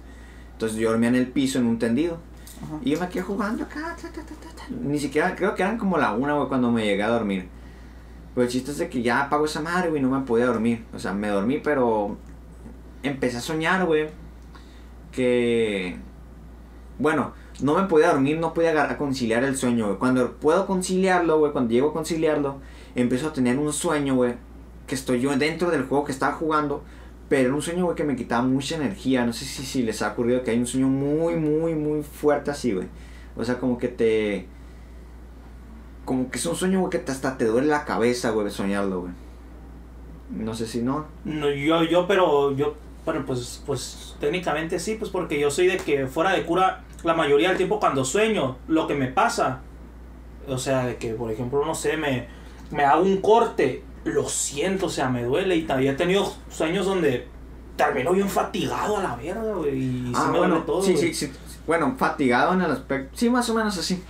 [0.53, 2.19] Entonces, yo dormía en el piso, en un tendido.
[2.83, 3.97] Y yo me quedé jugando acá.
[4.01, 4.65] ta, ta, ta, ta, ta.
[4.69, 7.49] Ni siquiera, creo que eran como la una, güey, cuando me llegué a dormir.
[8.35, 10.85] Pero el chiste es de que ya apago esa madre, güey, no me podía dormir.
[10.95, 12.17] O sea, me dormí, pero
[13.03, 14.09] empecé a soñar, güey,
[15.13, 15.97] que...
[16.99, 17.33] Bueno,
[17.63, 19.99] no me podía dormir, no podía conciliar el sueño, güey.
[19.99, 22.59] Cuando puedo conciliarlo, güey, cuando llego a conciliarlo,
[22.95, 24.35] empiezo a tener un sueño, güey,
[24.87, 26.83] que estoy yo dentro del juego que estaba jugando,
[27.29, 29.25] pero era un sueño, güey, que me quitaba mucha energía.
[29.25, 32.73] No sé si, les ha ocurrido que hay un sueño muy, muy, muy fuerte así,
[32.73, 32.89] güey.
[33.37, 34.47] O sea, como que te...
[36.05, 39.03] Como que es un sueño, güey, que te, hasta te duele la cabeza, güey, soñarlo,
[39.03, 39.13] güey.
[40.31, 41.07] No sé si no.
[41.25, 42.75] No, yo, yo, pero yo,
[43.05, 47.15] bueno, pues, pues técnicamente sí, pues porque yo soy de que fuera de cura la
[47.15, 49.61] mayoría del tiempo cuando sueño, lo que me pasa,
[50.47, 52.29] o sea, de que, por ejemplo, no sé, me,
[52.71, 56.87] me hago un corte, lo siento, o sea, me duele y también he tenido sueños
[56.87, 57.27] donde
[57.77, 60.83] termino bien fatigado a la verga, güey, y ah, me bueno, duele todo.
[60.83, 61.33] sí, sí, sí.
[61.67, 63.11] Bueno, fatigado en el aspecto.
[63.17, 64.03] Sí, más o menos así.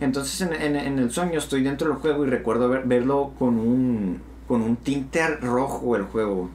[0.00, 3.58] Entonces en, en- en el sueño estoy dentro del juego y recuerdo ver- verlo con
[3.58, 6.50] un con un tinte rojo el juego.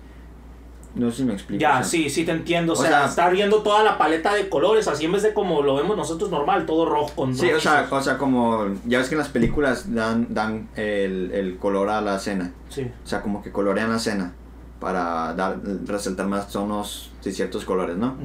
[0.96, 1.62] No sé si me explico.
[1.62, 2.74] Ya, o sea, sí, sí te entiendo.
[2.74, 5.34] O, o sea, sea- estar viendo toda la paleta de colores, así en vez de
[5.34, 8.98] como lo vemos nosotros normal, todo rojo con Sí, o sea, o sea, como ya
[8.98, 12.54] ves que en las películas dan, dan el, el color a la cena.
[12.70, 12.90] Sí.
[13.04, 14.34] O sea, como que colorean la cena
[14.80, 18.16] para dar, resaltar más tonos de ciertos colores, ¿no?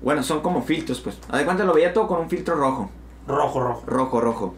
[0.00, 1.18] Bueno, son como filtros, pues.
[1.28, 2.90] Haz de cuenta, lo veía todo con un filtro rojo.
[3.26, 3.82] Rojo, rojo.
[3.86, 4.54] Rojo, rojo.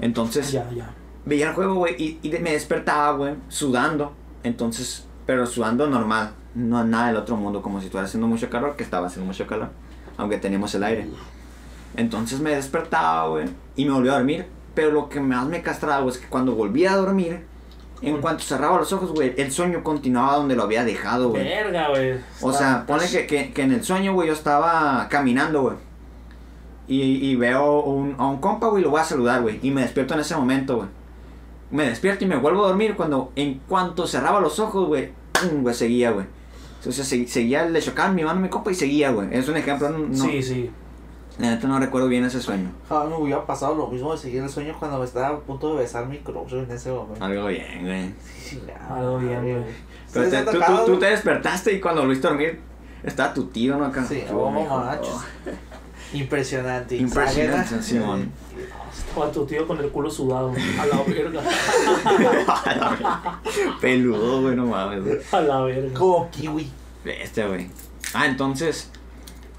[0.00, 0.90] Entonces, Ya, ya.
[1.24, 4.12] veía el juego, güey, y, y me despertaba, güey, sudando.
[4.44, 6.32] Entonces, pero sudando normal.
[6.54, 9.46] No nada del otro mundo, como si estuviera haciendo mucho calor, que estaba haciendo mucho
[9.46, 9.70] calor.
[10.18, 11.08] Aunque teníamos el aire.
[11.96, 13.46] Entonces me despertaba, güey,
[13.76, 14.46] y me volví a dormir.
[14.74, 17.44] Pero lo que más me castraba, güey, es que cuando volví a dormir,
[18.04, 21.44] En cuanto cerraba los ojos, güey, el sueño continuaba donde lo había dejado, güey.
[21.44, 22.18] Verga, güey.
[22.40, 25.76] O sea, ponle que, que, que en el sueño, güey, yo estaba caminando, güey.
[26.88, 27.00] Y,
[27.30, 29.60] y veo un, a un compa, güey, lo voy a saludar, güey.
[29.62, 30.88] Y me despierto en ese momento, güey.
[31.72, 35.62] Me despierto y me vuelvo a dormir cuando, en cuanto cerraba los ojos, güey, pum,
[35.62, 36.26] güey, seguía, güey.
[36.78, 39.28] Entonces se- seguía, le chocaban mi mano a mi compa y seguía, güey.
[39.32, 40.70] Es un ejemplo, no, no- Sí, sí.
[41.38, 42.70] la neta no recuerdo bien ese sueño.
[42.88, 45.74] Jamás me hubiera pasado lo mismo de seguir el sueño cuando me estaba a punto
[45.74, 47.24] de besar mi crush en ese momento.
[47.24, 48.14] Algo bien, güey.
[48.22, 49.64] Sí, chingada Algo bien, güey.
[50.12, 52.60] Pero ¿Sí te- tú, tú- tú te despertaste y cuando volviste a dormir,
[53.02, 53.86] estaba tu tío, ¿no?
[53.86, 54.04] Acá.
[54.04, 54.82] Sí, oh, mijo.
[56.12, 56.96] Impresionante.
[56.96, 58.30] Impresionante, Simón.
[58.96, 60.52] Estaba tu tío con el culo sudado.
[60.78, 61.42] A la verga.
[63.80, 65.18] Peludo, güey, no mames, güey.
[65.32, 65.98] A la verga.
[65.98, 66.70] Como kiwi.
[67.04, 67.68] Este, güey.
[68.14, 68.90] Ah, entonces.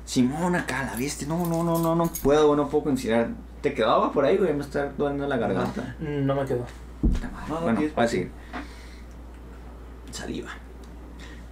[0.05, 1.25] Simón acá, la viste.
[1.25, 3.31] No, no, no, no, no puedo, güey, no puedo considerar.
[3.61, 4.53] ¿Te quedaba por ahí, güey?
[4.53, 5.95] Me está doliendo la garganta.
[5.99, 6.65] No me quedó.
[7.01, 8.31] No, no bueno, voy a seguir.
[10.11, 10.49] Saliva.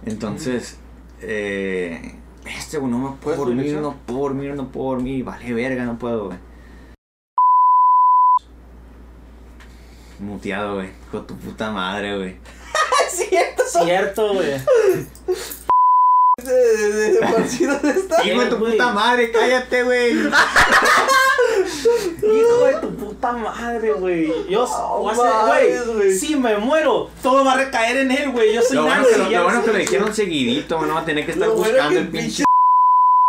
[0.04, 0.78] Entonces,
[1.20, 2.18] eh.
[2.44, 5.24] Este, güey, no me puedo ¿Puedes tu dormir, no puedo dormir, no puedo dormir.
[5.24, 6.38] Vale, verga, no puedo, güey.
[10.18, 10.90] Muteado, güey.
[11.10, 12.36] Con tu puta madre, güey.
[13.06, 13.62] Es cierto.
[13.66, 14.60] Cierto, güey.
[16.42, 18.24] De, de, de, de por sí, ¿dónde está?
[18.26, 20.12] Hijo de tu puta madre, cállate, güey.
[22.22, 24.32] Hijo de tu puta madre, güey.
[24.50, 28.52] Yo, voy a güey, si me muero, todo va a recaer en él, güey.
[28.52, 31.00] Yo soy Lo bueno, que lo, bueno sé que lo dijeron seguidito, güey, no va
[31.02, 32.26] a tener que estar Lo bueno buscando que el pinche.
[32.26, 32.44] pinche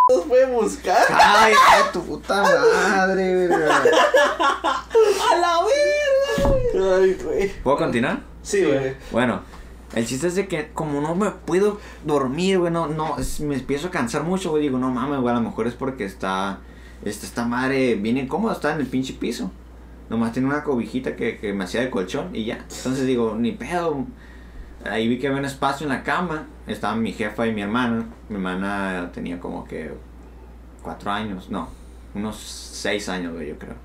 [0.15, 0.98] nos puede buscar.
[1.11, 1.53] Ay,
[1.94, 3.61] tu puta madre, güey.
[3.72, 6.94] A la verga, güey.
[7.03, 7.49] Ay, güey.
[7.61, 8.22] ¿Puedo continuar?
[8.41, 8.95] Sí, güey.
[9.11, 9.41] Bueno,
[9.94, 13.53] el chiste es de que como no me puedo dormir, güey, no, no, es- me
[13.56, 16.61] empiezo a cansar mucho, güey, digo, no mames, güey, a lo mejor es porque está,
[17.06, 19.52] esta, esta madre bien incómoda, está en el pinche piso.
[20.10, 22.56] Nomás tiene una cobijita que, que me hacía de colchón y ya.
[22.56, 24.06] Entonces digo, ni pedo.
[24.86, 26.48] Ahí vi que había un espacio en la cama.
[26.68, 28.06] Estaban mi jefa y mi hermana.
[28.30, 29.92] Mi hermana tenía como que
[30.84, 31.70] cuatro años, no,
[32.14, 33.76] unos seis años, yo creo.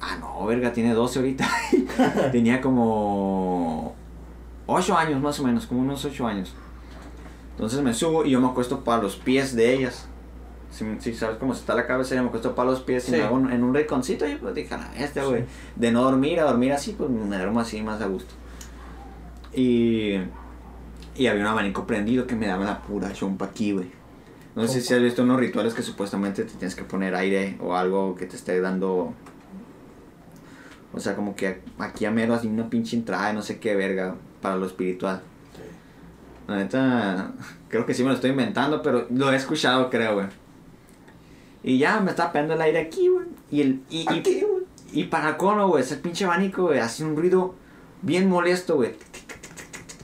[0.00, 1.48] Ah, no, verga, tiene 12 ahorita.
[2.32, 3.94] tenía como
[4.66, 6.54] 8 años más o menos, como unos 8 años.
[7.52, 10.07] Entonces me subo y yo me acuesto para los pies de ellas.
[10.78, 13.16] Si, si sabes cómo está la cabeza, yo me acuesto para los pies y Sí.
[13.16, 15.44] me hago un- en un rinconcito y pues dije, a este, güey.
[15.74, 18.32] De no dormir a dormir así, pues me duermo así más a gusto.
[19.52, 20.14] Y,
[21.16, 23.90] y había un abanico prendido que me daba la pura chompa aquí, güey.
[24.54, 27.74] No sé si has visto unos rituales que supuestamente te tienes que poner aire o
[27.76, 29.14] algo que te esté dando.
[30.92, 34.14] O sea, como que aquí a mero así una pinche entrada, no sé qué verga,
[34.40, 35.22] para lo espiritual.
[36.48, 37.32] La neta,
[37.68, 40.26] creo que sí me lo estoy inventando, pero lo he escuchado, creo, güey.
[41.62, 43.26] Y ya me está pegando el aire aquí, güey.
[43.50, 44.44] Y, el, y, y, Aquí,
[44.92, 47.54] y para cono, güey, ese pinche abanico, güey, hace un ruido
[48.02, 48.94] bien molesto, güey.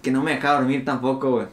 [0.02, 1.47] Que no me deja dormir tampoco, güey.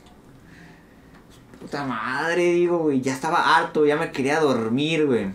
[1.59, 3.01] Puta madre, digo, güey.
[3.01, 5.31] Ya estaba harto, ya me quería dormir, güey.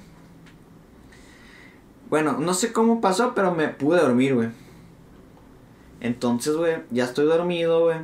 [2.10, 4.48] Bueno, no sé cómo pasó, pero me pude dormir, güey.
[6.00, 7.98] Entonces, güey, ya estoy dormido, güey.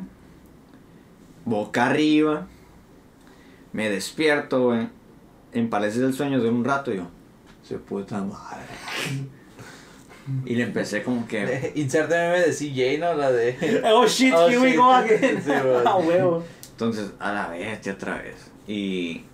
[1.45, 2.47] Boca arriba.
[3.73, 4.89] Me despierto, güey.
[5.53, 7.09] En pareces del sueño de un rato, yo.
[7.63, 8.63] Se puta madre.
[10.47, 11.73] Y le empecé como que.
[11.75, 13.15] Inserte meme de CJ, ¿no?
[13.15, 13.83] La de.
[13.93, 15.43] Oh shit, Oh, here we go again.
[15.45, 15.51] Sí.
[15.85, 16.45] A huevo.
[16.71, 18.37] Entonces, a la bestia otra vez.
[18.67, 19.25] Y,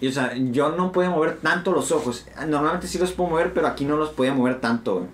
[0.00, 2.26] y, o sea, yo no podía mover tanto los ojos.
[2.46, 5.06] Normalmente sí los puedo mover, pero aquí no los podía mover tanto, güey.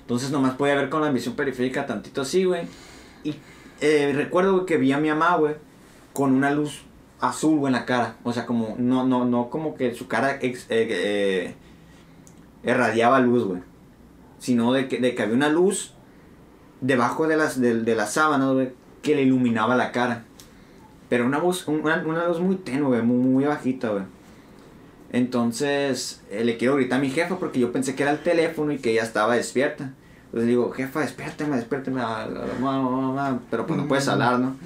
[0.00, 2.62] Entonces nomás podía ver con la visión periférica tantito así, güey.
[3.24, 3.34] Y
[3.80, 5.54] eh, recuerdo güey, que vi a mi mamá, güey,
[6.12, 6.82] con una luz
[7.22, 8.16] azul, güey, en la cara.
[8.24, 11.54] O sea, como, no, no, no como que su cara ex- eh, eh,
[12.64, 13.62] irradiaba luz, güey.
[14.38, 15.94] Sino de que, de que había una luz
[16.80, 18.70] debajo de las, de, las sábanas, güey,
[19.00, 20.24] que le iluminaba la cara.
[21.08, 24.04] Pero una voz, una, una luz muy tenue, muy, bajita, güey.
[25.12, 28.72] Entonces, eh, le quiero gritar a mi jefa porque yo pensé que era el teléfono
[28.72, 29.92] y que ella estaba despierta.
[30.26, 34.56] Entonces digo, jefa, despiérteme, despiérteme, ah, ah, mamá, mamá", pero pues no puedes hablar, ¿no?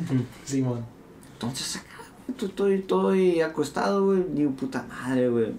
[0.44, 0.84] Simón.
[1.32, 1.95] Entonces acá, güey,
[2.28, 5.52] estoy, estoy acostado, güey, digo, puta madre, güey.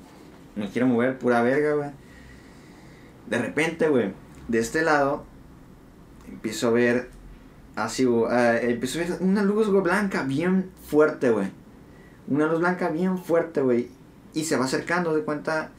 [0.55, 1.89] Me quiero mover, pura verga, güey.
[3.29, 4.13] De repente, güey,
[4.47, 5.23] de este lado,
[6.27, 7.09] empiezo a ver
[7.75, 11.47] así, güey, ah, empiezo a ver una luz, güey, blanca bien fuerte, güey.
[12.27, 13.89] Una luz blanca bien fuerte, güey.
[14.33, 15.71] Y se va acercando, de cuenta.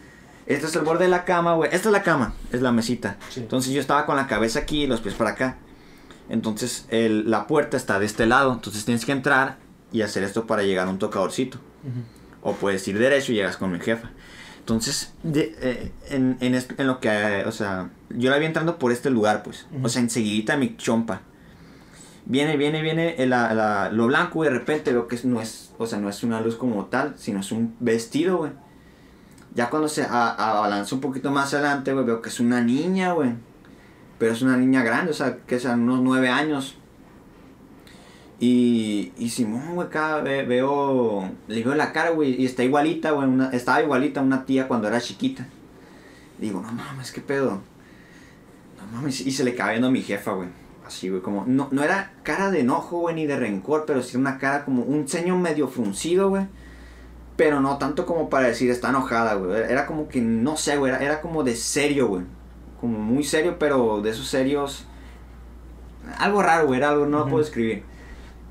[0.47, 1.69] Este es el borde de la cama, güey.
[1.75, 3.19] Esta es la cama, es la mesita.
[3.29, 3.41] Sí.
[3.41, 5.59] Entonces yo estaba con la cabeza aquí y los pies para acá.
[6.31, 8.55] Entonces el- la puerta está de este lado.
[8.55, 9.59] Entonces tienes que entrar
[9.93, 11.59] y hacer esto para llegar a un tocadorcito.
[12.43, 14.11] O puedes ir derecho y llegas con mi jefa.
[14.61, 18.47] Entonces, de- eh, en, en, es- en lo que, eh, o sea, yo la vi
[18.47, 19.67] entrando por este lugar, pues.
[19.83, 21.23] O sea, enseguidita mi chompa.
[22.27, 25.73] Viene, viene, viene la- la- lo blanco y de repente veo que es- no es,
[25.79, 28.53] o sea, no es una luz como tal, sino es un vestido, güey.
[29.55, 33.33] Ya cuando se abalanza un poquito más adelante, güey, veo que es una niña, güey.
[34.19, 36.77] Pero es una niña grande, o sea, que sean unos nueve años.
[38.41, 43.11] Y, y Simón, güey, acá ve- veo, le veo la cara, güey, y está igualita,
[43.11, 45.47] güey, una- estaba igualita a una tía cuando era chiquita.
[46.39, 47.61] Digo, no mames, qué pedo.
[48.81, 50.49] No mames, y se le cae viendo a mi jefa, güey.
[50.87, 54.17] Así, güey, como, no, no era cara de enojo, güey, ni de rencor, pero sí
[54.17, 56.47] una cara como un ceño medio fruncido, güey.
[57.37, 59.63] Pero no tanto como para decir está enojada, güey.
[59.63, 62.23] Era como que, no sé, güey, era, era como de serio, güey.
[62.81, 64.87] Como muy serio, pero de esos serios.
[66.19, 67.31] Algo raro, güey, era algo, no lo Ujú.
[67.33, 67.83] puedo escribir.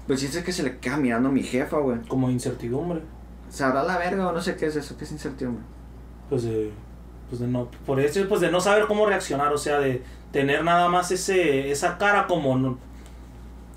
[0.08, 2.00] Pues sí es que se le queda mirando a mi jefa, güey.
[2.08, 3.02] Como incertidumbre.
[3.50, 4.98] ¿Sabrá la verga o no sé qué es eso?
[4.98, 5.64] ¿Qué es incertidumbre?
[6.30, 6.72] Pues de,
[7.30, 10.02] pues de no, por eso, pues de no saber cómo reaccionar, o sea, de
[10.32, 12.78] tener nada más ese, esa cara como, no-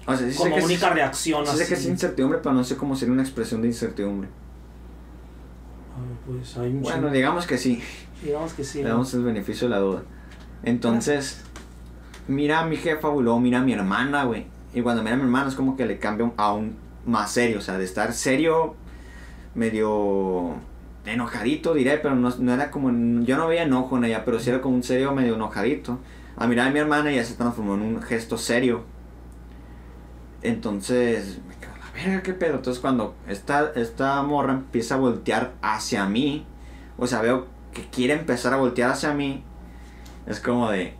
[0.06, 1.46] O sea, sí sé como que es- única reacción.
[1.46, 1.88] sí sé que es así.
[1.88, 4.28] incertidumbre, pero no sé cómo sería una expresión de incertidumbre.
[5.94, 7.10] Ah, Pues hay Bueno, chingo.
[7.10, 7.82] digamos que sí.
[8.22, 8.82] digamos que sí.
[8.82, 10.02] Le damos el beneficio de la duda.
[10.62, 11.40] Entonces,
[12.28, 14.46] mira a mi jefa, güey, luego mira a mi hermana, güey.
[14.74, 16.76] Y cuando mira a mi hermana es como que le cambia aún
[17.06, 18.74] más serio, o sea, de estar serio,
[19.54, 20.54] medio
[21.04, 22.90] enojadito, diré, pero no, no era como,
[23.24, 25.98] yo no veía enojo en ella, pero sí era como un serio medio enojadito.
[26.36, 28.84] A mirar a mi hermana ya se transformó en un gesto serio.
[30.42, 32.56] Entonces, me quedo la verga, qué pedo.
[32.56, 36.46] Entonces, cuando esta, esta morra empieza a voltear hacia mí,
[36.96, 39.42] o sea, veo que quiere empezar a voltear hacia mí,
[40.26, 40.94] es como de,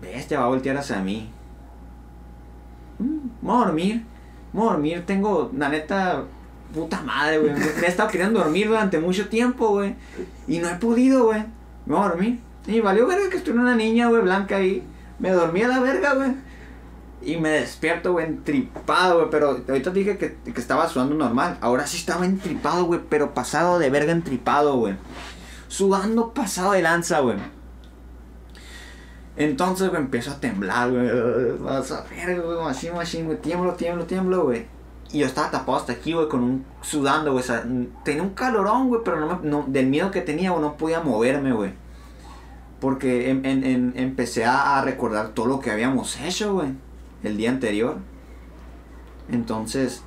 [0.00, 1.30] bestia, va a voltear hacia mí.
[2.98, 4.04] Mm, voy a dormir,
[4.52, 6.24] voy a dormir, tengo, la neta,
[6.74, 7.52] puta madre, güey.
[7.52, 9.94] Me he estado queriendo dormir durante mucho tiempo, güey.
[10.48, 11.44] Y no he podido, güey.
[11.86, 12.40] Me voy a dormir.
[12.66, 14.82] Y valió verga que estuviera una niña, güey, blanca ahí.
[15.18, 16.32] Me dormí a la verga, güey.
[17.22, 19.30] Y me despierto, güey, entripado, güey.
[19.30, 21.58] Pero ahorita dije que, que estaba sudando normal.
[21.60, 23.00] Ahora sí estaba entripado, güey.
[23.08, 24.94] Pero pasado de verga entripado, güey.
[25.68, 27.36] Sudando pasado de lanza, güey.
[29.36, 31.08] Entonces, güey, empiezo a temblar, güey.
[31.58, 33.38] Vas a ver, güey, así, machín, güey.
[33.40, 34.66] Tiemblo, tiemblo, tiemblo, güey.
[35.12, 37.42] Y yo estaba tapado hasta aquí, güey, con un sudando, güey.
[37.42, 37.64] O sea,
[38.04, 41.00] tenía un calorón, güey, pero no me, no, del miedo que tenía, güey, no podía
[41.00, 41.72] moverme, güey.
[42.80, 46.68] Porque en, en- en- empecé a, a recordar todo lo que habíamos hecho, güey,
[47.22, 47.96] el día anterior.
[49.30, 50.02] Entonces,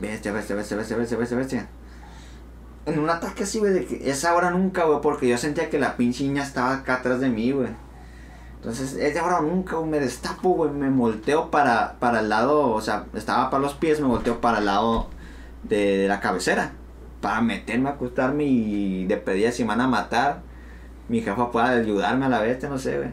[0.00, 1.68] bestia, bestia, bestia, bestia, bestia, bestia, bestia.
[2.86, 5.78] En un ataque así, güey, de que esa hora nunca, güey, porque yo sentía que
[5.78, 7.68] la pinche niña estaba acá atrás de mí, güey.
[8.62, 12.80] Entonces, esa hora nunca, güey, me destapo, güey, me volteo para, para el lado, o
[12.80, 15.08] sea, estaba para los pies, me volteo para el lado
[15.64, 16.72] de, de la cabecera.
[17.20, 20.42] Para meterme, a acostarme y de pedida si me van a matar
[21.12, 23.10] mi jefa pueda ayudarme a la vez, no sé, güey.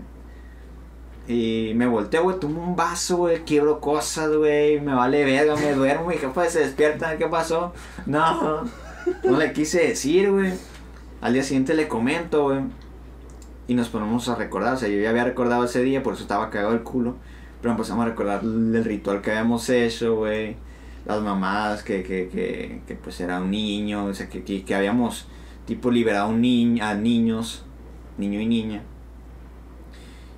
[1.27, 5.73] Y me volteo, güey, tomo un vaso, güey, quiebro cosas, güey, me vale verga, me
[5.73, 7.73] duermo, mi jefa se despierta, ¿qué pasó?
[8.05, 8.63] No,
[9.23, 10.53] no le quise decir, güey.
[11.21, 12.61] Al día siguiente le comento, güey.
[13.69, 16.23] Y nos ponemos a recordar, o sea, yo ya había recordado ese día, por eso
[16.23, 17.17] estaba cagado el culo.
[17.61, 20.55] Pero empezamos a recordar el ritual que habíamos hecho, güey.
[21.05, 24.73] Las mamadas, que, que, que, que pues era un niño, o sea, que, que, que
[24.73, 25.27] habíamos
[25.67, 27.63] tipo liberado a, un niño, a niños,
[28.17, 28.81] niño y niña.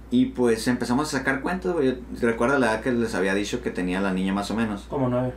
[0.09, 1.87] Y pues empezamos a sacar cuentas, güey.
[1.87, 4.87] Yo Recuerdo la edad que les había dicho que tenía la niña más o menos.
[4.89, 5.33] Como nueve.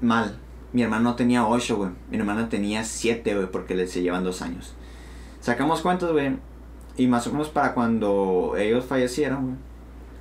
[0.00, 0.36] Mal.
[0.72, 1.90] Mi hermano no tenía 8, güey.
[2.10, 4.74] Mi hermana tenía 7, güey, porque le se llevan dos años.
[5.42, 6.38] Sacamos cuentas, güey.
[6.96, 9.58] Y más o menos para cuando ellos fallecieron.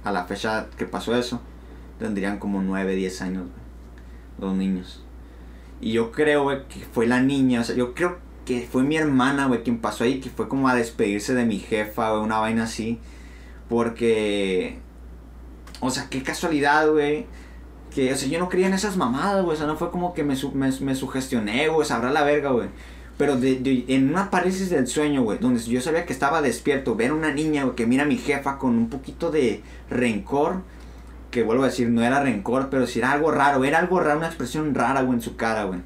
[0.04, 1.40] A la fecha que pasó eso,
[2.00, 3.62] tendrían como 9, 10 años, güey.
[4.40, 5.06] Los niños.
[5.80, 7.62] Y yo creo, güey, que fue la niña.
[7.62, 10.20] O sea, yo creo que fue mi hermana, güey, quien pasó ahí.
[10.20, 13.00] Que fue como a despedirse de mi jefa, güey, una vaina así.
[13.70, 14.80] Porque.
[15.80, 17.28] O sea, qué casualidad, güey
[17.92, 19.56] que, o sea, yo no creía en esas mamadas, güey.
[19.56, 21.88] O sea, no fue como que me, me, me sugestioné, güey.
[21.88, 22.70] Sabrá la verga, güey.
[23.22, 27.12] Pero de, en una parálisis del sueño, güey, donde yo sabía que estaba despierto, ver
[27.12, 29.62] a una niña, que mira a mi jefa con un poquito de
[29.92, 30.64] rencor.
[31.30, 33.64] Que vuelvo a decir, no era rencor, pero sí era algo raro.
[33.64, 35.82] Era algo raro, una expresión rara, güey, en su cara, güey.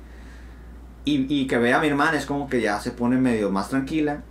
[1.03, 4.23] Y, que vea a mi hermana es como que ya se pone medio más tranquila.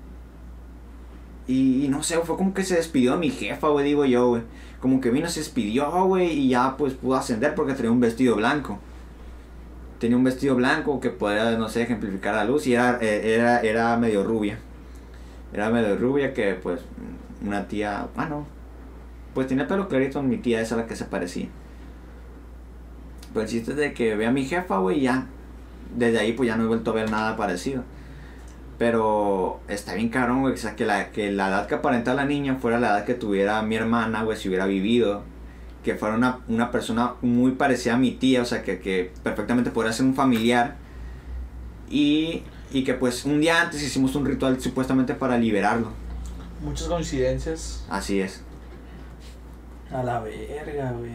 [1.47, 4.43] Y, no sé, fue como que se despidió de mi jefa, güey, digo yo, güey.
[4.81, 8.35] Como que vino, se despidió, güey, y ya pues pudo ascender porque tenía un vestido
[8.35, 8.78] blanco.
[10.05, 13.60] Tenía un vestido blanco que podía, no sé, ejemplificar la luz y era, eh, era,
[13.60, 14.59] era medio rubia.
[15.51, 16.82] Era medio rubia que pues
[17.43, 18.47] una tía, bueno,
[19.32, 21.48] pues tenía pelo clarito mi tía, esa a la que se parecía.
[23.32, 25.26] Pero el chiste de que ve a mi jefa, güey, ya.
[25.97, 27.82] desde ahí pues ya no he vuelto a ver nada parecido.
[28.76, 32.26] Pero está bien cabrón, güey, o sea, que la, que la edad que aparenta la
[32.26, 35.22] niña fuera la edad que tuviera mi hermana, güey, si hubiera vivido.
[35.85, 39.70] Que fuera una, una persona muy parecida a mi tía, o sea, que, que perfectamente
[39.70, 40.77] podría ser un familiar.
[41.90, 42.43] Y,
[42.73, 45.90] y que pues un día antes hicimos un ritual supuestamente para liberarlo.
[46.62, 47.85] Muchas coincidencias.
[47.90, 48.43] Así es.
[49.93, 51.12] A la verga, güey.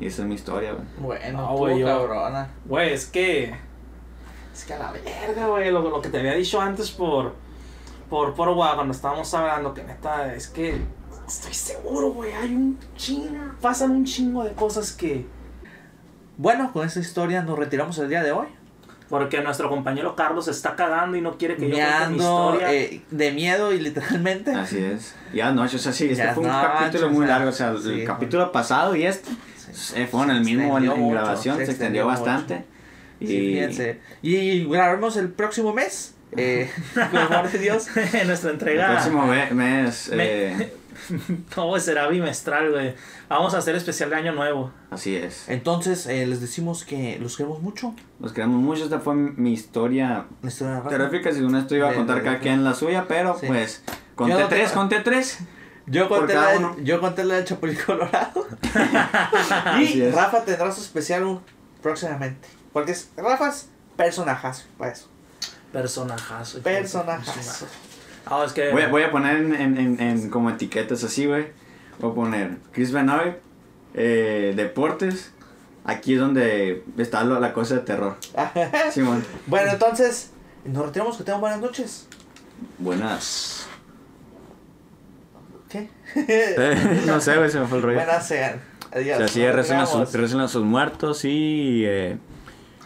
[0.00, 0.86] Y esa es mi historia, güey.
[0.98, 2.48] Bueno, No, tú, güey, cabrona.
[2.64, 3.54] Güey, es que.
[4.54, 5.70] Es que a la verga, güey.
[5.70, 7.34] Lo, lo que te había dicho antes por.
[8.08, 10.80] Por, por guau, cuando estábamos hablando, que neta, es que.
[11.26, 12.32] Estoy seguro, güey.
[12.32, 13.28] Hay un chingo.
[13.60, 15.24] Pasan un chingo de cosas que.
[16.36, 18.46] Bueno, con esta historia nos retiramos el día de hoy.
[19.08, 22.50] Porque nuestro compañero Carlos se está cagando y no quiere que yo cuente mi Meando
[22.54, 22.72] historia.
[22.72, 24.52] eh, de miedo y literalmente.
[24.54, 25.14] Así es.
[25.34, 27.50] Ya noche, o sea, sí, este Ya fue un noche, capítulo o muy sea, largo.
[27.50, 29.28] O sea, el sí, capítulo pasado y este
[29.70, 29.92] Sí.
[29.96, 32.22] eh, fueron el Se mismo en, extendió en mucho, grabación, se, extendió, mucho.
[32.24, 32.64] bastante.
[33.20, 34.00] Y Sí, fíjense.
[34.22, 36.14] Y grabamos el próximo mes.
[36.34, 37.88] Eh, por amor de Dios.
[38.14, 38.92] en nuestra el entrega.
[38.92, 40.74] próximo me- mes, Me- eh,
[41.56, 42.94] No, güey, será bimestral, güey.
[43.28, 44.72] Vamos a hacer especial de Año Nuevo.
[44.90, 45.48] así es.
[45.48, 47.94] Entonces, eh, les decimos que los queremos mucho.
[48.20, 51.32] Los queremos mucho, esta fue mi historia La historia terrífica.
[51.32, 53.46] Si una esto iba a contar de- cada quien la suya, pero Sí.
[53.46, 53.82] pues
[54.14, 55.38] conté no tres, conté tres.
[55.86, 56.76] Yo conté, la, uno.
[56.80, 58.46] yo conté la de Chapulín Colorado.
[59.80, 60.08] Y.
[60.10, 61.40] Rafa tendrá su especial
[61.82, 62.46] próximamente.
[62.72, 64.62] Porque es, Rafa es personajazo.
[64.78, 65.08] Para eso.
[65.72, 66.58] Personajazo.
[66.58, 67.66] su Personajazo.
[68.34, 68.70] Ah, es que.
[68.72, 71.48] Voy, a- voy a poner en, en, en, en como etiquetas así, güey.
[71.98, 73.34] Voy a poner Chris Benoit,
[73.94, 75.32] eh, deportes.
[75.84, 78.16] Aquí es donde está lo- la cosa de terror.
[78.92, 79.24] Simón.
[79.46, 80.30] bueno, entonces,
[80.64, 81.16] nos retiramos.
[81.18, 82.06] Que tengan buenas noches.
[82.78, 83.66] Buenas.
[85.68, 85.88] ¿Qué?
[87.06, 87.96] no sé, güey, se me fue el rollo.
[87.96, 88.60] buenas sean.
[88.94, 89.16] Adiós.
[89.16, 90.12] O sea, sí, Nos recen a, sus, retiramos.
[90.30, 91.82] recen a sus muertos y...
[91.86, 92.18] eh,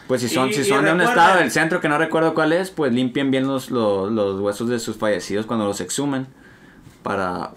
[0.07, 2.53] pues si son, Y- si son de un estado del centro que no recuerdo cuál
[2.53, 6.27] es, pues limpien bien los, los, los huesos de sus fallecidos cuando los exhumen.
[7.03, 7.51] Para...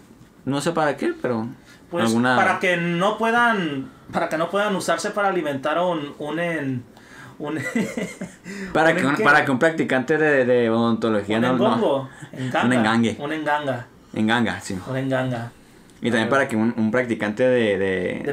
[0.45, 1.47] No sé para qué, pero...
[1.91, 2.37] Pues alguna...
[2.37, 3.91] para que no puedan.
[4.13, 6.15] Para que no puedan usarse para alimentar a un.
[6.19, 6.85] un en,
[7.39, 7.59] un
[8.73, 12.09] Para ¿Un que, un, para que un practicante de, de odontología un no, no-.
[12.33, 12.65] Enganga.
[12.65, 13.17] Un engangue.
[13.19, 13.87] Un enganga.
[14.13, 14.79] Enganga, sí.
[14.89, 15.51] Un enganga.
[16.03, 17.77] Y también para que un, practicante de...
[17.79, 18.23] De,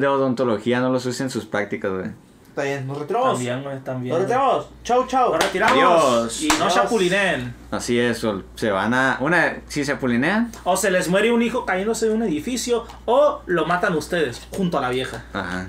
[0.00, 2.10] de odontología no los use en sus prácticas, güey.
[2.54, 3.30] Está bien, nos retiramos.
[3.32, 4.12] También, güey, también.
[4.12, 4.66] Nos retiramos.
[4.84, 5.32] Chau, chau.
[5.32, 5.76] Nos retiramos.
[5.76, 6.42] Adiós.
[6.42, 6.74] Y no Adiós.
[6.74, 7.52] chapulinen.
[7.72, 9.16] Así es, o se van a...
[9.20, 12.84] Una, si se pulinean, O se les muere un hijo cayéndose de un edificio.
[13.06, 15.24] O lo matan ustedes junto a la vieja.
[15.32, 15.66] ajá.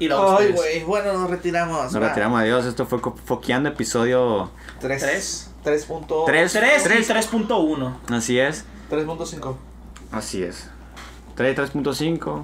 [0.00, 0.82] Y la Ay, güey.
[0.82, 1.92] Bueno, nos retiramos.
[1.92, 2.08] Nos Va.
[2.08, 2.64] retiramos, adiós.
[2.64, 4.50] Esto fue Foqueando episodio
[4.80, 5.02] Tres.
[5.02, 5.50] Tres.
[5.62, 6.52] Tres punto- 3.
[6.52, 7.92] 3 y 3.1.
[8.10, 8.64] Así es.
[8.90, 9.56] 3.5.
[10.10, 10.68] Así es.
[11.36, 12.42] 3, 3.5.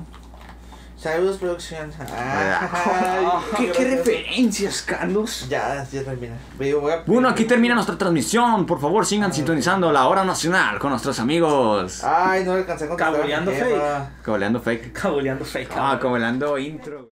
[1.07, 1.93] Saludos, producción.
[2.13, 2.69] Ah.
[2.73, 3.27] Ay,
[3.57, 5.47] ¿Qué, qué referencias, Carlos?
[5.49, 6.35] Ya, ya termina.
[6.35, 8.67] A- Bueno, aquí termina nuestra transmisión.
[8.67, 12.03] Por favor, sigan sintonizando la hora nacional con nuestros amigos.
[12.03, 13.15] Ay, no alcancé a contestar.
[13.15, 14.11] Cabuleando jefa.
[14.25, 14.93] Coleando fake.
[14.93, 15.71] Cabuleando fake.
[15.77, 17.05] Ah, coleando intro.